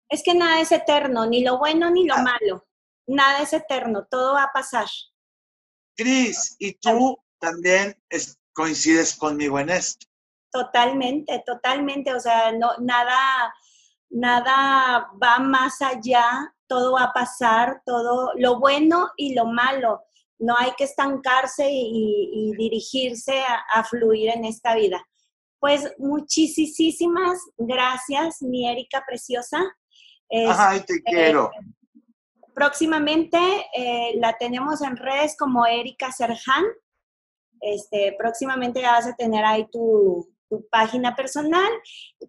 Es 0.09 0.23
que 0.23 0.33
nada 0.33 0.61
es 0.61 0.71
eterno, 0.71 1.27
ni 1.27 1.43
lo 1.43 1.59
bueno 1.59 1.91
ni 1.91 2.07
lo 2.07 2.15
ah. 2.15 2.23
malo. 2.23 2.69
Nada 3.09 3.41
es 3.41 3.53
eterno, 3.53 4.07
todo 4.09 4.35
va 4.35 4.45
a 4.45 4.53
pasar. 4.53 4.87
Cris, 5.97 6.55
¿y 6.61 6.75
tú 6.75 7.19
también 7.41 8.01
coincides 8.53 9.17
conmigo 9.17 9.59
en 9.59 9.71
esto? 9.71 10.07
Totalmente, 10.53 11.43
totalmente. 11.45 12.15
O 12.15 12.21
sea, 12.21 12.53
no, 12.53 12.77
nada, 12.79 13.53
nada 14.09 15.11
va 15.21 15.41
más 15.41 15.83
allá, 15.83 16.55
todo 16.69 16.93
va 16.93 17.07
a 17.07 17.13
pasar, 17.13 17.83
todo 17.85 18.31
lo 18.37 18.61
bueno 18.61 19.11
y 19.17 19.35
lo 19.35 19.47
malo 19.47 20.05
no 20.43 20.57
hay 20.59 20.73
que 20.77 20.85
estancarse 20.85 21.69
y, 21.71 22.53
dirigirse 22.59 23.43
a, 23.73 23.85
fluir 23.85 24.31
en 24.31 24.45
esta 24.45 24.75
vida. 24.75 25.03
Pues 25.61 25.89
muchísimas 25.99 27.39
gracias, 27.57 28.43
mi 28.43 28.69
Erika 28.69 29.05
preciosa. 29.07 29.59
Ay, 30.31 30.81
te 30.81 30.95
este, 30.95 31.03
quiero. 31.05 31.51
próximamente 32.55 33.39
eh, 33.77 34.15
la 34.17 34.37
tenemos 34.37 34.83
en 34.83 34.97
redes 34.97 35.37
como 35.39 35.65
Erika 35.65 36.11
Serjan. 36.11 36.65
Este, 37.61 38.17
próximamente 38.19 38.81
ya 38.81 38.93
vas 38.93 39.07
a 39.07 39.15
tener 39.15 39.45
ahí 39.45 39.69
tu, 39.71 40.29
página 40.71 41.15
personal. 41.15 41.71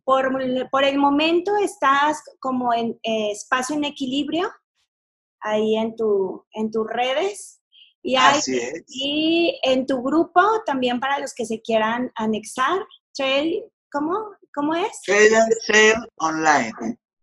Por, 0.05 0.29
por, 0.69 0.83
el 0.85 0.97
momento 0.97 1.57
estás 1.57 2.23
como 2.39 2.73
en 2.73 2.97
eh, 3.03 3.31
espacio 3.31 3.75
en 3.75 3.83
equilibrio, 3.83 4.49
ahí 5.41 5.75
en, 5.75 5.95
tu, 5.95 6.45
en 6.53 6.71
tus 6.71 6.87
redes. 6.87 7.62
Y, 8.03 8.17
y 8.87 9.59
en 9.63 9.87
tu 9.87 10.03
grupo 10.03 10.41
también 10.65 10.99
para 10.99 11.19
los 11.19 11.33
que 11.33 11.45
se 11.45 11.61
quieran 11.61 12.11
anexar, 12.15 12.85
Trail, 13.13 13.63
¿cómo, 13.91 14.31
¿cómo 14.53 14.75
es? 14.75 15.01
Trail 15.65 15.95
Online. 16.17 16.73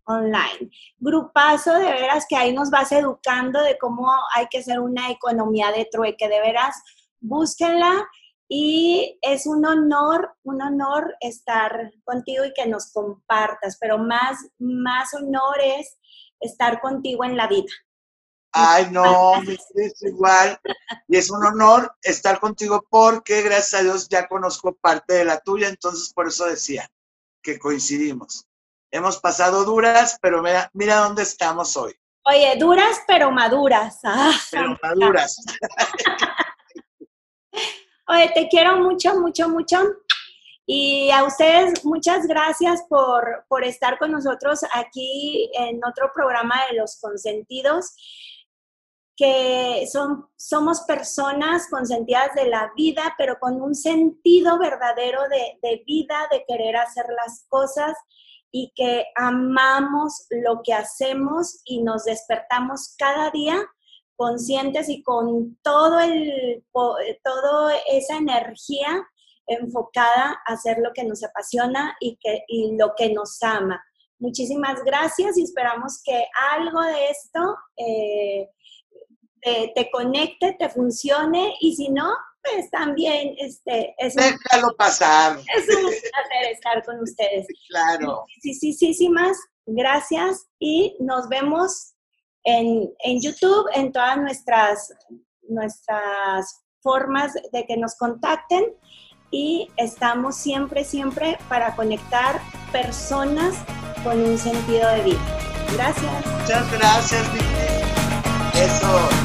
Online. 0.05 0.70
Grupazo, 0.99 1.74
de 1.74 1.85
veras 1.85 2.26
que 2.28 2.37
ahí 2.37 2.53
nos 2.53 2.70
vas 2.70 2.91
educando 2.93 3.62
de 3.62 3.78
cómo 3.78 4.11
hay 4.35 4.47
que 4.51 4.59
hacer 4.59 4.81
una 4.81 5.11
economía 5.11 5.70
de 5.70 5.87
trueque, 5.91 6.28
de 6.28 6.41
veras, 6.41 6.74
búsquenla 7.20 8.09
y 8.49 9.18
es 9.22 9.47
un 9.47 9.64
honor, 9.64 10.35
un 10.43 10.61
honor 10.61 11.14
estar 11.20 11.93
contigo 12.03 12.45
y 12.45 12.53
que 12.53 12.66
nos 12.66 12.93
compartas, 12.93 13.78
pero 13.81 13.97
más, 13.97 14.39
más 14.59 15.14
honor 15.14 15.59
es 15.62 15.97
estar 16.41 16.81
contigo 16.81 17.24
en 17.24 17.37
la 17.37 17.47
vida. 17.47 17.70
Ay, 18.53 18.88
no, 18.90 19.40
es 19.42 20.03
igual. 20.03 20.59
Y 21.07 21.16
es 21.16 21.30
un 21.30 21.44
honor 21.44 21.94
estar 22.03 22.40
contigo 22.40 22.84
porque, 22.90 23.42
gracias 23.42 23.80
a 23.80 23.84
Dios, 23.84 24.09
ya 24.09 24.26
conozco 24.26 24.74
parte 24.74 25.14
de 25.14 25.24
la 25.24 25.40
tuya, 25.40 25.68
entonces 25.68 26.12
por 26.12 26.28
eso 26.28 26.46
decía 26.46 26.90
que 27.42 27.59
coincidimos. 27.59 28.46
Hemos 28.90 29.18
pasado 29.18 29.64
duras, 29.64 30.18
pero 30.20 30.42
mira, 30.42 30.68
mira 30.74 30.96
dónde 30.96 31.22
estamos 31.22 31.76
hoy. 31.76 31.94
Oye, 32.24 32.57
duras 32.59 33.01
pero 33.07 33.30
maduras. 33.30 34.01
Ah, 34.05 34.32
pero 34.51 34.76
maduras. 34.82 35.36
Oye, 38.09 38.30
te 38.34 38.48
quiero 38.48 38.78
mucho, 38.78 39.14
mucho, 39.20 39.48
mucho. 39.48 39.78
Y 40.66 41.11
a 41.11 41.24
ustedes, 41.24 41.84
muchas 41.84 42.26
gracias 42.26 42.82
por, 42.88 43.44
por 43.48 43.64
estar 43.64 43.98
con 43.98 44.11
nosotros 44.11 44.61
aquí 44.72 45.51
en 45.55 45.80
otro 45.84 46.12
programa 46.12 46.61
de 46.68 46.76
Los 46.76 47.01
Consentidos 47.01 47.94
que 49.21 49.87
son, 49.93 50.31
somos 50.35 50.81
personas 50.89 51.68
consentidas 51.68 52.35
de 52.35 52.47
la 52.47 52.73
vida, 52.75 53.14
pero 53.18 53.39
con 53.39 53.61
un 53.61 53.75
sentido 53.75 54.59
verdadero 54.59 55.21
de, 55.29 55.59
de, 55.61 55.83
vida, 55.87 56.27
de 56.31 56.43
querer 56.49 56.77
hacer 56.77 57.05
las 57.23 57.45
cosas 57.51 57.95
y 58.51 58.73
que 58.75 59.05
amamos 59.16 60.27
lo 60.31 60.62
que 60.64 60.73
hacemos 60.73 61.61
y 61.66 61.83
nos 61.83 62.05
despertamos 62.05 62.95
cada 62.97 63.31
día 63.31 63.62
conscientes 64.16 64.89
y 64.89 65.03
con 65.03 65.59
todo 65.62 66.01
el, 66.01 66.64
toda 66.73 67.75
esa 67.91 68.16
energía 68.16 69.07
enfocada 69.47 70.41
a 70.47 70.55
hacer 70.55 70.79
lo 70.79 70.95
que 70.95 71.05
nos 71.05 71.23
apasiona 71.23 71.95
y, 72.01 72.16
que, 72.16 72.43
y 72.49 72.75
lo 72.75 72.95
que 72.97 73.12
nos 73.12 73.43
ama. 73.43 73.85
Muchísimas 74.18 74.83
gracias 74.83 75.37
y 75.37 75.43
esperamos 75.43 76.01
que 76.03 76.25
algo 76.55 76.81
de 76.81 77.09
esto 77.11 77.57
eh, 77.77 78.49
te, 79.43 79.91
conecte, 79.91 80.57
te 80.59 80.68
funcione 80.68 81.55
y 81.61 81.74
si 81.74 81.91
no, 81.91 82.11
pues 82.43 82.70
también 82.70 83.34
este, 83.38 83.95
es 83.99 84.14
Déjalo 84.14 84.74
pasar. 84.76 85.38
Es 85.57 85.68
un 85.68 85.82
placer 85.82 86.53
estar 86.53 86.84
con 86.84 87.01
ustedes. 87.01 87.47
Claro. 87.68 88.24
Sí, 88.43 88.55
sí, 88.55 88.72
sí, 88.72 88.95
sí, 88.95 89.09
más. 89.09 89.36
Gracias 89.66 90.49
y 90.59 90.97
nos 91.01 91.28
vemos 91.28 91.95
en, 92.45 92.91
en 93.05 93.20
YouTube, 93.20 93.68
en 93.74 93.93
todas 93.93 94.16
nuestras, 94.16 94.93
nuestras 95.43 96.62
formas 96.82 97.34
de 97.53 97.66
que 97.66 97.76
nos 97.76 97.97
contacten 97.97 98.64
y 99.30 99.68
estamos 99.76 100.36
siempre, 100.36 100.84
siempre 100.84 101.38
para 101.49 101.76
conectar 101.76 102.41
personas 102.72 103.55
con 104.03 104.20
un 104.20 104.38
sentido 104.38 104.88
de 104.91 105.03
vida. 105.03 105.41
Gracias. 105.72 106.26
Muchas 106.26 106.72
gracias, 106.72 107.32
Vicky. 107.32 107.45
Eso. 108.59 109.20